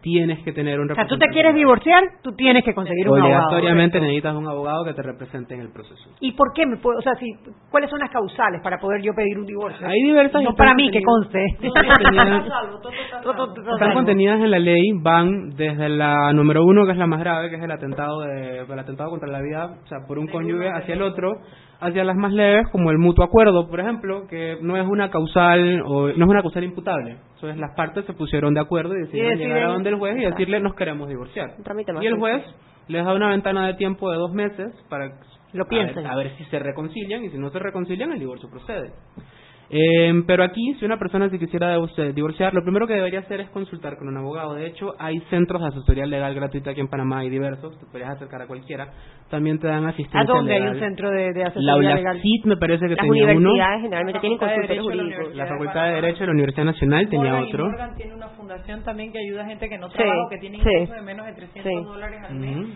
tienes 0.00 0.42
que 0.44 0.52
tener 0.52 0.80
un 0.80 0.90
O 0.90 0.94
sea, 0.94 1.04
tú 1.04 1.14
representante. 1.14 1.26
te 1.26 1.32
quieres 1.32 1.54
divorciar, 1.54 2.02
tú 2.22 2.32
tienes 2.32 2.64
que 2.64 2.74
conseguir 2.74 3.08
un 3.08 3.18
abogado. 3.18 3.48
Obligatoriamente 3.48 4.00
necesitas 4.00 4.34
un 4.34 4.48
abogado 4.48 4.84
que 4.84 4.94
te 4.94 5.02
represente 5.02 5.54
en 5.54 5.60
el 5.60 5.72
proceso. 5.72 6.10
¿Y 6.20 6.32
por 6.32 6.52
qué 6.54 6.66
me 6.66 6.76
puedo, 6.76 6.98
o 6.98 7.02
sea, 7.02 7.14
si, 7.16 7.32
cuáles 7.70 7.90
son 7.90 8.00
las 8.00 8.10
causales 8.10 8.60
para 8.62 8.78
poder 8.78 9.02
yo 9.02 9.14
pedir 9.14 9.38
un 9.38 9.46
divorcio? 9.46 9.86
Hay 9.86 10.02
diversas 10.02 10.42
No 10.42 10.54
para 10.54 10.74
mí, 10.74 10.90
que 10.90 11.02
conste. 11.02 11.44
Están 13.72 13.94
contenidas 13.94 14.40
en 14.40 14.50
la 14.50 14.58
ley, 14.58 14.92
van 15.00 15.50
desde 15.50 15.88
la 15.88 16.32
número 16.32 16.64
uno, 16.64 16.86
que 16.86 16.92
es 16.92 16.98
la 16.98 17.06
más 17.06 17.20
grave, 17.20 17.50
que 17.50 17.56
es 17.56 17.62
el 17.62 17.70
atentado 17.70 18.20
de, 18.20 18.60
el 18.60 18.78
atentado 18.78 19.10
contra 19.10 19.28
la 19.28 19.40
vida, 19.40 19.78
o 19.82 19.86
sea, 19.86 19.98
por 20.06 20.18
un 20.18 20.26
cónyuge 20.26 20.68
hacia 20.68 20.94
el 20.94 21.02
otro, 21.02 21.32
hacia 21.80 22.04
las 22.04 22.16
más 22.16 22.32
leves, 22.32 22.68
como 22.70 22.90
el 22.90 22.98
mutuo 22.98 23.24
acuerdo, 23.24 23.68
por 23.68 23.80
ejemplo, 23.80 24.26
que 24.28 24.58
no 24.60 24.76
es 24.76 24.86
una 24.86 25.10
causal 25.10 25.82
o 25.86 26.08
no 26.08 26.24
es 26.24 26.30
una 26.30 26.42
causal 26.42 26.64
imputable. 26.64 27.16
Entonces 27.34 27.58
las 27.58 27.74
partes 27.74 28.04
se 28.04 28.12
pusieron 28.12 28.52
de 28.54 28.60
acuerdo 28.60 28.94
y 28.94 29.00
decidieron 29.00 29.38
llegar 29.38 29.62
a 29.64 29.72
donde 29.72 29.88
el 29.90 29.96
juez 29.96 30.16
y 30.18 30.20
decirle 30.26 30.60
nos 30.60 30.74
queremos 30.74 31.08
divorciar. 31.08 31.54
Y 32.02 32.06
el 32.06 32.18
juez 32.18 32.42
les 32.88 33.04
da 33.04 33.14
una 33.14 33.30
ventana 33.30 33.66
de 33.66 33.74
tiempo 33.74 34.10
de 34.10 34.18
dos 34.18 34.32
meses 34.32 34.72
para 34.88 35.06
Lo 35.06 35.12
a 35.64 35.66
ver- 35.66 35.68
piensen. 35.68 36.06
a 36.06 36.16
ver 36.16 36.36
si 36.36 36.44
se 36.44 36.58
reconcilian 36.58 37.24
y 37.24 37.30
si 37.30 37.38
no 37.38 37.50
se 37.50 37.58
reconcilian 37.58 38.12
el 38.12 38.18
divorcio 38.18 38.48
procede. 38.50 38.90
Eh, 39.72 40.12
pero 40.26 40.42
aquí, 40.42 40.74
si 40.80 40.84
una 40.84 40.98
persona 40.98 41.30
se 41.30 41.38
quisiera 41.38 41.76
divorci- 41.78 42.12
divorciar, 42.12 42.52
lo 42.52 42.62
primero 42.62 42.88
que 42.88 42.94
debería 42.94 43.20
hacer 43.20 43.40
es 43.40 43.50
consultar 43.50 43.96
con 43.96 44.08
un 44.08 44.16
abogado. 44.16 44.54
De 44.54 44.66
hecho, 44.66 44.94
hay 44.98 45.20
centros 45.30 45.62
de 45.62 45.68
asesoría 45.68 46.06
legal 46.06 46.34
gratuita 46.34 46.72
aquí 46.72 46.80
en 46.80 46.88
Panamá, 46.88 47.20
hay 47.20 47.30
diversos, 47.30 47.78
te 47.78 47.86
podrías 47.86 48.10
acercar 48.10 48.42
a 48.42 48.46
cualquiera. 48.48 48.88
También 49.30 49.60
te 49.60 49.68
dan 49.68 49.86
asistencia 49.86 50.20
¿A 50.22 50.24
dónde 50.24 50.54
hay 50.54 50.58
legal. 50.60 50.74
un 50.74 50.80
centro 50.80 51.10
de, 51.10 51.32
de 51.32 51.40
La 51.40 51.48
asesoría 51.50 51.94
legal? 51.94 52.14
ULACIT 52.16 52.44
me 52.46 52.56
parece 52.56 52.82
que 52.88 52.96
Las 52.96 53.06
tenía 53.06 53.24
uno. 53.26 53.30
universidades 53.50 53.82
generalmente 53.82 54.20
tienen 54.20 54.38
consultores 54.38 54.82
jurídicos. 54.82 55.34
La 55.36 55.46
Facultad 55.46 55.84
de 55.86 55.92
Derecho 55.94 56.18
de 56.20 56.26
la 56.26 56.32
Universidad 56.32 56.64
Nacional 56.64 57.08
tenía 57.08 57.30
Morgan 57.32 57.48
otro. 57.48 57.64
Morgan 57.66 57.94
tiene 57.96 58.14
una 58.14 58.28
fundación 58.30 58.82
también 58.82 59.12
que 59.12 59.18
ayuda 59.20 59.42
a 59.42 59.46
gente 59.46 59.68
que 59.68 59.78
no 59.78 59.88
Sí, 59.90 59.96
trabaja 59.98 60.20
o 60.26 60.28
que 60.30 60.38
tiene 60.38 60.56
sí. 60.56 60.62
ingresos 60.68 60.96
de 60.96 61.02
menos 61.02 61.26
de 61.26 61.32
300 61.34 61.62
Sí. 61.72 61.84
dólares 61.84 62.18
al 62.28 62.34
mes. 62.34 62.66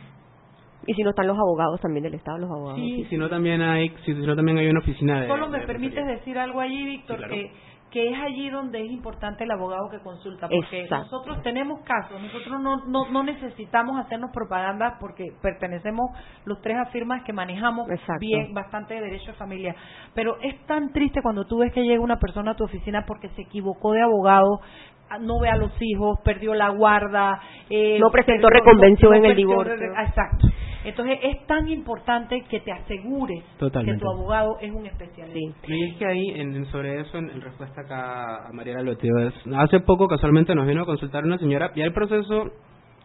Y 0.86 0.94
si 0.94 1.02
no 1.02 1.10
están 1.10 1.26
los 1.26 1.38
abogados 1.38 1.80
también 1.80 2.02
del 2.04 2.14
Estado, 2.14 2.38
los 2.38 2.50
abogados. 2.50 2.78
Y 2.80 3.04
si 3.06 3.16
no 3.16 3.28
también 3.28 3.62
hay, 3.62 3.88
si, 4.04 4.14
si 4.14 4.26
no 4.26 4.36
también 4.36 4.58
hay 4.58 4.68
una 4.68 4.80
oficina 4.80 5.20
de. 5.20 5.28
Solo 5.28 5.48
me 5.48 5.60
de 5.60 5.66
permites 5.66 6.06
decir 6.06 6.38
algo 6.38 6.60
allí, 6.60 6.84
Víctor, 6.84 7.16
Sí, 7.16 7.24
claro. 7.24 7.34
que, 7.34 7.52
que 7.90 8.10
es 8.10 8.18
allí 8.20 8.50
donde 8.50 8.84
es 8.84 8.90
importante 8.90 9.44
el 9.44 9.50
abogado 9.52 9.88
que 9.88 10.00
consulta, 10.00 10.48
porque 10.48 10.80
Exacto. 10.82 11.04
nosotros 11.04 11.42
tenemos 11.44 11.80
casos, 11.84 12.20
nosotros 12.20 12.60
no, 12.60 12.84
no, 12.86 13.08
no 13.10 13.22
necesitamos 13.22 13.96
hacernos 14.04 14.30
propaganda 14.32 14.96
porque 14.98 15.26
pertenecemos 15.40 16.10
los 16.44 16.60
tres 16.60 16.76
a 16.76 16.86
firmas 16.86 17.22
que 17.22 17.32
manejamos 17.32 17.88
Exacto. 17.88 18.18
bien 18.20 18.52
bastante 18.52 18.94
de 18.94 19.00
derecho 19.00 19.26
de 19.30 19.38
familia, 19.38 19.76
pero 20.12 20.38
es 20.42 20.58
tan 20.66 20.92
triste 20.92 21.20
cuando 21.22 21.44
tú 21.44 21.58
ves 21.58 21.72
que 21.72 21.84
llega 21.84 22.02
una 22.02 22.18
persona 22.18 22.50
a 22.50 22.56
tu 22.56 22.64
oficina 22.64 23.04
porque 23.06 23.28
se 23.28 23.42
equivocó 23.42 23.92
de 23.92 24.02
abogado, 24.02 24.60
ah, 25.08 25.18
no 25.20 25.38
ve 25.40 25.48
a 25.48 25.56
los 25.56 25.70
hijos, 25.80 26.18
perdió 26.24 26.52
la 26.52 26.70
guarda, 26.70 27.40
eh, 27.70 27.98
No 28.00 28.10
presentó 28.10 28.48
reconvención 28.50 29.14
en 29.14 29.24
el 29.26 29.36
divorcio. 29.36 29.76
re- 29.76 29.86
Exacto. 30.04 30.48
Entonces 30.84 31.18
es 31.22 31.46
tan 31.46 31.66
importante 31.68 32.42
que 32.50 32.60
te 32.60 32.70
asegures 32.72 33.42
Totalmente. 33.58 33.98
que 33.98 34.04
tu 34.04 34.10
abogado 34.10 34.58
es 34.60 34.70
un 34.72 34.84
especialista. 34.86 35.66
Y 35.66 35.84
es 35.90 35.96
que 35.96 36.06
ahí, 36.06 36.28
en, 36.36 36.54
en- 36.54 36.66
sobre 36.66 37.00
eso, 37.00 37.16
en, 37.18 37.30
en 37.30 37.40
respuesta 37.40 37.80
acá 37.80 38.48
a 38.48 38.52
Mariela 38.52 38.82
Loteo, 38.82 39.18
es, 39.18 39.34
hace 39.56 39.80
poco 39.80 40.06
casualmente 40.08 40.54
nos 40.54 40.66
vino 40.66 40.82
a 40.82 40.86
consultar 40.86 41.24
una 41.24 41.38
señora, 41.38 41.72
ya 41.74 41.84
el 41.84 41.92
proceso 41.92 42.50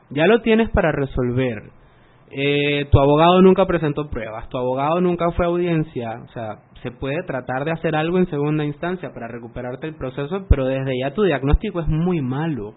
ya 0.10 0.26
lo 0.28 0.42
tienes 0.42 0.70
para 0.72 0.92
resolver. 0.92 1.64
Eh, 2.32 2.86
tu 2.92 3.00
abogado 3.00 3.42
nunca 3.42 3.66
presentó 3.66 4.10
pruebas, 4.10 4.48
tu 4.50 4.58
abogado 4.58 5.02
nunca 5.02 5.32
fue 5.32 5.46
a 5.46 5.50
audiencia, 5.50 6.22
o 6.26 6.28
sea, 6.34 6.60
se 6.84 6.92
puede 6.92 7.24
tratar 7.24 7.66
de 7.66 7.72
hacer 7.72 7.96
algo 7.96 8.20
en 8.20 8.28
segunda 8.30 8.64
instancia 8.66 9.12
para 9.14 9.28
recuperarte 9.28 9.88
el 9.88 9.96
proceso, 9.96 10.46
pero 10.48 10.66
desde 10.66 11.00
ya 11.00 11.14
tu 11.14 11.24
diagnóstico 11.24 11.80
es 11.80 11.88
muy 11.88 12.22
malo. 12.22 12.74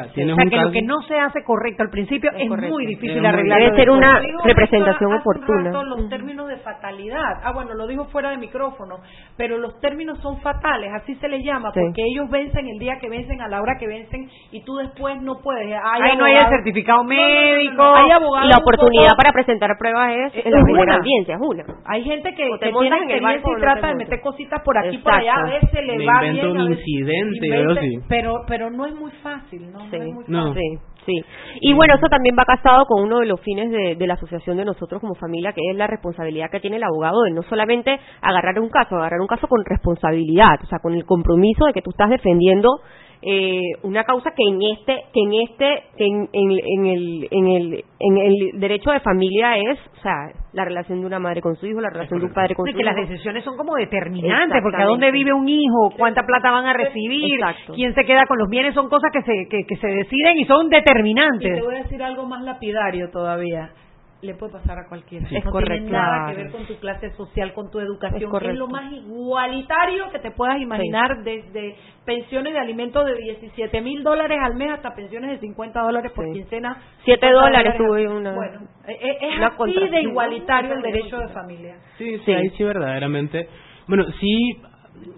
O 0.00 0.04
sea, 0.04 0.12
tienes 0.14 0.32
o 0.32 0.36
sea, 0.36 0.44
un 0.44 0.50
que 0.50 0.56
caso- 0.56 0.66
lo 0.68 0.72
que 0.72 0.82
no 0.82 1.02
se 1.02 1.18
hace 1.18 1.44
correcto 1.44 1.82
al 1.82 1.90
principio 1.90 2.30
es, 2.36 2.48
muy 2.48 2.86
difícil 2.86 3.24
arreglarlo. 3.24 3.64
Debe 3.66 3.76
ser 3.76 3.90
una 3.90 4.20
Digo, 4.20 4.38
representación 4.44 5.12
oportuna. 5.14 5.64
rato 5.64 5.82
los 5.84 6.08
términos 6.08 6.48
de 6.48 6.56
fatalidad. 6.58 7.40
Ah, 7.44 7.52
bueno, 7.52 7.74
lo 7.74 7.86
dijo 7.86 8.04
fuera 8.06 8.30
de 8.30 8.38
micrófono, 8.38 8.96
pero 9.36 9.58
los 9.58 9.78
términos 9.80 10.18
son 10.20 10.40
fatales, 10.40 10.90
así 10.94 11.14
se 11.16 11.28
les 11.28 11.44
llama, 11.44 11.70
Sí. 11.74 11.80
porque 11.80 12.02
ellos 12.04 12.28
vencen 12.30 12.66
el 12.68 12.78
día 12.78 12.98
que 13.00 13.08
vencen, 13.08 13.40
a 13.42 13.48
la 13.48 13.60
hora 13.60 13.76
que 13.78 13.86
vencen, 13.86 14.28
y 14.50 14.64
tú 14.64 14.76
después 14.76 15.20
no 15.20 15.40
puedes. 15.42 15.66
Hay 15.66 16.02
Ahí 16.02 16.16
no 16.16 16.24
hay 16.24 16.36
el 16.36 16.48
certificado 16.48 17.02
No, 17.04 17.10
no, 17.10 17.14
no, 17.16 17.22
no, 17.22 17.28
no, 17.28 17.40
médico. 17.56 17.82
Hay 17.94 18.10
abogados 18.10 18.46
Y 18.46 18.48
la 18.50 18.56
un 18.56 18.62
oportunidad 18.62 19.08
poco- 19.08 19.16
para 19.16 19.32
presentar 19.32 19.70
pruebas 19.78 20.10
es 20.12 20.34
Es 20.36 20.46
en 20.46 20.52
la 20.52 20.58
una. 20.58 20.64
primera 20.64 20.94
audiencia, 20.96 21.34
es 21.34 21.40
una. 21.42 21.64
Hay 21.86 22.02
gente 22.04 22.34
que, 22.34 22.44
te 22.60 22.66
que 22.66 22.72
tiene 22.72 22.96
experiencia 22.96 23.52
y 23.56 23.60
trata 23.60 23.88
de 23.88 23.94
meter 23.96 24.20
cositas 24.20 24.62
por 24.64 24.78
aquí 24.78 24.96
y 24.96 24.98
por 24.98 25.12
allá, 25.12 25.34
a 25.34 25.44
veces 25.44 25.84
le 25.84 26.06
va 26.06 26.24
inventa 26.26 26.46
bien. 26.46 26.60
un 26.62 26.72
incidente. 26.72 28.00
Pero, 28.08 28.34
pero 28.46 28.70
no 28.70 28.86
es 28.86 28.94
muy 28.94 29.10
fácil, 29.22 29.70
¿no? 29.72 29.81
Sí. 29.90 29.98
No. 30.28 30.54
Sí, 30.54 30.78
sí. 31.06 31.24
Y 31.60 31.72
bueno, 31.74 31.94
eso 31.94 32.06
también 32.08 32.36
va 32.38 32.44
casado 32.44 32.86
con 32.86 33.02
uno 33.02 33.20
de 33.20 33.26
los 33.26 33.40
fines 33.40 33.70
de, 33.70 33.96
de 33.96 34.06
la 34.06 34.14
asociación 34.14 34.56
de 34.56 34.64
nosotros 34.64 35.00
como 35.00 35.14
familia, 35.14 35.52
que 35.52 35.62
es 35.70 35.76
la 35.76 35.86
responsabilidad 35.86 36.50
que 36.50 36.60
tiene 36.60 36.76
el 36.76 36.84
abogado 36.84 37.22
de 37.22 37.32
no 37.32 37.42
solamente 37.42 37.98
agarrar 38.20 38.58
un 38.58 38.68
caso, 38.68 38.96
agarrar 38.96 39.20
un 39.20 39.26
caso 39.26 39.46
con 39.48 39.64
responsabilidad, 39.64 40.60
o 40.62 40.66
sea, 40.66 40.78
con 40.78 40.94
el 40.94 41.04
compromiso 41.04 41.66
de 41.66 41.72
que 41.72 41.82
tú 41.82 41.90
estás 41.90 42.10
defendiendo 42.10 42.68
eh, 43.22 43.60
una 43.82 44.04
causa 44.04 44.30
que 44.36 44.42
en 44.42 44.60
este, 44.62 45.04
que 45.12 45.20
en 45.22 45.32
este, 45.34 45.82
que 45.96 46.06
en, 46.06 46.28
en- 46.32 46.50
en 46.64 46.86
el, 46.86 47.28
en 47.30 47.46
el, 47.46 47.84
en 48.00 48.16
el 48.18 48.60
derecho 48.60 48.90
de 48.90 49.00
familia 49.00 49.56
es, 49.58 49.78
o 49.98 50.02
sea, 50.02 50.14
la 50.52 50.64
relación 50.64 51.00
de 51.00 51.06
una 51.06 51.18
madre 51.18 51.40
con 51.40 51.54
su 51.56 51.66
hijo, 51.66 51.80
la 51.80 51.88
relación 51.90 52.18
de 52.20 52.26
un 52.26 52.32
padre 52.34 52.54
con 52.54 52.68
Y 52.68 52.72
su 52.72 52.76
que 52.76 52.82
hijo. 52.82 52.90
las 52.92 53.08
decisiones 53.08 53.44
son 53.44 53.56
como 53.56 53.74
determinantes, 53.76 54.60
porque 54.62 54.82
a 54.82 54.86
dónde 54.86 55.10
vive 55.12 55.32
un 55.32 55.48
hijo, 55.48 55.90
cuánta 55.96 56.22
plata 56.26 56.50
van 56.50 56.66
a 56.66 56.72
recibir, 56.72 57.34
Exacto. 57.40 57.74
quién 57.74 57.94
se 57.94 58.04
queda 58.04 58.26
con 58.26 58.38
los 58.38 58.48
bienes, 58.50 58.74
son 58.74 58.88
cosas 58.88 59.10
que 59.12 59.22
se, 59.22 59.48
que, 59.48 59.64
que 59.66 59.76
se 59.76 59.86
deciden 59.88 60.38
y 60.38 60.44
son 60.44 60.66
Y 60.66 60.70
te 60.70 60.76
determinantes. 60.76 61.64
voy 61.64 61.76
a 61.76 61.82
decir 61.82 62.02
algo 62.02 62.26
más 62.26 62.42
lapidario 62.42 63.08
todavía. 63.10 63.70
Le 64.22 64.34
puede 64.34 64.52
pasar 64.52 64.78
a 64.78 64.88
cualquiera. 64.88 65.26
Es 65.28 65.44
no 65.44 65.50
correcto. 65.50 65.82
tiene 65.84 65.90
nada 65.98 66.30
que 66.30 66.36
ver 66.36 66.52
con 66.52 66.64
tu 66.64 66.76
clase 66.78 67.10
social, 67.16 67.52
con 67.54 67.70
tu 67.72 67.80
educación. 67.80 68.22
Es 68.22 68.28
correcto. 68.28 68.56
lo 68.56 68.68
más 68.68 68.92
igualitario 68.92 70.10
que 70.12 70.20
te 70.20 70.30
puedas 70.30 70.60
imaginar, 70.60 71.24
desde 71.24 71.74
pensiones 72.04 72.52
de 72.52 72.58
alimentos 72.60 73.04
de 73.04 73.16
17 73.16 73.80
mil 73.80 74.04
dólares 74.04 74.38
al 74.40 74.54
mes 74.54 74.70
hasta 74.70 74.94
pensiones 74.94 75.30
de 75.32 75.38
50 75.38 75.80
dólares 75.82 76.12
por 76.12 76.24
Sí. 76.26 76.32
quincena. 76.34 76.76
Siete 77.04 77.26
50 77.26 77.32
dólares 77.46 77.72
al- 77.72 77.78
tuve 77.78 78.08
una- 78.08 78.34
Bueno, 78.34 78.60
eh, 78.86 78.96
eh, 79.00 79.18
es 79.22 79.36
una 79.38 79.46
así 79.48 79.88
de 79.90 80.02
igualitario 80.02 80.72
el 80.74 80.82
derecho 80.82 81.18
de 81.18 81.28
familia. 81.28 81.76
Sí, 81.98 82.18
sí, 82.24 82.32
ahí 82.32 82.48
sí 82.50 82.62
verdaderamente. 82.62 83.48
Bueno, 83.88 84.04
sí 84.20 84.62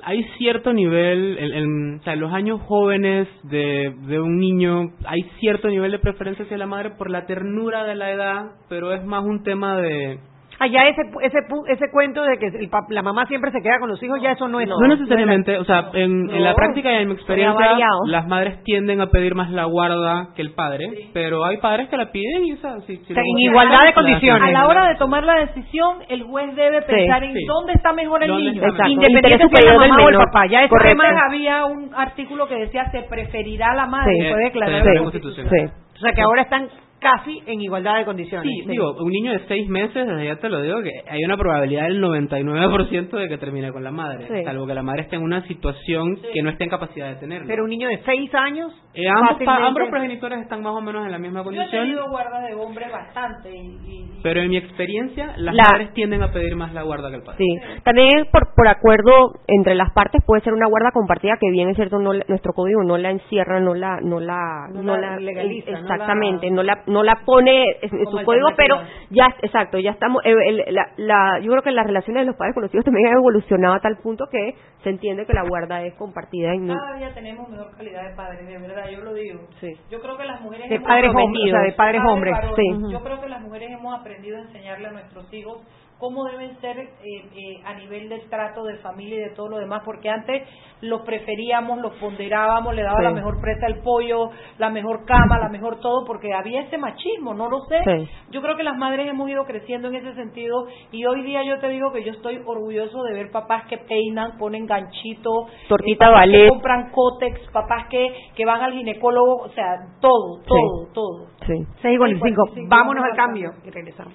hay 0.02 0.22
cierto 0.38 0.72
nivel, 0.72 1.38
en, 1.38 1.52
en- 1.54 1.94
o 2.00 2.02
sea, 2.02 2.16
los 2.16 2.32
años 2.32 2.60
jóvenes 2.62 3.28
de, 3.44 3.94
de 4.06 4.20
un 4.20 4.38
niño 4.38 4.92
hay 5.06 5.22
cierto 5.40 5.68
nivel 5.68 5.92
de 5.92 5.98
preferencia 5.98 6.44
hacia 6.44 6.58
la 6.58 6.66
madre 6.66 6.90
por 6.98 7.10
la 7.10 7.26
ternura 7.26 7.84
de 7.84 7.94
la 7.94 8.10
edad, 8.12 8.50
pero 8.68 8.92
es 8.92 9.04
más 9.04 9.24
un 9.24 9.42
tema 9.42 9.76
de... 9.80 10.18
Allá 10.60 10.88
ese, 10.88 11.02
ese, 11.22 11.38
pu- 11.48 11.64
ese 11.68 11.90
cuento 11.90 12.22
de 12.22 12.38
que 12.38 12.46
el 12.46 12.70
pap- 12.70 12.88
la 12.90 13.02
mamá 13.02 13.26
siempre 13.26 13.50
se 13.50 13.60
queda 13.60 13.78
con 13.80 13.88
los 13.88 14.02
hijos, 14.02 14.20
ya 14.22 14.32
eso 14.32 14.46
no 14.48 14.60
es. 14.60 14.68
No, 14.68 14.78
necesariamente, 14.86 15.58
o 15.58 15.64
sea, 15.64 15.90
en, 15.94 16.30
en 16.30 16.42
la 16.44 16.50
No, 16.50 16.56
práctica 16.56 16.92
y 16.92 17.02
en 17.02 17.08
mi 17.08 17.14
experiencia, 17.14 17.76
las 18.06 18.26
madres 18.28 18.62
tienden 18.64 19.00
a 19.00 19.06
pedir 19.08 19.34
más 19.34 19.50
la 19.50 19.64
guarda 19.64 20.28
que 20.36 20.42
el 20.42 20.52
padre, 20.54 20.86
pero 21.12 21.44
hay 21.44 21.56
padres 21.58 21.88
que 21.88 21.96
la 21.96 22.12
piden 22.12 22.44
y, 22.44 22.52
o 22.52 22.56
sea, 22.58 22.76
si, 22.86 22.96
si 22.98 23.04
sea, 23.14 23.22
le 23.22 23.28
en 23.30 23.38
igualdad 23.50 23.84
de 23.84 23.92
condiciones. 23.94 24.42
A 24.42 24.50
la 24.52 24.66
hora 24.66 24.88
de 24.88 24.94
tomar 24.96 25.24
la 25.24 25.34
decisión, 25.40 25.98
el 26.08 26.22
juez 26.22 26.54
debe 26.54 26.82
pensar 26.82 27.24
en 27.24 27.32
Sí. 27.34 27.44
dónde 27.46 27.72
está 27.72 27.92
mejor 27.92 28.22
el 28.22 28.28
¿Dónde 28.28 28.50
niño. 28.52 28.62
Independiente 28.86 29.46
si 29.60 29.66
la 29.66 29.74
mamá 29.78 29.96
o 30.04 30.08
el 30.08 30.16
papá, 30.16 30.46
ya 30.46 30.62
ese 30.64 30.74
tema 30.82 31.04
Además, 31.04 31.22
había 31.28 31.64
un 31.66 31.90
artículo 31.96 32.46
que 32.46 32.54
decía 32.56 32.84
se 32.90 33.02
preferirá 33.02 33.74
la 33.74 33.86
madre, 33.86 34.12
Sí. 34.18 34.28
fue 34.30 34.40
declarado. 34.44 34.84
Constitución. 35.02 35.48
Sí. 35.48 35.66
O 35.96 35.98
sea 35.98 36.12
que 36.12 36.22
ahora 36.22 36.42
están 36.42 36.68
casi 37.04 37.42
en 37.46 37.60
igualdad 37.60 37.98
de 37.98 38.04
condiciones. 38.06 38.48
Sí, 38.50 38.64
digo, 38.66 38.94
un 38.98 39.10
niño 39.12 39.32
de 39.32 39.40
seis 39.46 39.68
meses, 39.68 40.06
desde 40.06 40.24
ya 40.24 40.36
te 40.36 40.48
lo 40.48 40.62
digo, 40.62 40.80
que 40.82 40.90
hay 41.06 41.22
una 41.22 41.36
probabilidad 41.36 41.82
del 41.84 42.00
99% 42.00 43.10
de 43.18 43.28
que 43.28 43.36
termine 43.38 43.70
con 43.72 43.84
la 43.84 43.90
madre, 43.90 44.26
Sí. 44.26 44.42
salvo 44.44 44.66
que 44.66 44.72
la 44.74 44.82
madre 44.82 45.02
esté 45.02 45.16
en 45.16 45.22
una 45.22 45.46
situación 45.46 46.16
que 46.32 46.42
no 46.42 46.48
esté 46.50 46.64
en 46.64 46.70
capacidad 46.70 47.08
de 47.10 47.16
tenerlo. 47.16 47.46
Pero 47.46 47.64
un 47.64 47.70
niño 47.70 47.88
de 47.88 48.00
seis 48.06 48.34
años, 48.34 48.72
Eh, 48.94 49.02
ambos, 49.08 49.36
ambos 49.46 49.88
progenitores 49.90 50.40
están 50.40 50.62
más 50.62 50.72
o 50.74 50.80
menos 50.80 51.04
en 51.04 51.10
la 51.12 51.18
misma 51.18 51.40
Yo 51.42 51.50
he 51.50 51.54
condición, 51.56 51.82
tenido 51.84 52.08
guardas 52.08 52.48
de 52.48 52.54
hombres 52.54 52.90
bastante 52.92 53.50
y, 53.54 53.66
y- 53.86 54.20
pero 54.22 54.40
en 54.40 54.48
mi 54.48 54.56
experiencia, 54.56 55.34
las 55.36 55.54
La- 55.54 55.64
madres 55.70 55.92
tienden 55.94 56.22
a 56.22 56.30
pedir 56.30 56.54
más 56.56 56.72
la 56.72 56.82
guarda 56.82 57.10
que 57.10 57.16
el 57.16 57.22
padre. 57.22 57.38
Sí, 57.38 57.80
también 57.82 58.26
por, 58.32 58.54
por 58.54 58.68
acuerdo 58.68 59.32
entre 59.48 59.74
las 59.74 59.92
partes 59.92 60.22
puede 60.24 60.42
ser 60.42 60.52
una 60.54 60.66
guarda 60.68 60.90
compartida 60.92 61.32
que 61.40 61.50
bien 61.50 61.68
es 61.70 61.76
cierto 61.76 61.98
no 61.98 62.12
la- 62.12 62.24
nuestro 62.28 62.52
código 62.54 62.82
no 62.84 62.96
la 62.96 63.10
encierra, 63.10 63.60
no 63.60 63.74
la 63.74 63.98
no 64.00 64.20
la 64.20 64.68
No 64.72 64.96
la 64.96 65.16
legaliza, 65.18 65.72
no 65.72 65.78
exactamente, 65.78 66.46
la- 66.46 66.54
no 66.54 66.62
la 66.62 66.84
no 66.94 67.02
la 67.02 67.16
pone 67.26 67.64
en 67.82 67.90
Como 68.04 68.18
su 68.20 68.24
código, 68.24 68.46
pero 68.56 68.76
ya 69.10 69.26
exacto, 69.42 69.78
ya 69.78 69.90
estamos 69.90 70.24
eh, 70.24 70.32
el- 70.46 70.74
la, 70.74 70.86
la- 70.96 71.38
yo 71.40 71.50
creo 71.50 71.62
que 71.62 71.72
las 71.72 71.86
relaciones 71.86 72.22
de 72.22 72.26
los 72.26 72.36
padres 72.36 72.54
con 72.54 72.62
los 72.62 72.72
hijos 72.74 72.84
también 72.84 73.08
han 73.08 73.14
evolucionado 73.18 73.74
a 73.74 73.80
tal 73.80 73.96
punto 73.98 74.26
que 74.30 74.54
se 74.82 74.90
entiende 74.90 75.26
que 75.26 75.32
la 75.32 75.42
guarda 75.48 75.82
es 75.82 75.94
compartida 75.94 76.54
y 76.54 76.58
no 76.58 76.74
cada 76.74 76.96
día 76.98 77.12
tenemos 77.14 77.48
mejor 77.48 77.76
calidad 77.76 78.08
de 78.08 78.14
padres, 78.16 78.46
de 78.46 78.58
verdad, 78.58 78.84
yo 78.90 79.00
lo 79.02 79.12
digo. 79.14 79.40
Sí. 79.60 79.72
Yo 79.90 80.00
creo 80.00 80.16
que 80.16 80.24
las 80.24 80.40
mujeres 80.40 80.68
De 80.68 80.76
hemos 80.76 80.88
padres 80.88 81.10
aprendido- 81.10 81.24
hombres, 81.26 81.52
o 81.52 81.56
sea, 81.56 81.60
de 81.64 81.72
padres 81.72 82.02
hombres, 82.06 82.32
varones. 82.34 82.56
sí. 82.56 82.92
Yo 82.92 83.00
creo 83.02 83.20
que 83.20 83.28
las 83.28 83.40
mujeres 83.42 83.70
hemos 83.72 84.00
aprendido 84.00 84.36
a 84.36 84.40
enseñarle 84.42 84.88
a 84.88 84.92
nuestros 84.92 85.32
hijos 85.34 85.62
cómo 85.98 86.24
deben 86.24 86.58
ser 86.60 86.78
eh, 86.78 86.88
eh, 87.04 87.62
a 87.64 87.74
nivel 87.74 88.08
del 88.08 88.28
trato 88.28 88.62
de 88.64 88.76
familia 88.78 89.16
y 89.18 89.28
de 89.28 89.34
todo 89.34 89.48
lo 89.48 89.58
demás, 89.58 89.82
porque 89.84 90.10
antes 90.10 90.42
los 90.82 91.00
preferíamos, 91.02 91.78
los 91.80 91.94
ponderábamos, 91.96 92.74
le 92.74 92.82
daba 92.82 92.98
Sí. 92.98 93.04
la 93.04 93.10
mejor 93.12 93.40
presa 93.40 93.66
al 93.66 93.80
pollo, 93.82 94.28
la 94.58 94.68
mejor 94.70 95.04
cama, 95.06 95.38
la 95.38 95.48
mejor 95.48 95.80
todo, 95.80 96.04
porque 96.04 96.34
había 96.34 96.60
ese 96.62 96.76
machismo, 96.76 97.32
no 97.32 97.48
lo 97.48 97.60
sé. 97.66 97.78
Sí. 97.84 98.08
Yo 98.32 98.42
creo 98.42 98.56
que 98.56 98.62
las 98.64 98.76
madres 98.76 99.08
hemos 99.08 99.28
ido 99.30 99.44
creciendo 99.44 99.88
en 99.88 99.94
ese 99.94 100.14
sentido 100.14 100.66
y 100.92 101.06
hoy 101.06 101.22
día 101.22 101.42
yo 101.44 101.58
te 101.58 101.68
digo 101.68 101.90
que 101.92 102.04
yo 102.04 102.12
estoy 102.12 102.38
orgulloso 102.44 103.02
de 103.04 103.14
ver 103.14 103.30
papás 103.30 103.64
que 103.68 103.78
peinan, 103.78 104.36
ponen 104.36 104.66
ganchito, 104.66 105.30
Tortita 105.68 106.06
eh, 106.06 106.08
que 106.08 106.14
ballet. 106.14 106.48
compran 106.50 106.90
cótex, 106.90 107.40
papás 107.50 107.86
que, 107.88 108.12
que 108.34 108.44
van 108.44 108.60
al 108.60 108.72
ginecólogo, 108.72 109.36
o 109.44 109.48
sea, 109.50 109.76
todo, 110.00 110.42
todo, 110.46 110.92
todo. 110.92 111.26
sí. 111.46 111.54
6 111.80 111.94
y 111.94 111.98
45. 111.98 111.98
45, 111.98 112.68
Vámonos 112.68 113.04
al 113.04 113.16
cambio. 113.16 113.50
y 113.64 113.70
regresamos. 113.70 114.14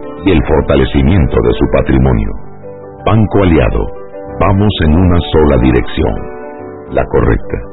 y 0.25 0.31
el 0.31 0.41
fortalecimiento 0.45 1.35
de 1.43 1.53
su 1.53 1.65
patrimonio. 1.71 2.29
Banco 3.05 3.43
Aliado, 3.43 3.87
vamos 4.39 4.73
en 4.85 4.93
una 4.95 5.19
sola 5.31 5.57
dirección, 5.61 6.13
la 6.91 7.03
correcta. 7.05 7.71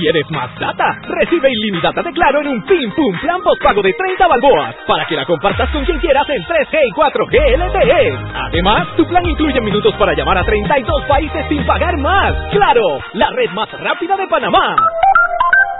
¿Quieres 0.00 0.30
más 0.30 0.48
data? 0.58 0.98
Recibe 1.08 1.50
ilimitada 1.52 2.02
de 2.02 2.12
Claro 2.12 2.40
en 2.40 2.48
un 2.48 2.62
Pim 2.62 2.90
Pum 2.96 3.20
Plan 3.20 3.42
postpago 3.42 3.82
de 3.82 3.92
30 3.92 4.28
balboas 4.28 4.74
para 4.86 5.04
que 5.04 5.14
la 5.14 5.26
compartas 5.26 5.68
con 5.70 5.84
quien 5.84 5.98
quieras 5.98 6.26
en 6.30 6.42
3G 6.42 6.78
y 6.86 6.92
4G 6.92 7.58
LTE. 7.58 8.18
Además, 8.34 8.88
tu 8.96 9.04
plan 9.06 9.26
incluye 9.26 9.60
minutos 9.60 9.94
para 9.96 10.14
llamar 10.14 10.38
a 10.38 10.44
32 10.44 11.04
países 11.04 11.44
sin 11.50 11.66
pagar 11.66 11.98
más. 11.98 12.32
¡Claro! 12.50 12.80
La 13.12 13.28
red 13.30 13.50
más 13.50 13.70
rápida 13.78 14.16
de 14.16 14.26
Panamá. 14.26 14.74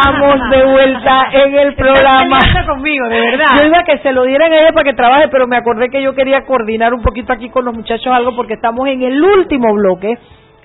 Estamos 0.00 0.50
de 0.50 0.64
vuelta 0.64 1.28
en 1.30 1.54
el 1.56 1.74
programa. 1.74 2.38
conmigo, 2.66 3.06
de 3.08 3.20
verdad. 3.20 3.44
Yo 3.60 3.66
iba 3.66 3.80
a 3.80 3.84
que 3.84 3.98
se 3.98 4.12
lo 4.12 4.24
dieran 4.24 4.50
a 4.50 4.60
ella 4.60 4.72
para 4.72 4.84
que 4.84 4.96
trabaje, 4.96 5.28
pero 5.28 5.46
me 5.46 5.58
acordé 5.58 5.90
que 5.90 6.02
yo 6.02 6.14
quería 6.14 6.46
coordinar 6.46 6.94
un 6.94 7.02
poquito 7.02 7.34
aquí 7.34 7.50
con 7.50 7.66
los 7.66 7.74
muchachos 7.74 8.06
algo 8.10 8.34
porque 8.34 8.54
estamos 8.54 8.88
en 8.88 9.02
el 9.02 9.22
último 9.22 9.74
bloque 9.74 10.16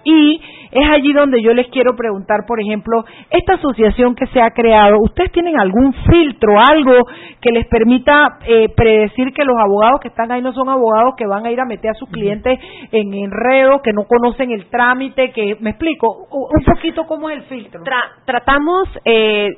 y 0.06 0.39
es 0.72 0.89
allí 0.89 1.14
donde 1.14 1.41
yo 1.41 1.53
les 1.53 1.68
quiero 1.70 1.95
preguntar, 1.95 2.45
por 2.47 2.62
ejemplo, 2.62 3.03
esta 3.30 3.56
asociación 3.56 4.14
que 4.14 4.28
se 4.28 4.41
ha 4.41 4.51
creado, 4.51 4.97
¿ustedes 5.01 5.32
tienen 5.32 5.60
algún 5.60 5.93
filtro, 6.10 6.60
algo 6.60 6.93
que 7.41 7.51
les 7.51 7.66
permita 7.68 8.38
eh, 8.45 8.70
predecir 8.76 9.34
que 9.34 9.43
los 9.45 9.58
abogados 9.58 9.99
que 10.01 10.10
están 10.10 10.32
ahí 10.32 10.41
no 10.41 10.53
son 10.53 10.70
abogados 10.70 11.16
que 11.18 11.26
van 11.26 11.45
a 11.45 11.51
ir 11.51 11.60
a 11.60 11.66
meter 11.66 11.91
a 11.91 11.93
sus 11.95 12.10
clientes 12.10 12.60
en 12.91 13.14
enredo, 13.14 13.82
que 13.82 13.93
no 13.93 14.03
conocen 14.03 14.51
el 14.51 14.68
trámite, 14.68 15.32
que, 15.32 15.58
me 15.60 15.72
explico, 15.72 16.28
un 16.30 16.64
poquito 16.64 17.06
cómo 17.08 17.30
es 17.30 17.38
el 17.38 17.43
filtro? 17.43 17.82
tratamos, 18.26 18.88
eh, 19.06 19.49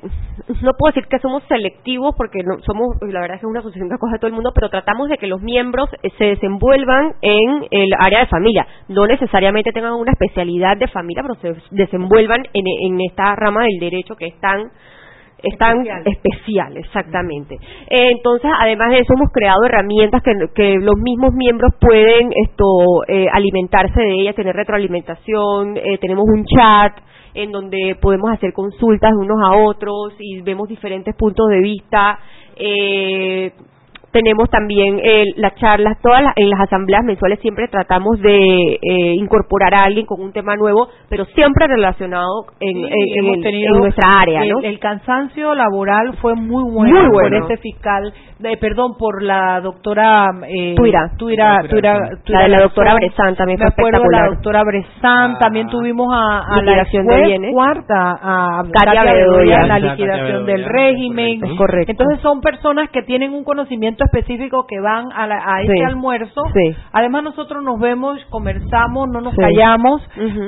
no 0.62 0.72
puedo 0.78 0.94
decir 0.94 1.08
que 1.10 1.20
somos 1.20 1.44
selectivos 1.48 2.16
porque 2.16 2.44
no 2.44 2.60
somos, 2.66 2.96
la 3.02 3.22
verdad 3.22 3.36
es 3.36 3.42
que 3.42 3.48
es 3.48 3.50
una 3.50 3.60
asociación 3.60 3.90
que 3.90 3.96
acoge 3.96 4.16
a 4.16 4.20
todo 4.20 4.28
el 4.28 4.34
mundo, 4.34 4.52
pero 4.54 4.70
tratamos 4.70 5.10
de 5.10 5.18
que 5.18 5.28
los 5.28 5.42
miembros 5.42 5.90
eh, 6.04 6.10
se 6.18 6.26
desenvuelvan 6.26 7.16
en 7.22 7.66
el 7.72 7.90
área 8.00 8.20
de 8.20 8.28
familia, 8.28 8.68
no 8.88 9.08
necesariamente 9.08 9.72
tengan 9.72 9.94
una 9.94 10.12
especialidad 10.38 10.78
de 10.78 10.88
familia, 10.88 11.24
pero 11.24 11.56
se 11.56 11.62
desenvuelvan 11.72 12.44
en, 12.54 12.66
en 12.68 13.02
esta 13.02 13.36
rama 13.36 13.64
del 13.64 13.80
derecho 13.80 14.16
que 14.16 14.28
es 14.28 14.40
tan 14.40 14.72
es 15.44 15.56
tan 15.60 15.86
especial, 16.06 16.76
exactamente. 16.78 17.56
Eh, 17.56 18.10
entonces, 18.10 18.50
además 18.60 18.90
de 18.90 19.00
eso, 19.02 19.14
hemos 19.14 19.32
creado 19.32 19.66
herramientas 19.66 20.24
que, 20.24 20.32
que 20.56 20.78
los 20.80 20.96
mismos 20.98 21.32
miembros 21.34 21.74
pueden 21.80 22.32
esto 22.44 22.66
eh, 23.08 23.28
alimentarse 23.32 24.02
de 24.02 24.22
ellas, 24.22 24.36
tener 24.36 24.56
retroalimentación, 24.56 25.78
eh, 25.78 26.00
tenemos 26.00 26.26
un 26.28 26.44
chat 26.44 26.98
en 27.36 27.52
donde 27.52 27.96
podemos 28.02 28.32
hacer 28.32 28.52
consultas 28.52 29.12
unos 29.14 29.38
a 29.44 29.58
otros 29.58 30.16
y 30.18 30.42
vemos 30.42 30.68
diferentes 30.68 31.16
puntos 31.16 31.46
de 31.50 31.62
vista. 31.62 32.18
Eh, 34.18 34.22
tenemos 34.22 34.50
también 34.50 35.00
eh, 35.04 35.26
las 35.36 35.56
charlas, 35.56 35.98
todas 36.02 36.24
las, 36.24 36.34
en 36.38 36.50
las 36.50 36.62
asambleas 36.62 37.04
mensuales 37.04 37.40
siempre 37.40 37.68
tratamos 37.68 38.20
de 38.20 38.80
eh, 38.82 39.14
incorporar 39.16 39.74
a 39.76 39.84
alguien 39.84 40.06
con 40.06 40.22
un 40.22 40.32
tema 40.32 40.56
nuevo, 40.56 40.88
pero 41.10 41.26
siempre 41.26 41.68
relacionado 41.68 42.46
en, 42.60 42.82
nuestra 43.78 44.20
área. 44.20 44.42
El, 44.44 44.50
¿no? 44.50 44.60
el, 44.62 44.80
cansancio 44.80 45.54
laboral 45.54 46.18
fue 46.22 46.36
muy 46.36 46.64
bueno, 46.72 47.12
por 47.12 47.34
ese 47.34 47.58
fiscal, 47.58 48.14
de, 48.40 48.58
perdón, 48.58 48.98
por 48.98 49.24
la 49.24 49.62
doctora 49.62 50.30
eh, 50.48 50.76
Tuira. 50.76 51.12
Tuira, 51.18 51.60
Tuira, 51.70 52.10
la 52.26 52.42
de 52.42 52.50
la 52.50 52.62
doctora 52.62 52.94
Bresan 52.96 53.36
también 53.36 53.60
fue 53.60 53.68
Me 53.68 53.74
acuerdo 53.74 54.10
la 54.12 54.28
doctora 54.28 54.64
Bresan, 54.64 55.38
también 55.40 55.68
tuvimos 55.68 56.08
a, 56.12 56.40
a 56.40 56.62
la 56.62 56.84
de 56.84 57.52
cuarta, 57.52 58.18
a 58.22 58.64
Katia 58.72 59.04
Bedoya, 59.04 59.66
la 59.68 59.80
liquidación 59.80 60.46
del 60.46 60.66
régimen. 60.66 61.56
Correcto. 61.56 61.92
Entonces 61.92 62.20
son 62.22 62.42
personas 62.42 62.90
que 62.90 63.04
tienen 63.04 63.34
un 63.34 63.44
conocimiento 63.44 64.04
específico 64.08 64.66
que 64.68 64.80
van 64.80 65.12
a, 65.14 65.28
la, 65.28 65.36
a 65.38 65.62
ese 65.62 65.86
almuerzo. 65.86 66.42
Además 66.92 67.24
nosotros 67.24 67.64
nos 67.64 67.80
vemos, 67.80 68.20
conversamos, 68.30 69.08
no 69.10 69.22
nos 69.22 69.36
callamos, 69.36 70.02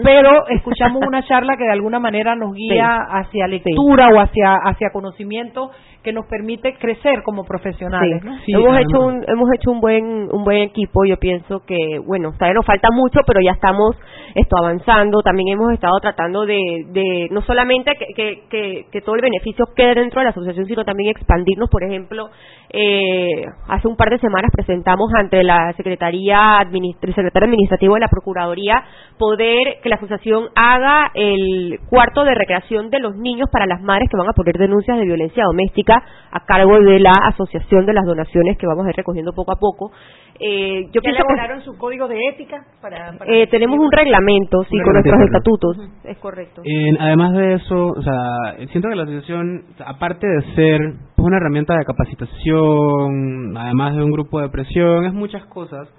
pero 0.04 0.48
escuchamos 0.50 1.02
una 1.08 1.24
charla 1.24 1.56
que 1.58 1.64
de 1.64 1.72
alguna 1.72 2.00
manera 2.00 2.36
nos 2.36 2.54
guía 2.54 2.98
hacia 3.10 3.48
lectura 3.48 4.10
o 4.14 4.20
hacia 4.20 4.56
hacia 4.56 4.90
conocimiento 4.92 5.72
que 6.04 6.14
nos 6.14 6.26
permite 6.28 6.76
crecer 6.76 7.24
como 7.24 7.44
profesionales. 7.44 8.22
hemos 8.48 8.78
hecho 8.80 9.00
un 9.02 9.24
hemos 9.28 9.50
hecho 9.54 9.72
un 9.72 9.82
buen 9.82 10.30
un 10.32 10.44
buen 10.44 10.60
equipo. 10.60 11.06
Yo 11.06 11.18
pienso 11.18 11.62
que 11.66 12.00
bueno, 12.06 12.32
todavía 12.32 12.56
nos 12.56 12.66
falta 12.66 12.90
mucho, 12.92 13.20
pero 13.28 13.42
ya 13.44 13.52
estamos 13.52 13.98
esto 14.36 14.56
avanzando. 14.58 15.22
También 15.22 15.50
hemos 15.50 15.74
estado 15.74 16.00
tratando 16.02 16.46
de, 16.46 16.86
de 16.92 17.28
no 17.32 17.42
solamente 17.42 17.92
que, 18.16 18.44
que, 18.50 18.86
que, 18.92 19.02
todo 19.02 19.16
el 19.16 19.22
beneficio 19.22 19.66
quede 19.76 19.96
dentro 19.96 20.20
de 20.22 20.26
la 20.26 20.32
asociación, 20.32 20.66
sino 20.66 20.84
también 20.86 21.10
expandirnos. 21.10 21.70
Por 21.70 21.84
ejemplo, 21.84 22.30
eh, 22.70 23.44
hace 23.68 23.88
un 23.88 23.96
par 23.96 24.10
de 24.10 24.20
semanas 24.20 24.52
presentamos 24.52 25.12
ante 25.14 25.44
la 25.44 25.74
Secretaría 25.74 26.60
Administ 26.60 26.98
Secretario 27.00 27.48
Administrativo 27.48 27.96
de 27.96 28.00
la 28.02 28.08
Procuraduría 28.08 28.84
poder 29.18 29.80
que 29.82 29.90
la 29.90 29.96
asociación 29.96 30.48
haga 30.56 31.12
el 31.14 31.80
cuarto 31.90 32.24
de 32.24 32.36
recreación 32.36 32.90
de 32.90 33.00
los 33.00 33.16
niños 33.16 33.50
para 33.52 33.66
las 33.66 33.82
madres 33.82 34.10
que 34.10 34.18
van 34.18 34.30
a 34.30 34.34
poner 34.34 34.58
denuncias 34.58 34.98
de 34.98 35.06
violencia 35.06 35.44
doméstica 35.46 36.02
a 36.32 36.46
cargo 36.46 36.80
de 36.80 37.00
la 37.00 37.14
Asociación 37.28 37.86
de 37.86 37.94
las 37.94 38.06
Donaciones 38.06 38.58
que 38.58 38.68
vamos 38.68 38.86
a 38.86 38.90
ir 38.90 38.96
recogiendo 38.96 39.34
poco 39.34 39.52
a 39.52 39.60
poco. 39.60 39.92
Eh, 40.40 40.86
yo 40.92 41.02
¿Ya 41.02 41.10
elaboraron 41.10 41.62
su 41.64 41.78
código 41.78 42.08
de 42.08 42.18
ética? 42.32 42.64
Para, 42.82 43.12
eh, 43.28 43.48
tenemos 43.48 43.78
un 43.78 43.92
reglamento, 43.92 44.64
sí, 44.70 44.78
con 44.84 44.94
nuestros 44.94 45.20
estatutos. 45.26 45.78
Es 46.06 46.18
correcto. 46.20 46.62
además 47.00 47.34
de 47.34 47.54
eso, 47.56 47.88
o 47.88 48.02
sea, 48.02 48.68
siento 48.72 48.88
que 48.88 48.96
la 48.96 49.04
asociación, 49.04 49.66
aparte 49.86 50.26
de 50.26 50.56
ser 50.56 50.94
una 51.24 51.38
herramienta 51.38 51.76
de 51.76 51.86
capacitación, 51.86 53.58
además 53.58 53.96
de 53.96 54.04
un 54.04 54.12
grupo 54.12 54.40
de 54.42 54.50
presión, 54.50 55.06
es 55.06 55.14
muchas 55.14 55.46
cosas 55.46 55.90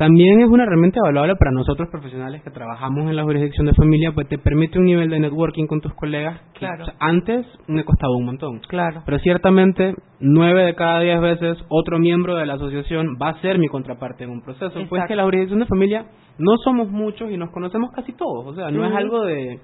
también 0.00 0.40
es 0.40 0.48
una 0.48 0.62
herramienta 0.62 0.98
evaluable 0.98 1.36
para 1.36 1.50
nosotros 1.50 1.90
profesionales 1.90 2.42
que 2.42 2.50
trabajamos 2.50 3.10
en 3.10 3.16
la 3.16 3.22
jurisdicción 3.22 3.66
de 3.66 3.74
familia, 3.74 4.12
pues 4.12 4.28
te 4.28 4.38
permite 4.38 4.78
un 4.78 4.86
nivel 4.86 5.10
de 5.10 5.20
networking 5.20 5.66
con 5.66 5.82
tus 5.82 5.92
colegas 5.92 6.40
que 6.58 6.66
antes 6.98 7.46
me 7.66 7.84
costaba 7.84 8.16
un 8.16 8.24
montón. 8.24 8.60
Claro. 8.60 9.02
Pero 9.04 9.18
ciertamente, 9.18 9.94
nueve 10.18 10.64
de 10.64 10.74
cada 10.74 11.00
diez 11.00 11.20
veces, 11.20 11.58
otro 11.68 11.98
miembro 11.98 12.34
de 12.36 12.46
la 12.46 12.54
asociación 12.54 13.18
va 13.20 13.28
a 13.28 13.40
ser 13.42 13.58
mi 13.58 13.68
contraparte 13.68 14.24
en 14.24 14.30
un 14.30 14.40
proceso. 14.40 14.72
Pues 14.88 15.04
que 15.06 15.14
la 15.14 15.24
jurisdicción 15.24 15.60
de 15.60 15.66
familia 15.66 16.06
no 16.38 16.56
somos 16.64 16.88
muchos 16.88 17.30
y 17.30 17.36
nos 17.36 17.50
conocemos 17.50 17.90
casi 17.94 18.14
todos. 18.14 18.46
O 18.46 18.54
sea, 18.54 18.70
no 18.70 18.86
es 18.86 18.96
algo 18.96 19.20
de... 19.26 19.56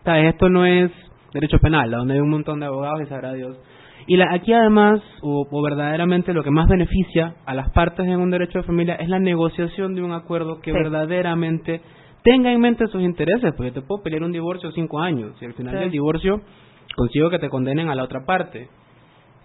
O 0.00 0.02
sea, 0.02 0.28
esto 0.28 0.48
no 0.48 0.66
es 0.66 0.90
derecho 1.32 1.58
penal, 1.60 1.92
donde 1.92 2.14
hay 2.14 2.20
un 2.20 2.30
montón 2.30 2.58
de 2.58 2.66
abogados 2.66 3.00
y 3.02 3.06
sabrá 3.06 3.32
Dios 3.32 3.56
Y 4.06 4.16
la, 4.18 4.32
aquí 4.32 4.52
además, 4.52 5.00
o, 5.22 5.46
o 5.50 5.62
verdaderamente 5.62 6.32
lo 6.34 6.42
que 6.42 6.50
más 6.50 6.68
beneficia 6.68 7.36
a 7.46 7.54
las 7.54 7.70
partes 7.70 8.06
en 8.06 8.20
un 8.20 8.30
derecho 8.30 8.58
de 8.58 8.64
familia 8.64 8.96
es 8.96 9.08
la 9.08 9.18
negociación 9.18 9.94
de 9.94 10.02
un 10.02 10.12
acuerdo 10.12 10.60
que 10.60 10.72
Sí. 10.72 10.76
verdaderamente 10.76 11.80
tenga 12.22 12.52
en 12.52 12.60
mente 12.60 12.86
sus 12.88 13.02
intereses, 13.02 13.52
porque 13.56 13.72
te 13.72 13.80
puedo 13.82 14.02
pelear 14.02 14.22
un 14.22 14.32
divorcio 14.32 14.70
cinco 14.72 15.00
años, 15.00 15.32
y 15.40 15.46
al 15.46 15.54
final 15.54 15.74
Sí. 15.74 15.80
del 15.80 15.90
divorcio 15.90 16.40
consigo 16.96 17.30
que 17.30 17.38
te 17.38 17.48
condenen 17.48 17.88
a 17.88 17.94
la 17.94 18.04
otra 18.04 18.24
parte. 18.26 18.68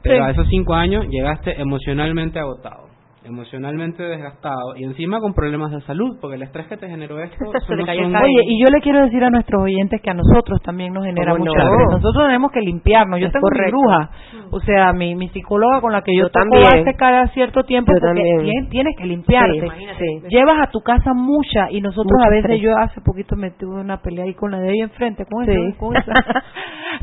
Pero 0.03 0.16
Sí. 0.18 0.22
a 0.22 0.32
esos 0.32 0.47
cinco 0.49 0.74
años 0.76 1.05
llegaste 1.10 1.60
emocionalmente 1.60 2.39
agotado, 2.39 2.89
emocionalmente 3.26 4.02
desgastado, 4.04 4.76
y 4.76 4.84
encima 4.86 5.20
con 5.20 5.34
problemas 5.34 5.72
de 5.72 5.82
salud, 5.82 6.18
porque 6.22 6.36
el 6.38 6.44
estrés 6.44 6.68
que 6.68 6.78
te 6.78 6.88
generó 6.88 7.20
esto 7.22 7.52
Se 7.68 7.76
le 7.76 7.82
no 7.82 7.86
cayó 7.86 8.04
son-. 8.04 8.16
Oye, 8.16 8.44
y 8.48 8.64
yo 8.64 8.70
le 8.72 8.82
quiero 8.82 9.02
decir 9.04 9.24
a 9.24 9.30
nuestros 9.30 9.62
oyentes 9.62 10.02
que 10.02 10.10
a 10.10 10.14
nosotros 10.14 10.62
también 10.62 10.94
nos 10.94 11.04
genera 11.06 11.34
¿Cómo 11.34 11.46
mucho 11.46 11.58
no? 11.58 11.70
estrés. 11.72 11.88
Nosotros 12.02 12.26
tenemos 12.28 12.52
que 12.52 12.62
limpiarnos. 12.62 13.20
Yo 13.20 13.28
Es 13.28 13.34
tengo 13.34 13.44
correcto. 13.48 13.76
mi 13.76 13.82
bruja, 13.84 14.10
o 14.52 14.60
sea, 14.62 14.94
mi, 14.94 15.16
mi 15.16 15.28
psicóloga 15.30 15.82
con 15.82 15.92
la 15.92 16.02
que 16.02 16.16
yo, 16.16 16.24
Yo 16.24 16.30
toco 16.30 16.46
también. 16.50 16.68
hace 16.88 16.96
cada 16.96 17.28
cierto 17.30 17.64
tiempo 17.64 17.92
Yo 17.94 18.00
porque 18.08 18.68
tienes 18.70 18.96
que 18.98 19.06
limpiarte. 19.06 19.68
Sí. 19.98 20.22
Llevas 20.30 20.58
a 20.68 20.72
tu 20.72 20.80
casa 20.82 21.14
mucha 21.14 21.70
y 21.72 21.82
nosotros 21.82 22.14
Mucho 22.18 22.28
a 22.28 22.30
veces, 22.32 22.52
estrés. 22.52 22.62
yo 22.62 22.78
hace 22.78 23.02
poquito 23.02 23.36
me 23.36 23.52
tuve 23.52 23.82
una 23.82 23.98
pelea 24.02 24.24
ahí 24.26 24.34
con 24.34 24.52
la 24.52 24.60
de 24.60 24.72
ella 24.72 24.84
enfrente, 24.86 25.26
con, 25.26 25.46
Sí. 25.46 25.52
esa- 25.52 25.78
con 25.78 25.96
esa. 25.98 26.14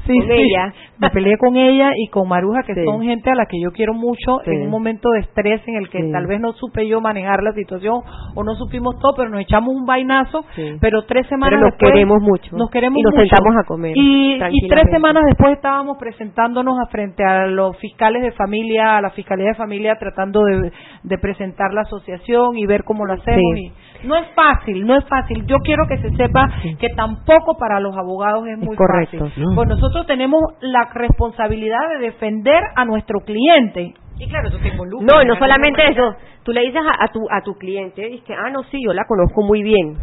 Sí, 0.07 0.19
Con 0.19 0.27
sí. 0.29 0.33
ella. 0.35 0.73
Me 0.99 1.11
peleé 1.11 1.37
con 1.39 1.57
ella 1.57 1.91
y 1.97 2.09
con 2.09 2.29
Maruja, 2.29 2.63
que 2.63 2.75
Sí. 2.75 2.81
son 2.85 3.03
gente 3.03 3.31
a 3.31 3.35
la 3.35 3.47
que 3.47 3.61
yo 3.61 3.71
quiero 3.73 3.93
mucho 3.95 4.41
en 4.45 4.63
un 4.63 4.71
momento 4.71 5.11
de 5.11 5.21
estrés 5.21 5.61
en 5.69 5.77
el 5.77 5.89
que 5.91 6.03
tal 6.11 6.27
vez 6.27 6.41
no 6.41 6.53
supe 6.55 6.89
yo 6.89 7.01
manejar 7.01 7.43
la 7.43 7.53
situación 7.53 8.01
o 8.35 8.43
no 8.45 8.55
supimos 8.55 8.99
todo, 8.99 9.15
pero 9.17 9.31
nos 9.31 9.41
echamos 9.43 9.75
un 9.75 9.85
vainazo, 9.87 10.45
pero 10.81 11.03
tres 11.05 11.27
semanas 11.29 11.51
Pero 11.59 11.61
nos 11.63 11.71
después 11.73 11.93
queremos 11.93 12.23
mucho. 12.23 12.57
nos 12.57 12.71
queremos 12.71 12.99
Y 12.99 13.03
nos 13.03 13.13
mucho. 13.15 13.27
sentamos 13.29 13.55
a 13.63 13.67
comer, 13.67 13.93
y, 13.97 14.35
y 14.51 14.69
tres 14.69 14.85
semanas 14.91 15.23
después 15.27 15.53
estábamos 15.53 15.99
presentándonos 15.99 16.79
a 16.81 16.87
frente 16.87 17.23
a 17.25 17.47
los 17.47 17.77
fiscales 17.79 18.23
de 18.23 18.33
familia, 18.33 18.97
a 18.97 19.03
la 19.03 19.11
fiscalía 19.11 19.49
de 19.49 19.55
familia, 19.55 19.97
tratando 19.99 20.43
de, 20.45 20.73
de 21.03 21.19
presentar 21.19 21.73
la 21.75 21.83
asociación 21.83 22.57
y 22.57 22.67
ver 22.67 22.85
cómo 22.85 23.05
lo 23.05 23.13
hacemos. 23.15 23.43
Y 23.57 23.73
no 24.07 24.17
es 24.17 24.27
fácil, 24.35 24.87
no 24.87 24.97
es 24.97 25.05
fácil. 25.07 25.45
Yo 25.47 25.59
quiero 25.59 25.87
que 25.87 25.99
se 25.99 26.11
sepa 26.17 26.49
que 26.79 26.89
tampoco 26.97 27.57
para 27.59 27.81
los 27.81 27.97
abogados 27.97 28.47
es, 28.47 28.55
Es 28.59 28.65
muy 28.65 28.77
correcto. 28.77 29.19
fácil. 29.27 29.43
No. 29.45 29.55
Nosotros 29.77 30.07
tenemos 30.07 30.43
la 30.61 30.89
responsabilidad 30.95 31.89
de 31.91 32.07
defender 32.07 32.63
a 32.75 32.85
nuestro 32.85 33.21
cliente. 33.21 33.95
Y 34.19 34.27
claro, 34.29 34.49
eso 34.49 34.59
te 34.59 34.69
involucra. 34.69 35.07
No, 35.07 35.23
y 35.23 35.27
no 35.27 35.37
solamente 35.37 35.87
eso. 35.91 36.17
Tú 36.43 36.53
le 36.53 36.63
dices 36.63 36.81
a, 36.81 37.05
a 37.05 37.09
tu 37.09 37.21
a 37.31 37.43
tu 37.43 37.55
cliente, 37.59 38.07
dices, 38.07 38.37
ah, 38.39 38.51
no, 38.51 38.63
sí, 38.65 38.79
yo 38.83 38.93
la 38.95 39.05
conozco 39.07 39.43
muy 39.43 39.63
bien. 39.63 39.99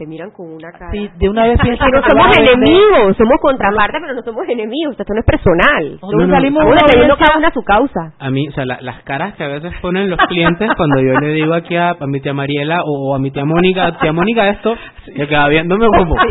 Te 0.00 0.06
miran 0.06 0.30
con 0.30 0.50
una 0.54 0.72
cara. 0.72 0.90
Sí, 0.92 1.10
de 1.18 1.28
una 1.28 1.44
vez 1.44 1.58
piensan 1.62 1.90
que 1.90 1.98
no 2.00 2.02
somos 2.08 2.26
a 2.34 2.40
enemigos, 2.40 3.14
somos 3.18 3.36
contrapartes, 3.42 4.00
pero 4.00 4.14
no 4.14 4.22
somos 4.22 4.48
enemigos. 4.48 4.96
Esto 4.98 5.12
no 5.12 5.20
es 5.20 5.26
personal. 5.26 5.92
Nosotros 6.00 6.20
No, 6.22 6.26
no, 6.26 6.34
salimos 6.34 6.64
una 6.64 6.72
defendiendo 6.80 7.12
audiencia- 7.14 7.26
cada 7.26 7.38
una 7.38 7.50
su 7.52 7.62
causa. 7.62 8.12
A 8.18 8.30
mí, 8.30 8.48
o 8.48 8.52
sea, 8.52 8.64
la- 8.64 8.78
las 8.80 9.02
caras 9.02 9.34
que 9.34 9.44
a 9.44 9.48
veces 9.48 9.72
ponen 9.82 10.08
los 10.08 10.18
clientes 10.26 10.70
cuando 10.74 11.02
yo 11.02 11.20
le 11.20 11.34
digo 11.34 11.52
aquí 11.52 11.76
a, 11.76 11.90
a 11.90 12.06
mi 12.06 12.18
tía 12.20 12.32
Mariela 12.32 12.80
o 12.86 13.14
a 13.14 13.18
mi 13.18 13.30
tía 13.30 13.44
Mónica, 13.44 13.98
tía 14.00 14.12
Mónica 14.14 14.48
esto, 14.48 14.74
ya 15.14 15.26
queda 15.26 15.48
viéndome 15.48 15.86
como... 15.86 16.14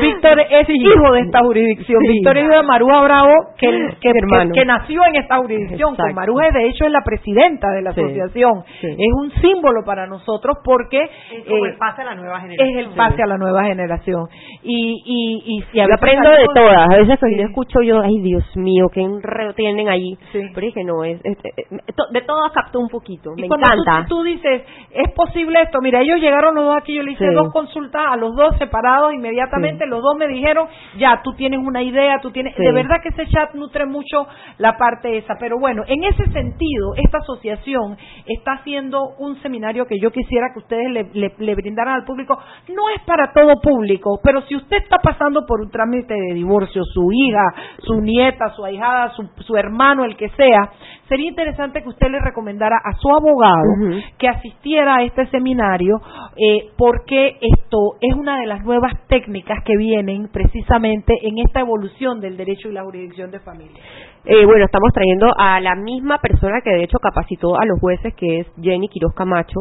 Víctor 0.00 0.40
es 0.50 0.68
hijo 0.68 1.12
de 1.12 1.20
esta 1.20 1.38
jurisdicción. 1.40 2.00
Sí. 2.02 2.08
Víctor 2.14 2.38
es 2.38 2.44
hijo 2.44 2.54
de 2.56 2.62
Maruja 2.62 3.00
Bravo, 3.02 3.32
que, 3.58 3.68
que, 4.00 4.08
hermano. 4.10 4.52
que- 4.54 4.60
que 4.60 4.66
nació 4.66 5.00
en 5.06 5.16
esta 5.22 5.36
jurisdicción. 5.38 5.94
Exacto. 5.94 6.32
De 6.52 6.68
hecho, 6.68 6.84
es 6.86 6.92
la 6.92 7.02
presidenta 7.04 7.68
de 7.70 7.82
la 7.82 7.92
Sí. 7.92 8.00
asociación. 8.00 8.64
Sí. 8.80 8.88
Es 8.88 9.12
un 9.20 9.30
símbolo 9.40 9.84
para 9.84 10.06
nosotros 10.06 10.56
porque 10.64 11.00
Es 11.32 11.44
como 11.44 11.66
eh, 11.66 11.70
el 11.70 11.76
pase 11.78 12.02
a 12.02 12.04
la 12.04 12.14
nueva 12.14 12.40
generación. 12.40 12.68
es 12.68 12.86
el 12.86 12.94
pase 12.94 13.22
a 13.22 13.26
la 13.26 13.38
nueva 13.38 13.64
generación. 13.64 14.28
Y, 14.62 15.02
y, 15.04 15.64
y 15.72 15.80
a 15.80 15.86
Yo 15.86 15.94
aprendo 15.94 16.30
de 16.30 16.46
todas. 16.54 16.88
A 16.90 16.96
veces 16.96 17.18
cuando 17.18 17.36
Sí. 17.36 17.42
yo 17.42 17.48
escucho 17.48 17.82
yo, 17.82 18.00
ay 18.02 18.20
Dios 18.20 18.44
mío, 18.56 18.86
qué 18.92 19.00
enredo 19.00 19.52
tienen 19.54 19.88
allí. 19.88 20.16
Sí. 20.32 20.40
Pero 20.54 20.66
es 20.66 20.74
que 20.74 20.84
no, 20.84 21.04
es, 21.04 21.20
es- 21.24 21.38
es- 21.56 21.94
to- 21.94 22.08
de 22.12 22.20
todas 22.22 22.52
capto 22.52 22.78
un 22.80 22.88
poquito. 22.88 23.30
Y 23.36 23.42
Me 23.42 23.48
cuando 23.48 23.66
tú- 23.66 23.80
encanta. 23.82 24.08
Tú, 24.08 24.22
dices, 24.22 24.62
es 24.90 25.12
posible 25.14 25.60
esto. 25.62 25.78
Mira, 25.82 26.00
ellos 26.00 26.18
llegaron 26.20 26.54
los 26.54 26.64
dos 26.64 26.76
aquí, 26.76 26.94
yo 26.94 27.02
le 27.02 27.12
hice 27.12 27.28
Sí. 27.28 27.34
dos 27.34 27.52
consultas 27.52 28.02
a 28.10 28.16
los 28.16 28.34
dos 28.36 28.56
separados 28.58 29.12
inmediatamente. 29.14 29.84
Sí. 29.84 29.90
Los 29.90 30.02
dos 30.02 30.16
me 30.18 30.28
dijeron, 30.28 30.68
ya, 30.98 31.20
tú 31.22 31.32
tienes 31.34 31.60
una 31.60 31.82
idea, 31.82 32.18
tú 32.20 32.30
tienes. 32.30 32.54
Sí. 32.56 32.62
De 32.62 32.72
verdad 32.72 32.96
que 33.02 33.08
ese 33.08 33.26
chat 33.28 33.54
nutre 33.54 33.86
mucho 33.86 34.26
la 34.58 34.76
parte 34.76 35.16
esa. 35.16 35.34
Pero 35.40 35.58
bueno, 35.58 35.82
en 35.86 36.04
ese 36.04 36.24
sentido, 36.32 36.94
esta 36.96 37.18
asociación 37.18 37.96
está 38.26 38.52
haciendo 38.52 39.00
un 39.18 39.40
seminario 39.42 39.86
que 39.86 39.98
yo 40.00 40.10
quisiera 40.10 40.48
que 40.52 40.60
ustedes 40.60 40.90
le, 40.90 41.01
le- 41.14 41.34
le 41.38 41.54
brindaran 41.54 41.94
al 41.94 42.04
público. 42.04 42.38
No 42.68 42.82
es 42.96 43.02
para 43.04 43.32
todo 43.32 43.60
público, 43.60 44.20
pero 44.22 44.42
si 44.42 44.56
usted 44.56 44.78
está 44.78 44.98
pasando 44.98 45.44
por 45.46 45.60
un 45.60 45.70
trámite 45.70 46.14
de 46.14 46.34
divorcio, 46.34 46.82
su 46.84 47.10
hija, 47.12 47.42
su 47.78 48.00
nieta, 48.00 48.50
su 48.56 48.64
ahijada, 48.64 49.10
su, 49.14 49.28
su 49.42 49.56
hermano, 49.56 50.04
el 50.04 50.16
que 50.16 50.28
sea, 50.30 50.70
sería 51.08 51.28
interesante 51.28 51.82
que 51.82 51.88
usted 51.88 52.08
le 52.10 52.20
recomendara 52.20 52.76
a 52.82 52.92
su 52.94 53.08
abogado 53.10 53.74
que 54.18 54.28
asistiera 54.28 54.96
a 54.96 55.02
este 55.02 55.26
seminario 55.26 56.00
eh, 56.36 56.70
porque 56.78 57.36
esto 57.40 57.96
es 58.00 58.14
una 58.14 58.38
de 58.40 58.46
las 58.46 58.64
nuevas 58.64 58.92
técnicas 59.08 59.58
que 59.64 59.76
vienen 59.76 60.28
precisamente 60.32 61.12
en 61.22 61.38
esta 61.38 61.60
evolución 61.60 62.20
del 62.20 62.36
derecho 62.36 62.68
y 62.68 62.72
la 62.72 62.82
jurisdicción 62.84 63.30
de 63.30 63.40
familia. 63.40 63.78
Eh, 64.24 64.46
bueno, 64.46 64.64
estamos 64.64 64.90
trayendo 64.94 65.26
a 65.36 65.60
la 65.60 65.74
misma 65.74 66.18
persona 66.18 66.60
que 66.62 66.70
de 66.70 66.84
hecho 66.84 66.98
capacitó 66.98 67.56
a 67.60 67.64
los 67.66 67.78
jueces, 67.80 68.14
que 68.14 68.40
es 68.40 68.46
Jenny 68.60 68.88
Quiroz 68.88 69.12
Camacho. 69.14 69.60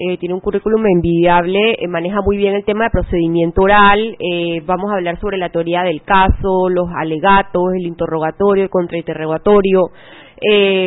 Eh, 0.00 0.16
tiene 0.18 0.34
un 0.34 0.40
currículum 0.40 0.86
envidiable, 0.86 1.72
eh, 1.72 1.88
maneja 1.88 2.20
muy 2.24 2.36
bien 2.36 2.54
el 2.54 2.64
tema 2.64 2.84
de 2.84 2.90
procedimiento 2.90 3.62
oral. 3.62 3.98
eh, 4.20 4.62
vamos 4.64 4.90
a 4.92 4.94
hablar 4.94 5.18
sobre 5.18 5.38
la 5.38 5.48
teoría 5.50 5.82
del 5.82 6.02
caso, 6.02 6.68
los 6.68 6.88
alegatos, 6.96 7.72
el 7.74 7.84
interrogatorio, 7.86 8.62
el 8.62 8.70
contrainterrogatorio, 8.70 9.90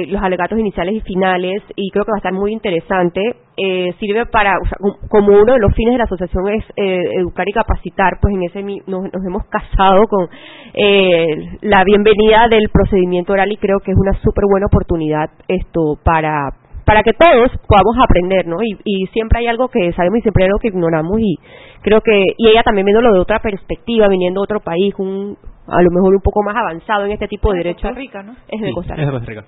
los 0.08 0.24
alegatos 0.24 0.58
iniciales 0.58 0.96
y 0.96 1.02
finales. 1.02 1.62
Y 1.76 1.90
creo 1.92 2.06
que 2.06 2.12
va 2.12 2.18
a 2.18 2.24
estar 2.24 2.32
muy 2.34 2.54
interesante. 2.54 3.20
Sirve 4.00 4.26
para, 4.28 4.54
o 4.58 4.66
sea, 4.66 4.78
como- 5.10 5.34
uno 5.42 5.54
de 5.54 5.60
los 5.60 5.74
fines 5.76 5.94
de 5.94 5.98
la 5.98 6.06
asociación 6.06 6.48
es 6.50 6.64
educar 6.78 7.48
y 7.50 7.52
capacitar, 7.52 8.14
pues 8.22 8.34
en 8.34 8.44
ese 8.44 8.64
nos, 8.64 9.04
nos 9.12 9.26
hemos 9.28 9.44
casado 9.50 10.04
con 10.08 10.30
la 11.62 11.84
bienvenida 11.84 12.48
del 12.50 12.70
procedimiento 12.72 13.34
oral 13.34 13.52
y 13.52 13.58
creo 13.58 13.80
que 13.80 13.92
es 13.92 13.98
una 13.98 14.14
súper 14.24 14.46
buena 14.50 14.68
oportunidad 14.68 15.30
esto 15.50 15.98
para 16.02 16.61
para 16.86 17.04
que 17.04 17.14
todos 17.14 17.52
podamos 17.68 17.96
aprender, 18.04 18.48
¿no? 18.48 18.58
Y, 18.64 18.78
y 18.84 19.06
siempre 19.08 19.40
hay 19.40 19.48
algo 19.48 19.70
que 19.70 19.92
sabemos 19.94 20.20
y 20.20 20.22
siempre 20.22 20.44
hay 20.44 20.48
algo 20.48 20.60
que 20.60 20.70
ignoramos 20.70 21.20
y 21.20 21.36
creo 21.82 22.02
que 22.02 22.24
y 22.38 22.48
ella 22.50 22.64
también 22.64 22.86
viéndolo 22.86 23.14
de 23.14 23.20
otra 23.20 23.40
perspectiva, 23.40 24.08
viniendo 24.08 24.42
de 24.42 24.44
otro 24.46 24.60
país, 24.60 24.94
un 24.98 25.38
a 25.68 25.82
lo 25.82 25.92
mejor 25.92 26.16
un 26.16 26.22
poco 26.22 26.44
más 26.44 26.56
avanzado 26.56 27.06
en 27.06 27.12
este 27.12 27.28
tipo 27.28 27.52
de 27.52 27.60
De 27.60 27.64
derechos. 27.66 27.84
Costa 27.84 28.00
Rica, 28.00 28.24
¿no? 28.24 28.34
Es 28.48 28.62
de 28.62 28.68
Sí, 28.68 28.74
Costa 28.74 28.94
es 28.94 29.00
de 29.00 29.06
Rica. 29.06 29.12
Costa 29.20 29.30
Rica. 29.32 29.46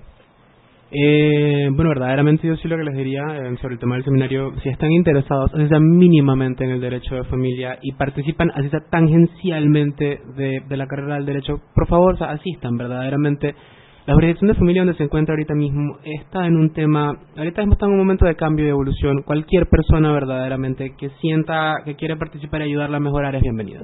Eh, 0.96 1.70
bueno, 1.72 1.88
verdaderamente 1.90 2.46
yo 2.46 2.54
sí 2.56 2.68
lo 2.68 2.76
que 2.76 2.84
les 2.84 2.94
diría 2.94 3.22
eh, 3.36 3.56
sobre 3.60 3.74
el 3.74 3.80
tema 3.80 3.96
del 3.96 4.04
seminario, 4.04 4.52
si 4.62 4.68
están 4.68 4.92
interesados, 4.92 5.52
así 5.52 5.66
sea 5.66 5.80
mínimamente 5.80 6.62
en 6.62 6.70
el 6.70 6.80
derecho 6.80 7.16
de 7.16 7.24
familia 7.24 7.78
y 7.82 7.92
participan, 7.94 8.52
así 8.54 8.68
sea 8.68 8.80
tangencialmente 8.90 10.20
de, 10.36 10.60
de 10.68 10.76
la 10.76 10.86
carrera 10.86 11.16
del 11.16 11.26
derecho, 11.26 11.58
por 11.74 11.88
favor, 11.88 12.14
o 12.14 12.16
sea, 12.16 12.30
asistan 12.30 12.76
verdaderamente. 12.76 13.54
La 14.06 14.12
jurisdicción 14.12 14.48
de 14.48 14.54
familia 14.54 14.82
donde 14.82 14.98
se 14.98 15.04
encuentra 15.04 15.32
ahorita 15.32 15.54
mismo 15.54 15.96
está 16.04 16.46
en 16.46 16.58
un 16.58 16.74
tema, 16.74 17.16
ahorita 17.38 17.62
mismo 17.62 17.72
está 17.72 17.86
en 17.86 17.92
un 17.92 17.98
momento 17.98 18.26
de 18.26 18.36
cambio 18.36 18.66
y 18.66 18.68
evolución. 18.68 19.22
Cualquier 19.22 19.66
persona 19.66 20.12
verdaderamente 20.12 20.94
que 20.98 21.08
sienta 21.22 21.76
que 21.86 21.94
quiere 21.94 22.16
participar 22.16 22.60
y 22.60 22.64
ayudarla 22.64 22.98
a 22.98 23.00
mejorar 23.00 23.34
es 23.34 23.40
bienvenida. 23.40 23.80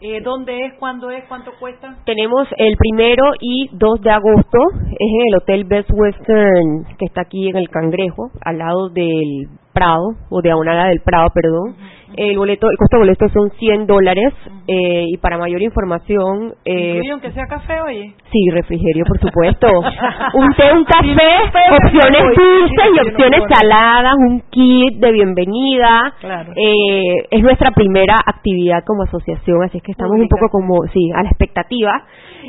Eh, 0.00 0.20
¿Dónde 0.20 0.66
es? 0.66 0.72
¿Cuándo 0.80 1.10
es? 1.10 1.22
¿Cuánto 1.28 1.52
cuesta? 1.60 1.96
Tenemos 2.04 2.48
el 2.58 2.76
primero 2.76 3.22
y 3.40 3.70
2 3.70 4.00
de 4.00 4.10
agosto, 4.10 4.58
es 4.98 4.98
en 4.98 5.28
el 5.28 5.36
Hotel 5.36 5.64
Best 5.64 5.90
Western, 5.92 6.96
que 6.98 7.04
está 7.04 7.20
aquí 7.20 7.48
en 7.48 7.56
el 7.56 7.68
Cangrejo, 7.68 8.32
al 8.44 8.58
lado 8.58 8.88
del 8.88 9.46
Prado, 9.72 10.08
o 10.28 10.42
diagonal 10.42 10.88
del 10.88 11.02
Prado, 11.04 11.28
perdón. 11.32 11.76
El 12.16 12.36
boleto, 12.36 12.66
el 12.70 12.76
costo 12.76 12.96
del 12.98 13.06
boleto 13.06 13.28
son 13.28 13.50
100 13.58 13.86
dólares, 13.86 14.32
eh, 14.68 15.04
y 15.08 15.16
para 15.18 15.38
mayor 15.38 15.62
información, 15.62 16.54
eh, 16.64 17.00
aunque 17.10 17.30
sea 17.32 17.46
café, 17.46 17.80
oye. 17.80 18.14
sí, 18.30 18.50
refrigerio, 18.50 19.04
por 19.06 19.18
supuesto. 19.20 19.66
un 20.34 20.54
té, 20.54 20.72
un 20.72 20.84
café, 20.84 21.74
opciones 21.84 22.22
dulces 22.36 22.72
Sí, 22.82 22.88
y 22.92 22.96
no 22.96 23.02
opciones 23.02 23.42
saladas, 23.48 24.14
un 24.18 24.40
kit 24.50 24.94
de 25.00 25.12
bienvenida. 25.12 26.12
Claro. 26.20 26.52
Eh, 26.56 27.14
es 27.30 27.42
nuestra 27.42 27.70
primera 27.72 28.16
actividad 28.26 28.82
como 28.86 29.04
asociación, 29.04 29.62
así 29.64 29.78
es 29.78 29.82
que 29.82 29.92
estamos 29.92 30.16
un 30.16 30.28
poco 30.28 30.48
como, 30.50 30.82
sí, 30.92 31.10
a 31.14 31.22
la 31.22 31.28
expectativa. 31.30 32.02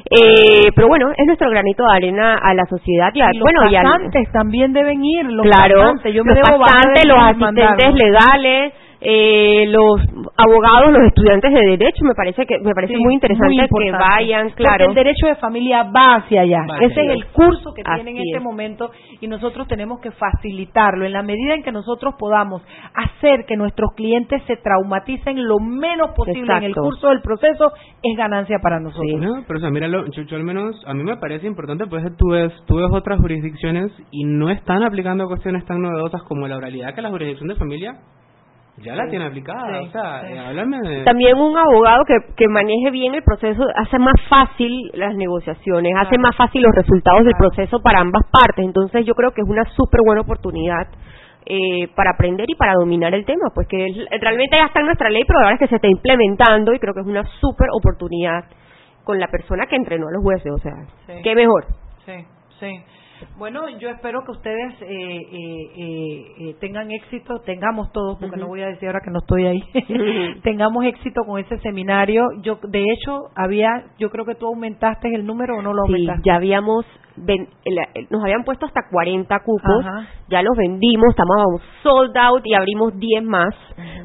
Eh, 0.10 0.70
pero 0.76 0.88
bueno, 0.88 1.12
es 1.16 1.26
nuestro 1.26 1.50
granito 1.50 1.84
de 1.86 1.96
arena 1.96 2.36
a 2.42 2.54
la 2.54 2.66
sociedad. 2.66 3.12
Y 3.14 3.22
a- 3.22 3.30
Y 3.32 3.38
los 3.38 3.44
bueno, 3.44 3.70
y 3.72 3.76
pasantes 3.76 4.32
también 4.32 4.74
deben 4.74 5.04
ir. 5.04 5.26
Los 5.26 5.46
claro, 5.46 5.80
pasantes. 5.82 6.14
Yo 6.14 6.24
me 6.24 6.34
los 6.36 6.42
debo 6.44 6.60
pasantes, 6.60 7.06
los 7.06 7.18
asistentes 7.20 7.94
legales, 7.94 8.74
eh, 9.06 9.66
los 9.68 10.00
abogados, 10.38 10.92
los 10.94 11.08
estudiantes 11.08 11.52
de 11.54 11.60
derecho, 11.78 12.04
me 12.06 12.14
parece 12.16 12.46
que 12.46 12.60
me 12.60 12.74
parece 12.74 12.94
Sí, 12.96 13.04
muy 13.04 13.14
interesante 13.16 13.68
muy 13.70 13.86
que 13.86 13.92
vayan, 13.92 14.48
Porque 14.50 14.64
claro. 14.64 14.86
el 14.86 14.94
derecho 14.96 15.28
de 15.28 15.36
familia 15.36 15.84
va 15.84 16.16
hacia 16.16 16.42
allá. 16.42 16.66
Ese 16.82 17.02
es 17.02 17.10
el 17.12 17.26
curso 17.28 17.74
que 17.74 17.82
Así 17.86 18.04
tiene 18.04 18.12
en 18.20 18.26
este 18.28 18.38
es. 18.38 18.44
momento 18.44 18.92
y 19.20 19.28
nosotros 19.28 19.68
tenemos 19.68 20.00
que 20.00 20.12
facilitarlo. 20.12 21.06
En 21.06 21.14
la 21.14 21.22
medida 21.24 21.54
en 21.54 21.64
que 21.64 21.72
nosotros 21.72 22.16
podamos 22.18 22.62
hacer 22.94 23.46
que 23.46 23.58
nuestros 23.58 23.92
clientes 23.96 24.42
se 24.48 24.58
traumaticen 24.58 25.48
lo 25.48 25.60
menos 25.60 26.12
posible 26.16 26.54
en 26.58 26.64
el 26.64 26.76
curso 26.76 27.10
del 27.10 27.22
proceso, 27.22 27.72
es 28.02 28.18
ganancia 28.18 28.58
para 28.62 28.80
nosotros. 28.80 29.20
No, 29.20 29.44
pero 29.48 29.58
o 29.58 29.62
sea, 29.62 29.70
míralo, 29.70 30.06
yo, 30.12 30.24
yo 30.24 30.38
al 30.38 30.44
menos, 30.44 30.76
a 30.86 30.94
mí 30.94 31.04
me 31.04 31.18
parece 31.18 31.48
importante, 31.48 31.86
pues 31.88 32.04
tú 32.18 32.30
ves, 32.30 32.52
tú 32.68 32.76
ves 32.78 32.88
otras 32.92 33.20
jurisdicciones 33.20 33.92
y 34.12 34.24
no 34.26 34.50
están 34.50 34.84
aplicando 34.84 35.28
cuestiones 35.28 35.66
tan 35.66 35.82
novedosas 35.82 36.22
como 36.24 36.48
la 36.48 36.58
oralidad 36.58 36.94
que 36.96 37.02
la 37.02 37.10
jurisdicción 37.10 37.50
de 37.50 37.56
familia 37.56 37.96
ya 38.84 38.96
la 38.96 39.04
Sí. 39.06 39.10
tiene 39.12 39.26
aplicada. 39.26 39.80
Sí, 39.82 39.88
o 39.88 39.92
sea, 39.92 40.22
sí. 40.22 40.34
eh, 40.34 40.40
háblame 40.40 40.80
de... 40.82 41.04
También 41.04 41.38
un 41.38 41.58
abogado 41.58 42.04
que, 42.06 42.16
que 42.36 42.48
maneje 42.48 42.92
bien 42.92 43.16
el 43.16 43.24
proceso 43.24 43.64
hace 43.76 43.98
más 44.00 44.16
fácil 44.30 44.72
las 44.94 45.16
negociaciones, 45.16 45.94
hace 45.98 46.18
más 46.18 46.36
fácil 46.36 46.62
los 46.62 46.76
resultados 46.76 47.24
del 47.26 47.34
proceso 47.38 47.80
para 47.82 48.00
ambas 48.02 48.24
partes. 48.32 48.66
Entonces 48.66 49.06
yo 49.06 49.14
creo 49.16 49.32
que 49.32 49.42
es 49.42 49.50
una 49.50 49.64
súper 49.76 50.02
buena 50.06 50.22
oportunidad 50.22 50.88
eh, 51.46 51.88
para 51.96 52.12
aprender 52.12 52.46
y 52.50 52.56
para 52.56 52.74
dominar 52.74 53.14
el 53.14 53.26
tema, 53.26 53.50
pues 53.54 53.68
que 53.68 53.86
es- 53.86 54.22
realmente 54.22 54.56
ya 54.58 54.66
está 54.66 54.80
en 54.80 54.86
nuestra 54.86 55.10
ley, 55.10 55.24
pero 55.28 55.40
ahora 55.40 55.54
es 55.56 55.60
que 55.60 55.68
se 55.68 55.76
está 55.76 55.88
implementando 55.88 56.74
y 56.74 56.80
creo 56.80 56.94
que 56.94 57.02
es 57.02 57.08
una 57.08 57.24
súper 57.42 57.68
oportunidad 57.78 58.46
con 59.04 59.20
la 59.20 59.28
persona 59.28 59.66
que 59.68 59.76
entrenó 59.76 60.08
a 60.08 60.12
los 60.14 60.24
jueces. 60.24 60.52
O 60.54 60.58
sea, 60.60 60.72
Sí. 61.08 61.22
qué 61.22 61.36
mejor. 61.36 61.66
Sí, 62.06 62.14
sí. 62.62 62.72
Bueno, 63.38 63.68
yo 63.80 63.90
espero 63.90 64.24
que 64.26 64.32
ustedes 64.32 64.74
eh, 64.82 64.88
eh, 64.88 66.26
eh, 66.40 66.56
tengan 66.60 66.90
éxito, 66.92 67.40
tengamos 67.46 67.92
todos, 67.92 68.18
porque 68.20 68.38
no 68.38 68.48
voy 68.48 68.62
a 68.62 68.68
decir 68.68 68.88
ahora 68.88 69.02
que 69.04 69.12
no 69.12 69.20
estoy 69.20 69.46
ahí, 69.48 69.62
tengamos 70.44 70.86
éxito 70.86 71.22
con 71.26 71.40
ese 71.40 71.58
seminario. 71.60 72.24
Yo, 72.42 72.60
de 72.64 72.84
hecho, 72.84 73.30
había, 73.36 73.70
yo 74.00 74.10
creo 74.10 74.26
que 74.26 74.36
tú 74.36 74.48
aumentaste 74.48 75.14
el 75.14 75.26
número 75.26 75.58
o 75.58 75.62
no 75.62 75.74
lo 75.74 75.84
Sí, 75.88 75.94
aumentaste. 75.94 76.22
ya 76.26 76.36
habíamos, 76.36 76.86
ven- 77.18 77.48
nos 78.10 78.24
habían 78.24 78.44
puesto 78.44 78.66
hasta 78.66 78.82
40 78.92 79.40
cupos, 79.40 79.86
Ajá. 79.86 80.08
ya 80.30 80.42
los 80.42 80.56
vendimos, 80.58 81.10
estábamos 81.10 81.62
sold 81.84 82.16
out 82.18 82.42
y 82.46 82.54
abrimos 82.54 82.98
10 82.98 83.24
más, 83.24 83.54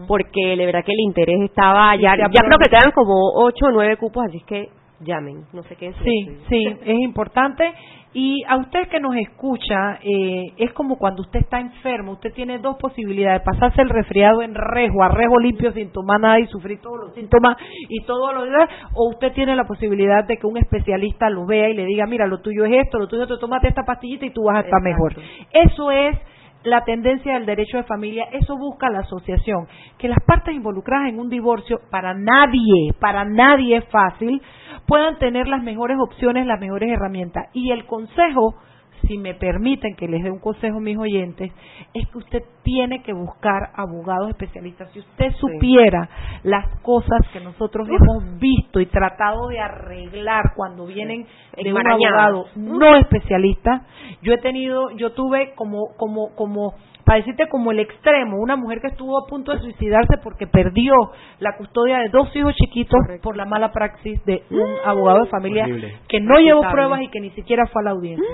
porque 0.06 0.56
de 0.56 0.66
verdad 0.66 0.84
que 0.84 0.92
el 0.92 1.00
interés 1.00 1.40
estaba, 1.42 1.92
Sí, 1.94 2.02
ya, 2.02 2.12
ya 2.16 2.40
creo 2.40 2.58
que 2.58 2.70
quedan 2.70 2.92
como 2.92 3.14
8 3.36 3.66
o 3.66 3.70
9 3.70 3.96
cupos, 3.96 4.24
así 4.26 4.38
es 4.38 4.44
que 4.44 4.68
llamen, 5.00 5.44
no 5.52 5.62
sé 5.64 5.76
qué 5.76 5.86
decir. 5.86 6.04
Sí, 6.04 6.38
sí, 6.48 6.66
es 6.84 6.98
importante. 7.00 7.72
Y 8.14 8.42
a 8.48 8.56
usted 8.56 8.88
que 8.88 9.00
nos 9.00 9.14
escucha, 9.16 9.98
eh, 10.02 10.46
es 10.56 10.72
como 10.72 10.96
cuando 10.96 11.22
usted 11.22 11.40
está 11.40 11.60
enfermo, 11.60 12.12
usted 12.12 12.32
tiene 12.32 12.58
dos 12.58 12.76
posibilidades, 12.78 13.42
pasarse 13.42 13.82
el 13.82 13.90
resfriado 13.90 14.40
en 14.40 14.54
rejo, 14.54 15.02
a 15.02 15.08
rejo 15.08 15.38
limpio 15.38 15.72
sin 15.72 15.92
tomar 15.92 16.18
nada 16.18 16.40
y 16.40 16.46
sufrir 16.46 16.80
todos 16.80 16.98
los 16.98 17.14
síntomas 17.14 17.58
y 17.88 18.02
todo 18.04 18.32
lo 18.32 18.44
demás, 18.44 18.68
o 18.94 19.10
usted 19.10 19.32
tiene 19.32 19.54
la 19.54 19.64
posibilidad 19.64 20.24
de 20.24 20.38
que 20.38 20.46
un 20.46 20.56
especialista 20.56 21.28
lo 21.28 21.44
vea 21.46 21.68
y 21.68 21.74
le 21.74 21.84
diga, 21.84 22.06
mira, 22.06 22.26
lo 22.26 22.40
tuyo 22.40 22.64
es 22.64 22.86
esto, 22.86 22.98
lo 22.98 23.08
tuyo 23.08 23.26
te 23.26 23.36
tómate 23.36 23.68
esta 23.68 23.84
pastillita 23.84 24.24
y 24.24 24.30
tú 24.30 24.44
vas 24.44 24.56
a 24.56 24.60
estar 24.60 24.80
Exacto. 24.80 25.20
mejor. 25.20 25.42
Eso 25.52 25.90
es 25.90 26.18
la 26.64 26.84
tendencia 26.84 27.34
del 27.34 27.46
derecho 27.46 27.76
de 27.76 27.84
familia, 27.84 28.24
eso 28.32 28.56
busca 28.56 28.90
la 28.90 29.00
asociación, 29.00 29.66
que 29.98 30.08
las 30.08 30.18
partes 30.26 30.54
involucradas 30.54 31.08
en 31.08 31.18
un 31.18 31.28
divorcio, 31.28 31.80
para 31.90 32.14
nadie, 32.14 32.92
para 33.00 33.24
nadie 33.24 33.76
es 33.76 33.84
fácil, 33.90 34.42
puedan 34.88 35.18
tener 35.18 35.46
las 35.46 35.62
mejores 35.62 35.98
opciones, 36.00 36.46
las 36.46 36.58
mejores 36.58 36.90
herramientas. 36.90 37.48
Y 37.52 37.70
el 37.72 37.84
consejo, 37.84 38.54
si 39.06 39.18
me 39.18 39.34
permiten 39.34 39.94
que 39.94 40.08
les 40.08 40.24
dé 40.24 40.30
un 40.30 40.40
consejo 40.40 40.78
a 40.78 40.80
mis 40.80 40.96
oyentes, 40.96 41.52
es 41.92 42.08
que 42.08 42.18
usted 42.18 42.42
tiene 42.62 43.02
que 43.02 43.12
buscar 43.12 43.70
abogados 43.74 44.30
especialistas. 44.30 44.90
Si 44.92 45.00
usted 45.00 45.32
supiera 45.34 46.08
las 46.42 46.80
cosas 46.80 47.20
que 47.34 47.40
nosotros 47.40 47.86
hemos 47.86 48.38
visto 48.40 48.80
y 48.80 48.86
tratado 48.86 49.48
de 49.48 49.60
arreglar 49.60 50.54
cuando 50.56 50.86
vienen 50.86 51.26
de 51.62 51.72
un 51.72 51.86
abogado 51.86 52.46
no 52.56 52.96
especialista, 52.96 53.82
yo 54.22 54.32
he 54.32 54.38
tenido, 54.38 54.90
yo 54.96 55.12
tuve 55.12 55.52
como, 55.54 55.88
como, 55.98 56.34
como, 56.34 56.72
para 57.08 57.20
decirte 57.20 57.48
como 57.48 57.72
el 57.72 57.80
extremo, 57.80 58.36
una 58.36 58.54
mujer 58.54 58.82
que 58.82 58.88
estuvo 58.88 59.18
a 59.18 59.26
punto 59.26 59.52
de 59.52 59.60
suicidarse 59.60 60.18
porque 60.22 60.46
perdió 60.46 60.92
la 61.38 61.56
custodia 61.56 62.00
de 62.00 62.10
dos 62.10 62.28
hijos 62.36 62.54
chiquitos 62.54 63.00
por 63.22 63.34
la 63.34 63.46
mala 63.46 63.72
praxis 63.72 64.22
de 64.26 64.42
un 64.50 64.68
abogado 64.84 65.24
de 65.24 65.30
familia 65.30 65.64
Horrible. 65.64 65.96
que 66.06 66.20
no 66.20 66.38
llevó 66.38 66.60
pruebas 66.70 67.00
y 67.00 67.08
que 67.08 67.20
ni 67.20 67.30
siquiera 67.30 67.64
fue 67.66 67.80
a 67.80 67.84
la 67.86 67.90
audiencia. 67.92 68.28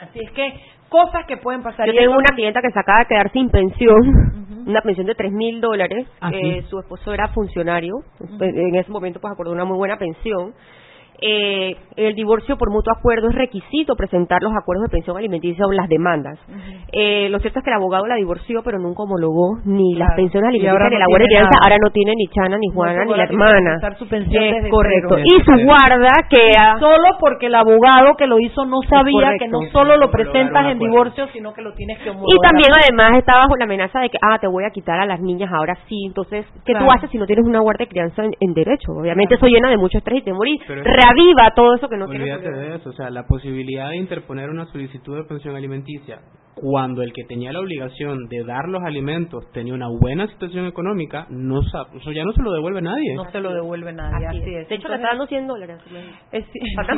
Así 0.00 0.20
es 0.24 0.30
que 0.30 0.54
cosas 0.88 1.26
que 1.26 1.36
pueden 1.38 1.64
pasar. 1.64 1.84
Yo 1.88 1.92
tengo 1.92 2.12
una 2.12 2.32
clienta 2.32 2.62
que 2.62 2.70
se 2.70 2.78
acaba 2.78 3.00
de 3.00 3.06
quedar 3.06 3.32
sin 3.32 3.50
pensión, 3.50 4.64
una 4.68 4.82
pensión 4.82 5.08
de 5.08 5.16
tres 5.16 5.32
mil 5.32 5.60
dólares. 5.60 6.06
Eh, 6.32 6.62
su 6.70 6.78
esposo 6.78 7.12
era 7.12 7.26
funcionario, 7.34 7.94
en 8.38 8.76
ese 8.76 8.90
momento 8.92 9.18
pues 9.18 9.32
acordó 9.32 9.50
una 9.50 9.64
muy 9.64 9.78
buena 9.78 9.96
pensión. 9.96 10.54
Eh, 11.22 11.76
el 11.96 12.14
divorcio 12.14 12.56
por 12.56 12.70
mutuo 12.70 12.92
acuerdo 12.96 13.28
es 13.28 13.34
requisito 13.34 13.94
presentar 13.94 14.40
los 14.42 14.52
acuerdos 14.56 14.84
de 14.84 14.90
pensión 14.96 15.16
alimenticia 15.18 15.66
o 15.66 15.72
las 15.72 15.88
demandas. 15.88 16.38
Eh, 16.92 17.28
lo 17.30 17.38
cierto 17.40 17.58
es 17.58 17.64
que 17.64 17.70
el 17.70 17.76
abogado 17.76 18.06
la 18.06 18.14
divorció, 18.16 18.62
pero 18.62 18.78
nunca 18.78 19.02
homologó 19.02 19.58
ni 19.66 19.94
las 19.94 20.08
Claro. 20.08 20.16
pensiones 20.16 20.54
Y 20.54 20.66
alimenticias 20.66 20.72
ahora 20.72 20.88
ni 20.88 20.94
no 20.94 20.98
la 21.00 21.06
guardia 21.06 21.24
de 21.24 21.28
tiene 21.28 21.44
crianza. 21.48 21.60
Ahora 21.62 21.76
no 21.84 21.90
tiene 21.90 22.12
ni 22.16 22.26
Chana, 22.28 22.56
ni 22.58 22.68
Juana, 22.72 23.04
ni 23.04 23.14
la 23.16 23.24
hermana. 23.24 23.70
empezar 23.74 23.96
su 23.98 24.08
pensión 24.08 24.42
Es 24.44 24.54
desde 24.54 24.70
correcto. 24.70 25.16
cero. 25.16 25.22
Y 25.28 25.44
su 25.44 25.64
guarda 25.66 26.12
que 26.30 26.50
ha- 26.56 26.78
solo 26.80 27.08
porque 27.20 27.46
el 27.46 27.54
abogado 27.54 28.14
que 28.16 28.26
lo 28.26 28.38
hizo 28.40 28.64
no 28.64 28.80
sabía 28.88 29.36
que 29.38 29.48
no 29.48 29.60
solo 29.72 29.96
lo 29.98 30.10
presentas 30.10 30.72
en 30.72 30.78
divorcio, 30.78 31.26
sino 31.34 31.52
que 31.52 31.60
lo 31.62 31.72
tienes 31.74 31.98
que 31.98 32.06
Y 32.06 32.10
homologar. 32.10 32.38
también 32.50 32.72
además 32.72 33.18
está 33.18 33.36
bajo 33.36 33.56
la 33.56 33.64
amenaza 33.64 34.00
de 34.00 34.08
que, 34.08 34.18
ah, 34.22 34.38
te 34.40 34.46
voy 34.48 34.64
a 34.64 34.70
quitar 34.70 34.98
a 34.98 35.06
las 35.06 35.20
niñas 35.20 35.50
ahora 35.52 35.76
sí. 35.88 35.96
Entonces, 36.06 36.46
¿qué 36.64 36.72
Claro. 36.72 36.86
tú 36.86 36.92
haces 36.92 37.10
si 37.10 37.18
no 37.18 37.26
tienes 37.26 37.44
una 37.46 37.60
guardia 37.60 37.84
de 37.84 37.90
crianza 37.90 38.24
en, 38.24 38.32
en 38.40 38.54
derecho? 38.54 38.92
Obviamente 38.92 39.34
eso 39.34 39.46
llena 39.46 39.68
de 39.68 39.76
mucho 39.76 39.98
estrés 39.98 40.20
y 40.20 40.22
temor 40.22 40.48
y 40.48 40.58
reaviva 41.12 41.50
todo 41.54 41.74
eso 41.74 41.88
que 41.88 41.96
no. 41.96 42.06
Olvídate 42.06 42.50
de 42.50 42.76
eso, 42.76 42.90
o 42.90 42.92
sea, 42.92 43.10
la 43.10 43.26
posibilidad 43.26 43.90
de 43.90 43.96
interponer 43.96 44.50
una 44.50 44.66
solicitud 44.66 45.16
de 45.16 45.24
pensión 45.24 45.56
alimenticia 45.56 46.20
cuando 46.54 47.02
el 47.02 47.12
que 47.12 47.24
tenía 47.24 47.52
la 47.52 47.60
obligación 47.60 48.28
de 48.28 48.44
dar 48.44 48.68
los 48.68 48.82
alimentos 48.82 49.50
tenía 49.52 49.72
una 49.72 49.88
buena 49.88 50.26
situación 50.26 50.66
económica, 50.66 51.26
no 51.30 51.60
eso 51.60 52.12
ya 52.12 52.24
no 52.24 52.32
se 52.32 52.42
lo 52.42 52.52
devuelve 52.52 52.82
nadie. 52.82 53.14
No 53.14 53.24
se 53.30 53.40
lo 53.40 53.54
devuelve 53.54 53.92
nadie, 53.92 54.26
Así 54.26 54.38
así 54.40 54.50
es. 54.54 54.62
es. 54.62 54.68
De 54.68 54.74
hecho, 54.74 54.88
le 54.88 54.96
está 54.96 55.08
dando 55.08 55.26
100 55.26 55.46
dólares. 55.46 55.78
Es- 56.32 56.44
Falta 56.76 56.94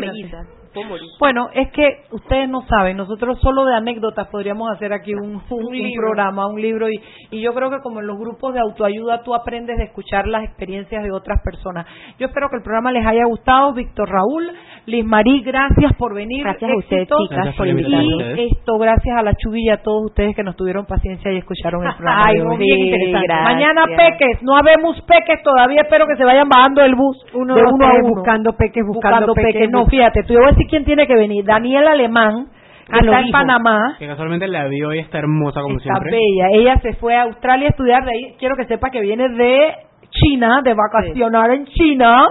morir. 0.84 1.08
Bueno, 1.20 1.48
es 1.54 1.70
que 1.72 2.04
ustedes 2.12 2.48
no 2.48 2.62
saben, 2.66 2.96
nosotros 2.96 3.38
solo 3.40 3.64
de 3.64 3.74
anécdotas 3.74 4.28
podríamos 4.28 4.70
hacer 4.72 4.92
aquí 4.92 5.14
un, 5.14 5.40
un- 5.50 5.92
programa, 5.96 6.46
un 6.46 6.60
libro, 6.60 6.88
y, 6.88 7.00
y 7.30 7.40
yo 7.40 7.52
creo 7.54 7.70
que 7.70 7.80
como 7.82 8.00
en 8.00 8.06
los 8.06 8.18
grupos 8.18 8.54
de 8.54 8.60
autoayuda 8.60 9.22
tú 9.22 9.34
aprendes 9.34 9.76
de 9.78 9.84
escuchar 9.84 10.26
las 10.26 10.44
experiencias 10.44 11.02
de 11.02 11.12
otras 11.12 11.40
personas. 11.44 11.86
Yo 12.18 12.26
espero 12.26 12.48
que 12.48 12.56
el 12.56 12.62
programa 12.62 12.90
les 12.92 13.06
haya 13.06 13.24
gustado. 13.26 13.72
Víctor 13.74 14.08
Raúl, 14.08 14.50
Liz 14.86 15.04
Marí, 15.04 15.42
gracias 15.42 15.92
por 15.98 16.14
venir. 16.14 16.42
Gracias 16.44 16.70
a 16.70 16.76
ustedes, 16.76 17.08
chicas, 17.08 17.54
por 17.56 17.66
y 17.66 18.50
esto, 18.50 18.78
gracias 18.78 19.16
a 19.16 19.22
la 19.22 19.34
chubilla, 19.34 19.74
a 19.74 19.82
todos 19.82 20.06
ustedes 20.06 20.34
que 20.36 20.42
nos 20.42 20.56
tuvieron 20.56 20.86
paciencia 20.86 21.30
y 21.32 21.38
escucharon 21.38 21.84
el 21.86 21.92
programa. 21.96 22.22
Ay, 22.26 22.36
sí, 22.40 22.56
bien 22.58 22.78
interesante. 22.86 23.26
gracias. 23.26 23.54
Mañana 23.54 23.82
peques, 23.96 24.42
no 24.42 24.56
habemos 24.56 25.00
peques 25.02 25.42
todavía, 25.42 25.82
espero 25.82 26.06
que 26.06 26.16
se 26.16 26.24
vayan 26.24 26.48
bajando 26.48 26.82
del 26.82 26.94
bus 26.94 27.16
Uno, 27.34 27.54
de 27.54 27.62
dos, 27.62 27.72
uno 27.74 27.86
a 27.86 27.90
tres, 27.90 28.02
uno. 28.04 28.14
buscando 28.14 28.52
peques, 28.54 28.84
buscando, 28.86 29.16
Buscando 29.26 29.34
peques. 29.34 29.52
peques. 29.54 29.70
No, 29.70 29.86
fíjate, 29.86 30.22
tú 30.24 30.32
yo 30.34 30.40
voy 30.40 30.48
a 30.48 30.52
decir 30.52 30.61
quién 30.68 30.84
tiene 30.84 31.06
que 31.06 31.14
venir. 31.14 31.44
Daniel 31.44 31.86
Alemán, 31.88 32.46
que 32.86 32.92
Ah, 32.94 32.98
está 33.00 33.20
en. 33.20 33.30
Panamá. 33.30 33.96
Que 33.98 34.06
casualmente 34.06 34.46
la 34.48 34.66
vio 34.68 34.92
y 34.92 34.98
está 34.98 35.18
hermosa 35.18 35.60
como 35.62 35.76
Está 35.78 35.94
siempre. 35.94 36.10
bella. 36.12 36.48
Ella 36.52 36.76
se 36.82 36.94
fue 36.94 37.14
a 37.16 37.22
Australia 37.22 37.66
a 37.68 37.70
estudiar 37.70 38.04
de 38.04 38.10
ahí. 38.10 38.34
Quiero 38.38 38.56
que 38.56 38.64
sepa 38.66 38.90
que 38.90 39.00
viene 39.00 39.28
de 39.30 39.72
China, 40.10 40.60
de 40.62 40.74
vacacionar 40.74 41.50
en 41.52 41.64
China. 41.66 42.26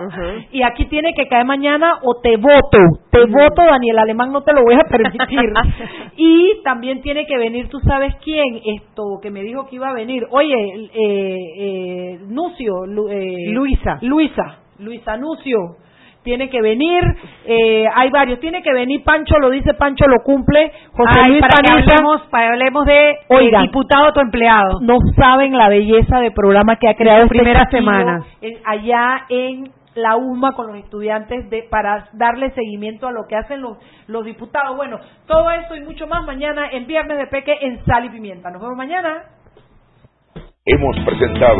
Y 0.51 0.61
aquí 0.61 0.85
tiene 0.85 1.13
que 1.15 1.27
caer 1.27 1.45
mañana 1.45 1.93
o 2.03 2.21
te 2.21 2.37
voto. 2.37 2.77
Te 3.09 3.25
voto, 3.25 3.63
Daniel 3.63 3.97
Alemán, 3.97 4.31
no 4.31 4.41
te 4.41 4.53
lo 4.53 4.61
voy 4.63 4.75
a 4.75 4.83
permitir. 4.87 5.49
y 6.15 6.61
también 6.63 7.01
tiene 7.01 7.25
que 7.25 7.37
venir, 7.39 7.69
tú 7.69 7.79
sabes 7.79 8.13
quién, 8.23 8.59
esto 8.77 9.03
que 9.21 9.31
me 9.31 9.41
dijo 9.41 9.65
que 9.67 9.77
iba 9.77 9.89
a 9.89 9.93
venir. 9.93 10.27
Oye, 10.29 10.53
eh, 10.93 11.37
eh, 11.57 12.19
Nucio, 12.27 12.85
Lu- 12.85 13.09
eh, 13.09 13.51
Luisa. 13.51 13.97
Luisa, 14.01 14.59
Luisa 14.77 15.17
Nucio. 15.17 15.57
Tiene 16.23 16.49
que 16.49 16.61
venir, 16.61 17.01
eh, 17.45 17.85
hay 17.95 18.09
varios, 18.11 18.39
tiene 18.39 18.61
que 18.61 18.71
venir 18.73 19.03
Pancho, 19.03 19.39
lo 19.39 19.49
dice 19.49 19.73
Pancho, 19.73 20.05
lo 20.07 20.21
cumple, 20.23 20.71
José 20.93 21.19
Ay, 21.25 21.31
Luis 21.31 21.41
para 21.41 21.63
que 21.63 21.71
hablemos, 21.73 22.21
para 22.29 22.43
que 22.45 22.51
hablemos 22.53 22.85
de 22.85 23.17
Oigan, 23.29 23.63
eh, 23.63 23.67
diputado 23.67 24.13
tu 24.13 24.19
empleado. 24.19 24.79
no 24.81 24.97
saben 25.15 25.57
la 25.57 25.67
belleza 25.69 26.19
de 26.19 26.29
programa 26.31 26.75
que 26.75 26.89
ha 26.89 26.95
creado 26.95 27.23
este 27.23 27.35
primeras 27.35 27.69
semanas. 27.71 28.23
en- 28.41 28.57
allá 28.65 29.25
en 29.29 29.71
la 29.95 30.15
UMA 30.15 30.53
con 30.53 30.67
los 30.67 30.77
estudiantes 30.77 31.49
de 31.49 31.63
para 31.63 32.05
darle 32.13 32.51
seguimiento 32.51 33.07
a 33.07 33.11
lo 33.11 33.25
que 33.27 33.35
hacen 33.35 33.59
los, 33.61 33.77
los 34.07 34.23
diputados. 34.23 34.77
Bueno, 34.77 34.99
todo 35.27 35.49
eso 35.51 35.75
y 35.75 35.81
mucho 35.81 36.07
más 36.07 36.23
mañana 36.25 36.69
en 36.71 36.87
Viernes 36.87 37.17
de 37.17 37.27
Peque 37.27 37.57
en 37.61 37.83
Sal 37.83 38.05
y 38.05 38.09
Pimienta. 38.09 38.49
Nos 38.51 38.61
vemos 38.61 38.77
mañana. 38.77 39.23
Hemos 40.63 40.95
presentado 41.03 41.57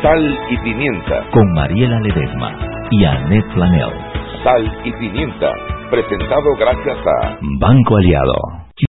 Sal 0.00 0.38
y 0.48 0.56
Pimienta. 0.64 1.28
Con 1.30 1.52
Mariela 1.52 2.00
Ledesma 2.00 2.56
y 2.90 3.04
Annette 3.04 3.52
Flanell. 3.52 3.92
Sal 4.42 4.80
y 4.82 4.92
Pimienta. 4.92 5.52
Presentado 5.90 6.46
gracias 6.58 6.96
a 7.06 7.38
Banco 7.60 7.96
Aliado. 7.98 8.59